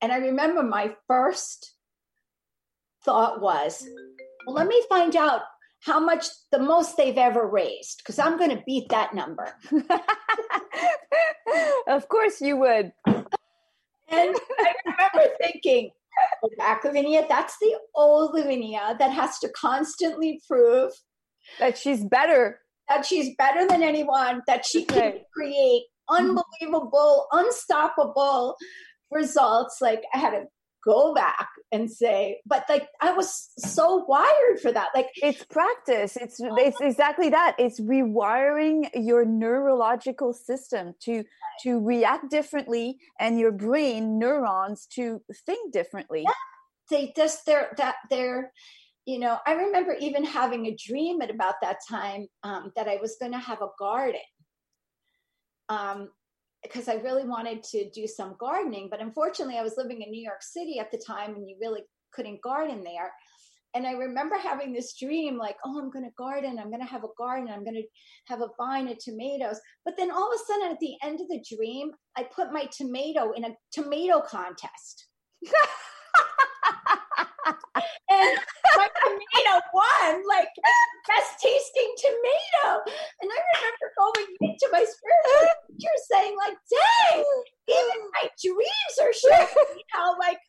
and 0.00 0.12
i 0.12 0.16
remember 0.16 0.62
my 0.62 0.94
first 1.06 1.74
thought 3.04 3.40
was 3.40 3.86
well 4.46 4.54
let 4.54 4.66
me 4.66 4.82
find 4.88 5.16
out 5.16 5.42
how 5.80 5.98
much 5.98 6.26
the 6.52 6.58
most 6.58 6.96
they've 6.96 7.16
ever 7.16 7.46
raised 7.46 7.98
because 7.98 8.18
I'm 8.18 8.36
going 8.36 8.50
to 8.50 8.62
beat 8.66 8.90
that 8.90 9.14
number. 9.14 9.54
of 11.88 12.08
course 12.08 12.40
you 12.40 12.58
would. 12.58 12.92
And 14.10 14.36
I 14.58 14.74
remember 14.84 15.34
thinking, 15.40 15.90
back 16.58 16.84
Lavinia, 16.84 17.26
that's 17.28 17.56
the 17.60 17.76
old 17.94 18.34
Lavinia 18.34 18.96
that 18.98 19.12
has 19.12 19.38
to 19.40 19.48
constantly 19.50 20.40
prove 20.46 20.92
that 21.58 21.78
she's 21.78 22.04
better. 22.04 22.60
That 22.88 23.06
she's 23.06 23.36
better 23.36 23.66
than 23.68 23.82
anyone, 23.82 24.42
that 24.48 24.66
she 24.66 24.84
can 24.84 24.98
right. 24.98 25.22
create 25.32 25.84
unbelievable, 26.08 27.28
unstoppable 27.32 28.56
results. 29.12 29.78
Like 29.80 30.02
I 30.12 30.18
had 30.18 30.34
a 30.34 30.44
go 30.84 31.14
back 31.14 31.48
and 31.72 31.90
say 31.90 32.40
but 32.46 32.64
like 32.68 32.88
i 33.00 33.12
was 33.12 33.50
so 33.58 34.04
wired 34.08 34.58
for 34.60 34.72
that 34.72 34.88
like 34.94 35.08
it's 35.16 35.44
practice. 35.44 36.16
It's 36.16 36.36
it's 36.40 36.80
exactly 36.80 37.30
that. 37.30 37.56
It's 37.58 37.80
rewiring 37.80 38.88
your 38.94 39.24
neurological 39.24 40.32
system 40.32 40.94
to 41.00 41.24
to 41.62 41.80
react 41.80 42.30
differently 42.30 42.98
and 43.18 43.38
your 43.38 43.52
brain 43.52 44.18
neurons 44.18 44.86
to 44.94 45.22
think 45.46 45.72
differently. 45.72 46.22
Yeah. 46.22 46.32
they 46.90 47.12
just 47.16 47.46
they're 47.46 47.72
that 47.76 47.96
they're 48.10 48.52
you 49.06 49.18
know 49.18 49.38
i 49.46 49.52
remember 49.52 49.94
even 50.00 50.24
having 50.24 50.66
a 50.66 50.76
dream 50.76 51.22
at 51.22 51.30
about 51.30 51.54
that 51.62 51.78
time 51.88 52.26
um, 52.42 52.72
that 52.76 52.88
i 52.88 52.96
was 52.96 53.16
going 53.20 53.32
to 53.32 53.38
have 53.38 53.62
a 53.62 53.68
garden. 53.78 54.20
Um, 55.68 56.08
because 56.62 56.88
I 56.88 56.94
really 56.94 57.24
wanted 57.24 57.62
to 57.64 57.88
do 57.90 58.06
some 58.06 58.36
gardening. 58.38 58.88
But 58.90 59.00
unfortunately, 59.00 59.58
I 59.58 59.62
was 59.62 59.76
living 59.76 60.02
in 60.02 60.10
New 60.10 60.22
York 60.22 60.42
City 60.42 60.78
at 60.78 60.90
the 60.90 61.02
time 61.04 61.34
and 61.34 61.48
you 61.48 61.56
really 61.60 61.82
couldn't 62.12 62.42
garden 62.42 62.82
there. 62.84 63.12
And 63.74 63.86
I 63.86 63.92
remember 63.92 64.36
having 64.36 64.72
this 64.72 64.98
dream 64.98 65.38
like, 65.38 65.56
oh, 65.64 65.78
I'm 65.78 65.90
going 65.90 66.04
to 66.04 66.10
garden. 66.18 66.58
I'm 66.58 66.70
going 66.70 66.82
to 66.82 66.90
have 66.90 67.04
a 67.04 67.14
garden. 67.16 67.48
I'm 67.48 67.62
going 67.62 67.76
to 67.76 67.86
have 68.26 68.40
a 68.40 68.48
vine 68.58 68.88
of 68.88 68.98
tomatoes. 68.98 69.60
But 69.84 69.96
then 69.96 70.10
all 70.10 70.32
of 70.32 70.34
a 70.34 70.44
sudden, 70.44 70.72
at 70.72 70.80
the 70.80 70.96
end 71.04 71.20
of 71.20 71.28
the 71.28 71.44
dream, 71.56 71.92
I 72.16 72.24
put 72.24 72.52
my 72.52 72.64
tomato 72.76 73.30
in 73.32 73.44
a 73.44 73.54
tomato 73.72 74.22
contest. 74.22 75.06
and 78.10 78.38
my 78.80 78.88
tomato 78.88 79.60
won, 79.76 80.24
like 80.24 80.48
best 81.04 81.36
tasting 81.36 81.92
tomato. 82.00 82.80
And 83.20 83.28
I 83.28 83.36
remember 83.36 83.86
going 84.00 84.28
into 84.40 84.66
my 84.72 84.80
spiritual 84.80 85.52
teacher 85.68 85.96
saying, 86.08 86.32
like, 86.40 86.56
dang, 86.64 87.20
even 87.68 87.98
my 88.16 88.24
dreams 88.40 88.94
are 89.04 89.12
showing 89.12 89.52
You 89.76 89.84
know, 89.92 90.16
like 90.16 90.40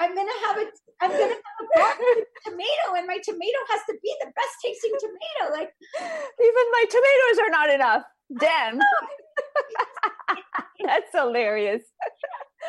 I'm 0.00 0.16
gonna 0.16 0.40
have 0.48 0.56
a 0.56 0.64
I'm 1.04 1.12
gonna 1.12 1.36
have 1.76 2.00
a 2.00 2.24
tomato 2.48 2.96
and 2.96 3.06
my 3.06 3.20
tomato 3.20 3.60
has 3.68 3.80
to 3.88 3.94
be 4.02 4.16
the 4.20 4.32
best 4.32 4.54
tasting 4.64 4.96
tomato. 4.96 5.52
Like 5.52 5.68
even 6.40 6.64
my 6.72 6.84
tomatoes 6.88 7.38
are 7.44 7.50
not 7.50 7.70
enough. 7.70 8.02
Damn. 8.38 8.78
That's 10.84 11.10
hilarious. 11.12 11.82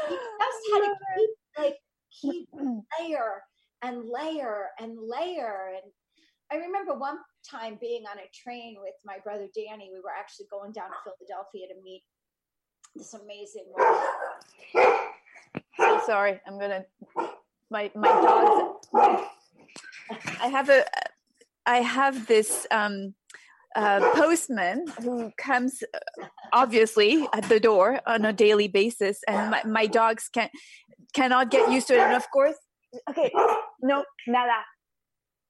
You 0.10 0.18
just 0.40 0.58
had 0.74 0.80
to 0.80 0.96
keep 1.16 1.30
like 1.58 1.76
keep 2.22 2.50
layer 3.00 3.44
and 3.84 4.04
layer 4.10 4.68
and 4.80 4.98
layer. 5.00 5.74
And 5.76 5.92
I 6.52 6.56
remember 6.66 6.94
one 6.94 7.18
time 7.50 7.78
being 7.80 8.04
on 8.12 8.18
a 8.18 8.30
train 8.34 8.78
with 8.82 8.96
my 9.06 9.18
brother 9.24 9.48
Danny. 9.56 9.90
We 9.94 10.00
were 10.00 10.14
actually 10.18 10.48
going 10.52 10.72
down 10.72 10.90
to 10.90 10.96
Philadelphia 11.04 11.68
to 11.68 11.82
meet 11.84 12.04
this 12.96 13.14
amazing 13.14 13.66
woman. 13.68 15.00
So 15.78 16.02
sorry, 16.06 16.40
I'm 16.46 16.60
gonna 16.60 16.86
my 17.70 17.92
my 17.96 18.08
dogs. 18.08 18.88
I 20.42 20.48
have 20.48 20.70
a 20.70 20.84
I 21.66 21.78
have 21.78 22.28
this 22.28 22.68
um, 22.72 23.14
uh, 23.76 24.00
postman 24.14 24.86
who 25.02 25.32
comes 25.38 25.84
obviously 26.54 27.28
at 27.34 27.48
the 27.48 27.60
door 27.60 28.02
on 28.06 28.26
a 28.26 28.34
daily 28.34 28.68
basis, 28.68 29.22
and 29.28 29.52
my, 29.52 29.64
my 29.64 29.88
dogs 29.88 30.30
can 30.32 30.50
cannot 31.14 31.50
get 31.50 31.72
used 31.72 31.88
to 31.88 31.94
it. 31.94 32.00
And 32.00 32.16
of 32.16 32.30
course, 32.32 32.56
okay, 33.10 33.32
no, 33.82 34.04
Nala. 34.28 34.64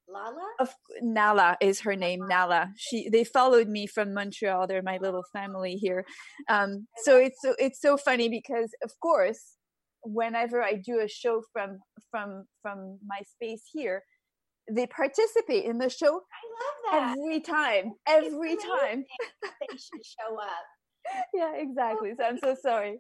Lala? 0.08 0.48
Of 0.60 0.74
Nala 1.02 1.58
is 1.62 1.80
her 1.82 1.96
name. 1.96 2.28
Nala. 2.28 2.72
She 2.78 3.10
they 3.10 3.24
followed 3.24 3.68
me 3.68 3.88
from 3.88 4.14
Montreal. 4.14 4.68
They're 4.68 4.82
my 4.82 4.98
little 4.98 5.24
family 5.32 5.76
here. 5.76 6.06
Um, 6.50 6.88
so 7.04 7.18
it's 7.18 7.38
so 7.42 7.56
it's 7.58 7.80
so 7.82 7.98
funny 7.98 8.30
because 8.30 8.72
of 8.84 8.92
course, 9.02 9.56
whenever 10.04 10.62
I 10.62 10.74
do 10.74 11.00
a 11.00 11.08
show 11.08 11.44
from 11.54 11.80
from 12.10 12.46
from 12.62 13.00
my 13.06 13.22
space 13.26 13.64
here, 13.72 14.04
they 14.70 14.88
participate 14.88 15.66
in 15.66 15.78
the 15.78 15.90
show. 15.90 16.08
I 16.08 16.44
love 16.60 16.78
that 16.92 17.18
every 17.18 17.40
time. 17.40 17.94
Every 18.08 18.56
time 18.58 19.06
they 19.44 19.78
should 19.78 20.06
show 20.06 20.36
up. 20.36 20.66
yeah, 21.34 21.54
exactly. 21.56 22.12
So 22.18 22.26
I'm 22.26 22.38
so 22.38 22.56
sorry. 22.62 23.00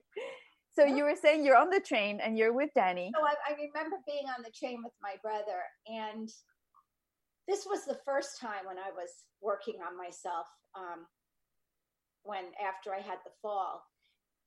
So 0.73 0.85
you 0.85 1.03
were 1.03 1.15
saying 1.21 1.45
you're 1.45 1.57
on 1.57 1.69
the 1.69 1.81
train 1.81 2.19
and 2.21 2.37
you're 2.37 2.53
with 2.53 2.69
Danny. 2.73 3.11
So 3.13 3.25
I, 3.25 3.35
I, 3.51 3.55
remember 3.55 3.97
being 4.07 4.25
on 4.27 4.41
the 4.41 4.51
train 4.51 4.81
with 4.83 4.93
my 5.01 5.15
brother, 5.21 5.59
and 5.85 6.29
this 7.47 7.65
was 7.65 7.83
the 7.83 7.99
first 8.05 8.39
time 8.39 8.65
when 8.65 8.77
I 8.77 8.89
was 8.95 9.09
working 9.41 9.79
on 9.85 9.97
myself. 9.97 10.47
Um, 10.75 11.05
when 12.23 12.45
after 12.63 12.93
I 12.93 13.01
had 13.01 13.17
the 13.25 13.31
fall, 13.41 13.83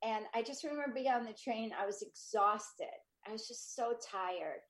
and 0.03 0.25
I 0.33 0.41
just 0.41 0.63
remember 0.63 0.93
being 0.95 1.11
on 1.11 1.25
the 1.25 1.37
train, 1.37 1.71
I 1.79 1.85
was 1.85 2.01
exhausted. 2.01 2.97
I 3.27 3.31
was 3.31 3.47
just 3.47 3.75
so 3.75 3.93
tired, 4.01 4.65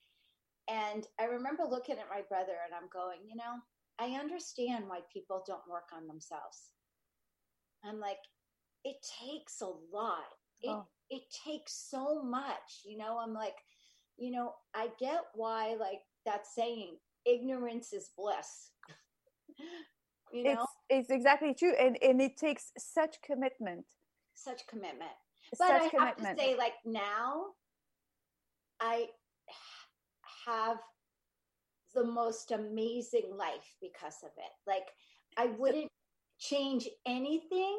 and 0.67 1.07
I 1.19 1.25
remember 1.25 1.63
looking 1.69 1.95
at 1.95 2.09
my 2.09 2.21
brother 2.27 2.57
and 2.65 2.73
I'm 2.75 2.89
going, 2.91 3.19
you 3.29 3.37
know, 3.37 3.61
I 3.99 4.19
understand 4.19 4.85
why 4.87 4.99
people 5.13 5.43
don't 5.47 5.69
work 5.69 5.87
on 5.95 6.07
themselves. 6.07 6.71
I'm 7.85 7.99
like, 7.99 8.17
it 8.83 8.97
takes 9.23 9.61
a 9.61 9.67
lot. 9.67 10.25
It 10.61 10.71
oh 10.71 10.87
it 11.09 11.23
takes 11.45 11.87
so 11.89 12.21
much 12.21 12.81
you 12.85 12.97
know? 12.97 13.19
I'm 13.21 13.33
like 13.33 13.55
you 14.17 14.31
know 14.31 14.53
i 14.73 14.87
get 14.97 15.19
why 15.33 15.75
like 15.77 15.99
that 16.25 16.47
saying 16.47 16.95
ignorance 17.25 17.91
is 17.93 18.11
bliss. 18.17 18.71
You 20.33 20.43
know? 20.43 20.65
It's, 20.89 21.07
it's 21.07 21.09
exactly 21.11 21.53
true 21.53 21.73
and 21.79 21.97
and 22.01 22.19
it 22.21 22.35
takes 22.35 22.73
such 22.77 23.21
commitment. 23.21 23.85
Such 24.33 24.67
commitment. 24.67 25.11
But 25.57 25.71
I 25.71 25.89
have 25.97 26.17
to 26.17 26.35
say, 26.37 26.57
like 26.57 26.73
now, 26.83 27.45
I 28.81 29.05
have 30.45 30.77
the 31.93 32.03
most 32.03 32.51
amazing 32.51 33.31
life 33.37 33.75
because 33.81 34.15
of 34.23 34.31
it. 34.37 34.51
Like 34.67 34.87
I 35.37 35.45
wouldn't 35.57 35.91
change 36.37 36.89
anything 37.05 37.77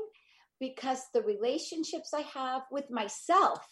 because 0.61 1.03
the 1.13 1.23
relationships 1.23 2.13
I 2.15 2.23
have 2.23 2.63
with 2.71 2.91
myself. 2.91 3.67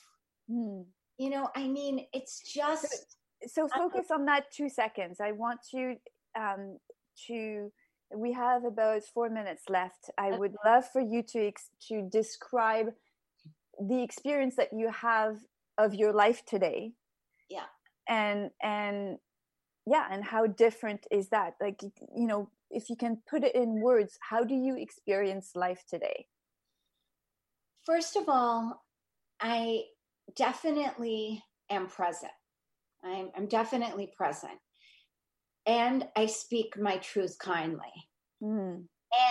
Mm. 0.51 0.85
You 1.19 1.31
know, 1.31 1.49
I 1.55 1.69
mean, 1.69 2.07
it's 2.13 2.43
just. 2.53 3.17
So, 3.47 3.69
so 3.69 3.69
focus 3.77 4.11
on 4.11 4.25
that 4.27 4.51
two 4.53 4.69
seconds. 4.69 5.21
I 5.21 5.33
want 5.33 5.61
you 5.73 5.97
um, 6.39 6.79
to. 7.27 7.73
We 8.15 8.33
have 8.33 8.65
about 8.65 9.03
four 9.03 9.29
minutes 9.29 9.65
left. 9.69 10.11
I 10.19 10.29
okay. 10.29 10.39
would 10.39 10.55
love 10.65 10.85
for 10.91 11.01
you 11.01 11.23
to 11.23 11.53
to 11.89 12.09
describe 12.11 12.93
the 13.81 14.03
experience 14.03 14.57
that 14.57 14.69
you 14.73 14.91
have 14.91 15.39
of 15.79 15.95
your 15.95 16.13
life 16.13 16.45
today. 16.45 16.93
Yeah. 17.51 17.67
And 18.09 18.51
and 18.63 19.19
yeah, 19.87 20.07
and 20.11 20.25
how 20.25 20.47
different 20.47 21.07
is 21.11 21.29
that? 21.29 21.55
Like 21.61 21.83
you 21.83 22.27
know, 22.27 22.51
if 22.71 22.91
you 22.91 22.97
can 22.97 23.19
put 23.29 23.45
it 23.45 23.55
in 23.55 23.81
words, 23.81 24.19
how 24.21 24.45
do 24.45 24.55
you 24.55 24.77
experience 24.77 25.53
life 25.55 25.85
today? 25.89 26.27
First 27.85 28.17
of 28.17 28.29
all, 28.29 28.83
I 29.41 29.83
definitely 30.37 31.43
am 31.71 31.87
present. 31.87 32.33
I'm, 33.05 33.31
I'm 33.37 33.47
definitely 33.47 34.11
present. 34.17 34.59
And 35.67 36.07
I 36.17 36.27
speak 36.27 36.79
my 36.79 36.99
truth 36.99 37.37
kindly. 37.39 37.93
Mm. 38.43 38.85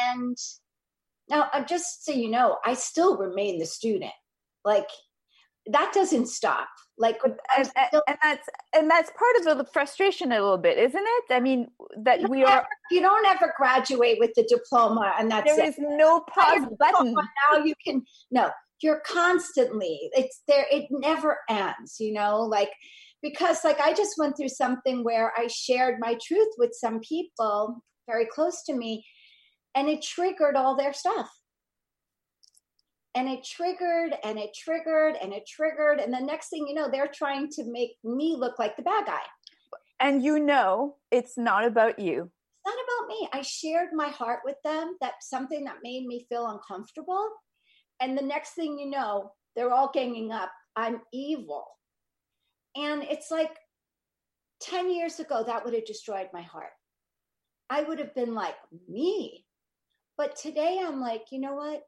And 0.07 0.37
now, 1.29 1.49
uh, 1.53 1.63
just 1.63 2.05
so 2.05 2.11
you 2.11 2.29
know, 2.29 2.57
I 2.65 2.73
still 2.73 3.17
remain 3.17 3.59
the 3.59 3.65
student. 3.65 4.13
Like, 4.65 4.89
that 5.67 5.91
doesn't 5.93 6.27
stop. 6.27 6.67
Like 6.97 7.17
and, 7.25 7.65
still, 7.65 8.03
and, 8.07 8.17
that's 8.21 8.47
and 8.75 8.89
that's 8.89 9.11
part 9.11 9.47
of 9.47 9.57
the 9.57 9.65
frustration 9.73 10.31
a 10.31 10.35
little 10.35 10.59
bit 10.59 10.77
isn't 10.77 11.03
it? 11.03 11.23
I 11.31 11.39
mean 11.39 11.67
that 12.03 12.29
we 12.29 12.43
are 12.43 12.67
you 12.91 13.01
don't 13.01 13.25
ever 13.25 13.51
graduate 13.57 14.17
with 14.19 14.31
the 14.35 14.43
diploma 14.43 15.13
and 15.17 15.31
that's 15.31 15.55
there 15.55 15.65
it. 15.65 15.69
is 15.69 15.75
no 15.79 16.21
pause 16.21 16.67
button. 16.77 17.15
now 17.15 17.63
you 17.63 17.73
can 17.83 18.03
no 18.29 18.51
you're 18.83 19.01
constantly 19.07 20.11
it's 20.13 20.43
there 20.47 20.67
it 20.71 20.85
never 20.91 21.39
ends 21.49 21.97
you 21.99 22.13
know? 22.13 22.41
Like 22.41 22.69
because 23.23 23.63
like 23.63 23.79
i 23.79 23.91
just 23.93 24.15
went 24.19 24.37
through 24.37 24.49
something 24.49 25.03
where 25.03 25.33
i 25.35 25.47
shared 25.47 25.95
my 25.99 26.15
truth 26.23 26.53
with 26.59 26.71
some 26.73 26.99
people 26.99 27.81
very 28.05 28.27
close 28.27 28.61
to 28.63 28.73
me 28.75 29.03
and 29.73 29.89
it 29.89 30.03
triggered 30.03 30.55
all 30.55 30.75
their 30.75 30.93
stuff 30.93 31.31
and 33.15 33.29
it 33.29 33.43
triggered 33.43 34.15
and 34.23 34.39
it 34.39 34.55
triggered 34.55 35.15
and 35.21 35.33
it 35.33 35.45
triggered 35.47 35.99
and 35.99 36.13
the 36.13 36.19
next 36.19 36.49
thing 36.49 36.65
you 36.67 36.73
know 36.73 36.89
they're 36.89 37.11
trying 37.13 37.47
to 37.49 37.63
make 37.65 37.91
me 38.03 38.35
look 38.37 38.57
like 38.59 38.75
the 38.75 38.83
bad 38.83 39.05
guy. 39.05 39.21
And 39.99 40.23
you 40.23 40.39
know 40.39 40.95
it's 41.11 41.37
not 41.37 41.65
about 41.65 41.99
you. 41.99 42.31
It's 42.31 42.65
not 42.65 42.73
about 42.73 43.07
me. 43.07 43.29
I 43.31 43.41
shared 43.41 43.89
my 43.93 44.07
heart 44.07 44.39
with 44.43 44.57
them 44.63 44.95
that's 44.99 45.29
something 45.29 45.63
that 45.65 45.77
made 45.83 46.05
me 46.05 46.25
feel 46.29 46.47
uncomfortable. 46.47 47.29
And 48.01 48.17
the 48.17 48.23
next 48.23 48.51
thing 48.51 48.79
you 48.79 48.89
know 48.89 49.31
they're 49.55 49.71
all 49.71 49.91
ganging 49.93 50.31
up. 50.31 50.51
I'm 50.75 51.01
evil. 51.11 51.65
And 52.75 53.03
it's 53.03 53.29
like 53.29 53.55
10 54.61 54.91
years 54.91 55.19
ago 55.19 55.43
that 55.45 55.63
would 55.63 55.75
have 55.75 55.85
destroyed 55.85 56.29
my 56.33 56.41
heart. 56.41 56.71
I 57.69 57.83
would 57.83 57.99
have 57.99 58.15
been 58.15 58.33
like 58.33 58.55
me. 58.89 59.45
But 60.15 60.35
today 60.35 60.79
i'm 60.83 61.01
like 61.01 61.25
you 61.31 61.39
know 61.39 61.55
what 61.55 61.81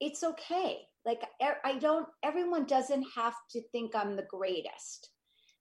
it's 0.00 0.22
okay. 0.22 0.78
Like 1.04 1.22
I 1.64 1.78
don't 1.78 2.06
everyone 2.22 2.66
doesn't 2.66 3.06
have 3.16 3.34
to 3.52 3.62
think 3.72 3.94
I'm 3.94 4.16
the 4.16 4.26
greatest. 4.28 5.10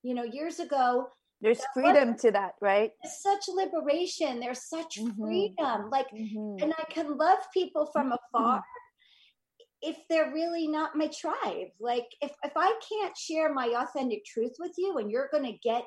You 0.04 0.14
know, 0.14 0.24
years 0.24 0.60
ago 0.60 1.08
there's 1.42 1.62
freedom 1.74 2.18
to 2.18 2.32
that, 2.32 2.54
right? 2.62 2.92
There's 3.04 3.22
such 3.22 3.48
liberation. 3.54 4.40
There's 4.40 4.68
such 4.68 4.98
mm-hmm. 4.98 5.22
freedom. 5.22 5.90
Like 5.92 6.08
mm-hmm. 6.12 6.64
and 6.64 6.74
I 6.78 6.84
can 6.92 7.18
love 7.18 7.40
people 7.54 7.90
from 7.94 8.14
afar 8.14 8.64
if 9.82 9.98
they're 10.10 10.34
really 10.34 10.68
not 10.68 10.96
my 10.96 11.08
tribe. 11.08 11.70
Like 11.80 12.08
if 12.22 12.32
if 12.44 12.54
I 12.56 12.74
can't 12.90 13.16
share 13.16 13.54
my 13.54 13.68
authentic 13.78 14.26
truth 14.26 14.54
with 14.60 14.74
you 14.78 14.98
and 14.98 15.12
you're 15.12 15.30
going 15.32 15.46
to 15.46 15.58
get 15.64 15.84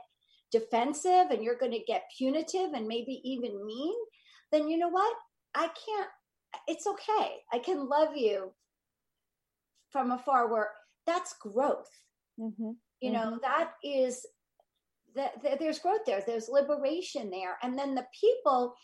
defensive 0.52 1.30
and 1.30 1.42
you're 1.42 1.58
going 1.58 1.72
to 1.72 1.84
get 1.86 2.10
punitive 2.16 2.72
and 2.74 2.86
maybe 2.86 3.20
even 3.24 3.64
mean, 3.66 3.94
then 4.52 4.68
you 4.68 4.78
know 4.78 4.88
what? 4.88 5.14
I 5.54 5.66
can't 5.66 6.08
it's 6.66 6.86
okay. 6.86 7.36
I 7.52 7.58
can 7.58 7.88
love 7.88 8.16
you 8.16 8.52
from 9.90 10.10
afar 10.12 10.50
where 10.50 10.70
that's 11.06 11.34
growth. 11.40 11.90
Mm-hmm. 12.38 12.72
You 13.00 13.12
know, 13.12 13.18
mm-hmm. 13.18 13.42
that 13.42 13.72
is 13.82 14.26
that 15.16 15.58
there's 15.58 15.80
growth 15.80 16.02
there. 16.06 16.22
There's 16.24 16.48
liberation 16.48 17.30
there. 17.30 17.56
And 17.62 17.76
then 17.76 17.94
the 17.94 18.06
people 18.18 18.74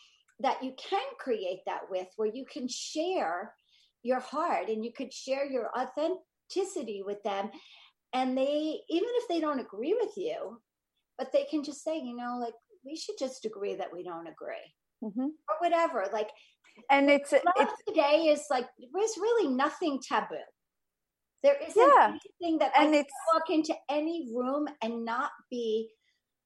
that 0.40 0.62
you 0.62 0.72
can 0.76 1.04
create 1.18 1.60
that 1.66 1.82
with 1.90 2.08
where 2.16 2.28
you 2.28 2.44
can 2.44 2.68
share 2.68 3.54
your 4.02 4.20
heart 4.20 4.68
and 4.68 4.84
you 4.84 4.92
could 4.92 5.12
share 5.12 5.50
your 5.50 5.70
authenticity 5.76 7.02
with 7.04 7.22
them 7.22 7.50
and 8.12 8.36
they 8.36 8.80
even 8.88 9.08
if 9.14 9.28
they 9.28 9.40
don't 9.40 9.60
agree 9.60 9.96
with 10.00 10.12
you 10.16 10.60
but 11.18 11.32
they 11.32 11.44
can 11.44 11.64
just 11.64 11.82
say 11.82 11.98
you 11.98 12.14
know 12.14 12.38
like 12.40 12.54
we 12.84 12.94
should 12.94 13.16
just 13.18 13.44
agree 13.44 13.74
that 13.74 13.92
we 13.92 14.04
don't 14.04 14.28
agree 14.28 14.54
mm-hmm. 15.02 15.22
or 15.22 15.56
whatever 15.58 16.06
like 16.12 16.30
and 16.90 17.10
it's 17.10 17.32
it's 17.32 17.82
today 17.86 18.28
is 18.28 18.44
like 18.50 18.66
there's 18.78 19.16
really 19.18 19.48
nothing 19.48 20.00
taboo. 20.06 20.36
There 21.42 21.56
isn't 21.62 21.92
yeah. 21.96 22.08
anything 22.08 22.58
that 22.58 22.72
and 22.78 22.94
I 22.94 22.98
it's, 22.98 23.12
walk 23.32 23.50
into 23.50 23.74
any 23.90 24.28
room 24.34 24.66
and 24.82 25.04
not 25.04 25.30
be 25.50 25.90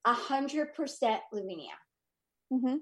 a 0.05 0.12
hundred 0.12 0.74
percent 0.74 1.20
Lavinia. 1.33 1.72
Mm-hmm. 2.53 2.76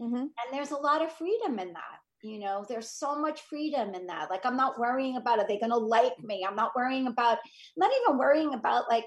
Mm-hmm. 0.00 0.16
And 0.16 0.52
there's 0.52 0.70
a 0.70 0.76
lot 0.76 1.02
of 1.02 1.12
freedom 1.12 1.58
in 1.58 1.72
that. 1.72 1.98
You 2.22 2.40
know, 2.40 2.64
there's 2.68 2.90
so 2.90 3.20
much 3.20 3.42
freedom 3.42 3.94
in 3.94 4.06
that. 4.06 4.30
Like, 4.30 4.44
I'm 4.44 4.56
not 4.56 4.78
worrying 4.78 5.16
about 5.16 5.38
are 5.38 5.46
they 5.46 5.58
going 5.58 5.70
to 5.70 5.76
like 5.76 6.18
me? 6.22 6.44
I'm 6.48 6.56
not 6.56 6.72
worrying 6.74 7.06
about, 7.06 7.38
I'm 7.38 7.78
not 7.78 7.92
even 8.02 8.18
worrying 8.18 8.54
about 8.54 8.84
like, 8.90 9.04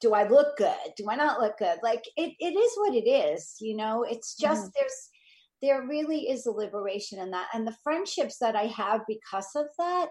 do 0.00 0.14
I 0.14 0.26
look 0.26 0.56
good? 0.56 0.74
Do 0.96 1.06
I 1.08 1.14
not 1.14 1.40
look 1.40 1.58
good? 1.58 1.78
Like, 1.82 2.02
it, 2.16 2.32
it 2.40 2.56
is 2.56 2.72
what 2.76 2.94
it 2.94 3.08
is. 3.08 3.56
You 3.60 3.76
know, 3.76 4.02
it's 4.02 4.34
just 4.34 4.62
mm-hmm. 4.62 4.70
there's 4.80 5.08
there 5.62 5.86
really 5.86 6.30
is 6.30 6.46
a 6.46 6.50
liberation 6.50 7.18
in 7.18 7.30
that. 7.32 7.48
And 7.52 7.66
the 7.66 7.76
friendships 7.82 8.38
that 8.38 8.56
I 8.56 8.66
have 8.66 9.02
because 9.06 9.48
of 9.54 9.66
that 9.78 10.08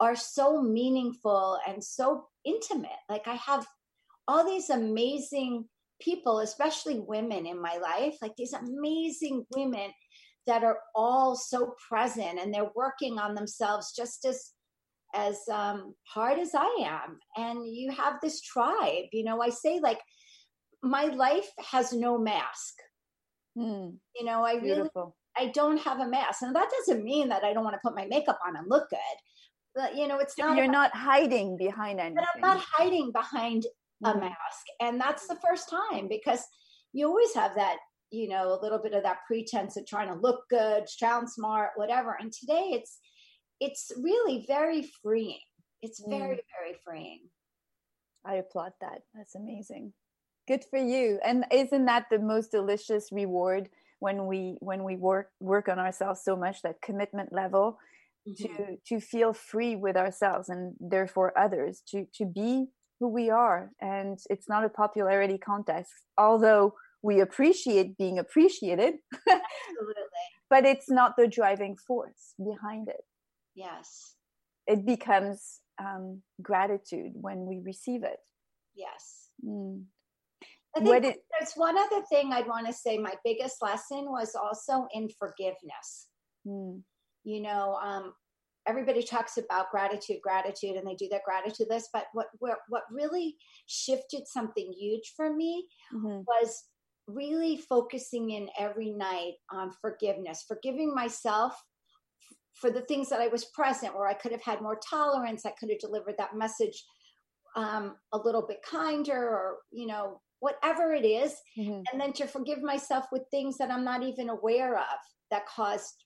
are 0.00 0.16
so 0.16 0.60
meaningful 0.60 1.58
and 1.66 1.82
so 1.82 2.26
intimate. 2.44 2.90
Like 3.08 3.28
I 3.28 3.34
have 3.34 3.66
all 4.26 4.44
these 4.44 4.70
amazing 4.70 5.66
people, 6.00 6.40
especially 6.40 7.00
women 7.00 7.46
in 7.46 7.60
my 7.60 7.76
life, 7.76 8.16
like 8.20 8.32
these 8.36 8.52
amazing 8.52 9.46
women 9.54 9.90
that 10.46 10.64
are 10.64 10.78
all 10.94 11.36
so 11.36 11.74
present 11.88 12.40
and 12.40 12.52
they're 12.52 12.70
working 12.74 13.18
on 13.18 13.34
themselves 13.34 13.94
just 13.96 14.24
as 14.24 14.52
as 15.14 15.38
um, 15.52 15.94
hard 16.04 16.38
as 16.38 16.52
I 16.54 16.84
am. 16.86 17.18
And 17.36 17.66
you 17.66 17.90
have 17.92 18.14
this 18.22 18.40
tribe. 18.40 19.04
You 19.12 19.24
know, 19.24 19.42
I 19.42 19.50
say 19.50 19.78
like 19.78 20.00
my 20.82 21.04
life 21.04 21.48
has 21.70 21.92
no 21.92 22.18
mask. 22.18 22.74
Mm, 23.56 23.96
you 24.16 24.24
know, 24.24 24.44
I 24.44 24.58
beautiful. 24.58 25.16
really, 25.36 25.48
I 25.48 25.52
don't 25.52 25.78
have 25.78 26.00
a 26.00 26.06
mask, 26.06 26.42
and 26.42 26.54
that 26.54 26.70
doesn't 26.78 27.04
mean 27.04 27.28
that 27.28 27.44
I 27.44 27.52
don't 27.52 27.64
want 27.64 27.74
to 27.74 27.80
put 27.82 27.94
my 27.94 28.06
makeup 28.06 28.38
on 28.46 28.56
and 28.56 28.68
look 28.68 28.88
good. 28.90 28.98
But 29.74 29.96
you 29.96 30.08
know, 30.08 30.18
it's 30.18 30.36
not. 30.38 30.56
You're 30.56 30.66
about, 30.66 30.72
not 30.72 30.96
hiding 30.96 31.56
behind 31.56 32.00
anything. 32.00 32.16
But 32.16 32.28
I'm 32.34 32.40
not 32.40 32.64
hiding 32.70 33.12
behind 33.12 33.66
mm. 34.04 34.14
a 34.14 34.18
mask, 34.18 34.66
and 34.80 35.00
that's 35.00 35.26
the 35.26 35.38
first 35.46 35.70
time 35.70 36.08
because 36.08 36.42
you 36.92 37.06
always 37.06 37.34
have 37.34 37.54
that, 37.56 37.78
you 38.10 38.28
know, 38.28 38.58
a 38.58 38.60
little 38.62 38.78
bit 38.78 38.94
of 38.94 39.02
that 39.02 39.18
pretense 39.26 39.76
of 39.76 39.86
trying 39.86 40.08
to 40.08 40.20
look 40.20 40.44
good, 40.50 40.88
sound 40.88 41.30
smart, 41.30 41.70
whatever. 41.76 42.16
And 42.20 42.32
today, 42.32 42.70
it's 42.72 42.98
it's 43.60 43.92
really 43.98 44.44
very 44.46 44.90
freeing. 45.02 45.40
It's 45.82 46.02
very 46.08 46.36
mm. 46.36 46.40
very 46.58 46.78
freeing. 46.84 47.20
I 48.24 48.36
applaud 48.36 48.72
that. 48.80 49.02
That's 49.14 49.34
amazing 49.34 49.92
good 50.46 50.64
for 50.68 50.78
you. 50.78 51.18
And 51.24 51.44
isn't 51.52 51.84
that 51.86 52.06
the 52.10 52.18
most 52.18 52.50
delicious 52.50 53.08
reward 53.12 53.68
when 54.00 54.26
we 54.26 54.56
when 54.60 54.82
we 54.84 54.96
work 54.96 55.30
work 55.40 55.68
on 55.68 55.78
ourselves 55.78 56.22
so 56.24 56.36
much 56.36 56.62
that 56.62 56.82
commitment 56.82 57.32
level 57.32 57.78
mm-hmm. 58.28 58.44
to 58.44 58.76
to 58.86 59.00
feel 59.00 59.32
free 59.32 59.76
with 59.76 59.96
ourselves 59.96 60.48
and 60.48 60.74
therefore 60.80 61.36
others 61.38 61.82
to 61.88 62.06
to 62.14 62.24
be 62.24 62.66
who 63.00 63.08
we 63.08 63.30
are? 63.30 63.70
And 63.80 64.18
it's 64.30 64.48
not 64.48 64.64
a 64.64 64.68
popularity 64.68 65.38
contest 65.38 65.92
although 66.18 66.74
we 67.02 67.20
appreciate 67.20 67.98
being 67.98 68.18
appreciated. 68.18 68.94
Absolutely. 69.14 69.94
But 70.50 70.66
it's 70.66 70.90
not 70.90 71.16
the 71.16 71.28
driving 71.28 71.76
force 71.76 72.34
behind 72.36 72.88
it. 72.88 73.00
Yes. 73.54 74.16
It 74.66 74.84
becomes 74.84 75.60
um, 75.80 76.20
gratitude 76.42 77.12
when 77.14 77.46
we 77.46 77.62
receive 77.64 78.04
it. 78.04 78.18
Yes. 78.74 79.30
Mm. 79.42 79.84
I 80.76 80.80
think 80.80 81.04
it, 81.04 81.18
there's 81.38 81.52
one 81.54 81.76
other 81.76 82.02
thing 82.08 82.32
I'd 82.32 82.46
want 82.46 82.66
to 82.66 82.72
say. 82.72 82.96
My 82.98 83.14
biggest 83.24 83.56
lesson 83.60 84.06
was 84.06 84.34
also 84.34 84.86
in 84.94 85.08
forgiveness. 85.18 86.08
Hmm. 86.46 86.78
You 87.24 87.42
know, 87.42 87.78
um, 87.82 88.14
everybody 88.66 89.02
talks 89.02 89.36
about 89.36 89.70
gratitude, 89.70 90.18
gratitude, 90.22 90.76
and 90.76 90.86
they 90.86 90.94
do 90.94 91.08
that 91.10 91.24
gratitude 91.24 91.66
list. 91.68 91.90
But 91.92 92.06
what 92.12 92.28
what, 92.38 92.58
what 92.68 92.84
really 92.90 93.36
shifted 93.66 94.26
something 94.26 94.72
huge 94.72 95.12
for 95.16 95.34
me 95.34 95.66
mm-hmm. 95.94 96.20
was 96.26 96.64
really 97.06 97.56
focusing 97.56 98.30
in 98.30 98.48
every 98.58 98.90
night 98.90 99.34
on 99.50 99.72
forgiveness, 99.80 100.44
forgiving 100.46 100.94
myself 100.94 101.60
for 102.54 102.70
the 102.70 102.82
things 102.82 103.08
that 103.08 103.20
I 103.20 103.28
was 103.28 103.46
present, 103.46 103.94
where 103.94 104.06
I 104.06 104.14
could 104.14 104.32
have 104.32 104.42
had 104.42 104.60
more 104.60 104.78
tolerance, 104.88 105.44
I 105.44 105.52
could 105.58 105.70
have 105.70 105.80
delivered 105.80 106.14
that 106.18 106.36
message 106.36 106.84
um, 107.56 107.96
a 108.12 108.18
little 108.18 108.46
bit 108.46 108.58
kinder, 108.68 109.16
or 109.16 109.56
you 109.70 109.86
know, 109.86 110.20
whatever 110.42 110.92
it 110.92 111.04
is, 111.04 111.36
mm-hmm. 111.56 111.82
and 111.92 112.00
then 112.00 112.12
to 112.12 112.26
forgive 112.26 112.62
myself 112.62 113.04
with 113.12 113.22
things 113.30 113.56
that 113.58 113.70
I'm 113.70 113.84
not 113.84 114.02
even 114.02 114.28
aware 114.28 114.76
of 114.76 114.98
that 115.30 115.46
caused, 115.46 116.04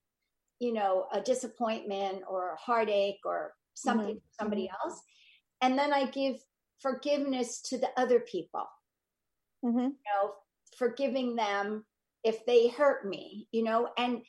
you 0.60 0.74
know, 0.74 1.06
a 1.10 1.22
disappointment 1.22 2.22
or 2.28 2.52
a 2.52 2.56
heartache 2.56 3.20
or 3.24 3.54
something 3.72 4.16
mm-hmm. 4.16 4.18
for 4.18 4.42
somebody 4.42 4.64
mm-hmm. 4.64 4.88
else, 4.88 5.00
and 5.62 5.78
then 5.78 5.90
I 5.90 6.04
give 6.04 6.36
forgiveness 6.80 7.62
to 7.70 7.78
the 7.78 7.88
other 7.96 8.20
people. 8.20 8.66
Mm-hmm. 9.64 9.78
You 9.78 9.86
know, 9.88 10.32
forgiving 10.76 11.34
them 11.34 11.86
if 12.22 12.44
they 12.44 12.68
hurt 12.68 13.08
me, 13.08 13.48
you 13.52 13.62
know, 13.62 13.88
and 13.96 14.20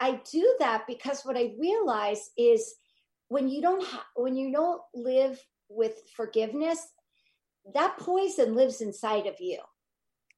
I 0.00 0.20
do 0.32 0.56
that 0.58 0.88
because 0.88 1.22
what 1.22 1.36
I 1.36 1.52
realize 1.60 2.30
is 2.36 2.74
when 3.28 3.48
you 3.48 3.62
don't 3.62 3.86
ha- 3.86 4.06
when 4.16 4.34
you 4.34 4.50
don't 4.50 4.82
live 4.92 5.40
with 5.68 6.02
forgiveness, 6.16 6.80
that 7.74 7.96
poison 7.98 8.54
lives 8.54 8.80
inside 8.80 9.26
of 9.26 9.34
you. 9.40 9.58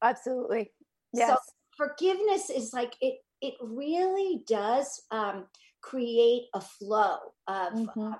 Absolutely. 0.02 0.70
Yes. 1.12 1.30
So 1.30 1.36
forgiveness 1.76 2.50
is 2.50 2.72
like 2.72 2.94
it 3.00 3.16
it 3.40 3.54
really 3.60 4.42
does 4.46 5.02
um, 5.10 5.46
create 5.82 6.44
a 6.54 6.60
flow 6.60 7.16
of 7.46 7.72
mm-hmm. 7.72 8.00
uh, 8.00 8.16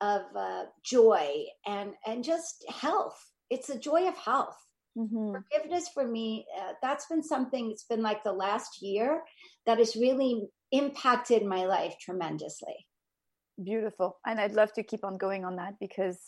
of 0.00 0.22
uh, 0.36 0.64
joy 0.84 1.44
and 1.66 1.92
and 2.06 2.24
just 2.24 2.64
health. 2.68 3.18
It's 3.50 3.70
a 3.70 3.78
joy 3.78 4.08
of 4.08 4.16
health. 4.16 4.56
Mm-hmm. 4.96 5.36
Forgiveness 5.36 5.88
for 5.94 6.06
me, 6.06 6.44
uh, 6.60 6.72
that's 6.82 7.06
been 7.06 7.22
something 7.22 7.68
that's 7.68 7.84
been 7.84 8.02
like 8.02 8.24
the 8.24 8.32
last 8.32 8.82
year 8.82 9.22
that 9.64 9.78
has 9.78 9.94
really 9.94 10.48
impacted 10.72 11.44
my 11.44 11.66
life 11.66 11.94
tremendously. 12.00 12.86
Beautiful. 13.62 14.18
And 14.26 14.40
I'd 14.40 14.52
love 14.52 14.72
to 14.74 14.82
keep 14.82 15.04
on 15.04 15.16
going 15.16 15.44
on 15.44 15.56
that 15.56 15.74
because 15.80 16.18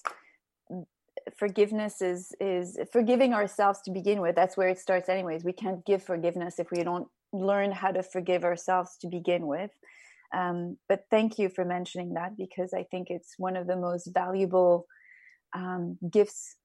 forgiveness 1.39 2.01
is 2.01 2.33
is 2.41 2.79
forgiving 2.93 3.35
ourselves 3.35 3.81
to 3.83 3.91
begin 3.91 4.21
with 4.21 4.35
that's 4.35 4.57
where 4.57 4.69
it 4.69 4.79
starts 4.79 5.09
anyways 5.09 5.45
we 5.45 5.53
can't 5.53 5.85
give 5.87 6.03
forgiveness 6.03 6.59
if 6.59 6.71
we 6.71 6.83
don't 6.83 7.09
learn 7.33 7.71
how 7.71 7.91
to 7.91 8.03
forgive 8.03 8.45
ourselves 8.45 8.97
to 9.01 9.09
begin 9.09 9.47
with 9.47 9.71
um, 10.33 10.77
but 10.89 11.05
thank 11.11 11.39
you 11.39 11.49
for 11.49 11.65
mentioning 11.65 12.15
that 12.15 12.37
because 12.37 12.73
i 12.75 12.83
think 12.91 13.09
it's 13.11 13.35
one 13.39 13.57
of 13.57 13.67
the 13.67 13.77
most 13.77 14.11
valuable 14.15 14.87
um, 15.55 15.99
gifts 16.11 16.57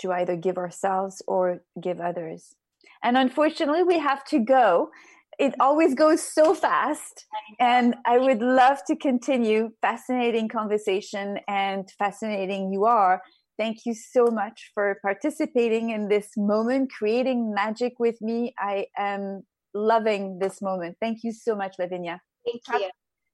to 0.00 0.12
either 0.12 0.36
give 0.36 0.58
ourselves 0.58 1.22
or 1.26 1.60
give 1.80 2.00
others. 2.00 2.54
And 3.02 3.16
unfortunately, 3.16 3.82
we 3.82 3.98
have 3.98 4.24
to 4.26 4.38
go. 4.38 4.90
It 5.38 5.54
always 5.60 5.94
goes 5.94 6.22
so 6.22 6.54
fast. 6.54 7.26
And 7.60 7.94
I 8.04 8.18
would 8.18 8.40
love 8.40 8.78
to 8.86 8.96
continue. 8.96 9.70
Fascinating 9.80 10.48
conversation 10.48 11.38
and 11.46 11.88
fascinating 11.98 12.72
you 12.72 12.86
are. 12.86 13.22
Thank 13.58 13.84
you 13.84 13.94
so 13.94 14.26
much 14.26 14.70
for 14.72 14.98
participating 15.02 15.90
in 15.90 16.08
this 16.08 16.30
moment, 16.36 16.92
creating 16.92 17.52
magic 17.52 17.94
with 17.98 18.20
me. 18.22 18.54
I 18.58 18.86
am 18.96 19.42
loving 19.74 20.38
this 20.38 20.62
moment. 20.62 20.96
Thank 21.00 21.24
you 21.24 21.32
so 21.32 21.56
much, 21.56 21.74
Lavinia. 21.78 22.20
Thank 22.46 22.62
you. 22.80 22.90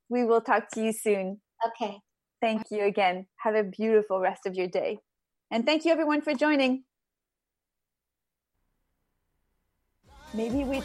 We 0.09 0.25
will 0.25 0.41
talk 0.41 0.71
to 0.71 0.83
you 0.83 0.93
soon. 0.93 1.41
Okay. 1.67 1.99
Thank 2.41 2.71
you 2.71 2.85
again. 2.85 3.27
Have 3.37 3.55
a 3.55 3.65
beautiful 3.65 4.19
rest 4.19 4.47
of 4.47 4.55
your 4.55 4.69
day. 4.69 4.99
And 5.51 5.67
thank 5.67 5.85
you 5.85 5.93
everyone 5.93 6.23
for 6.23 6.35
joining. 6.35 6.85
Maybe 10.33 10.65
we 10.65 10.83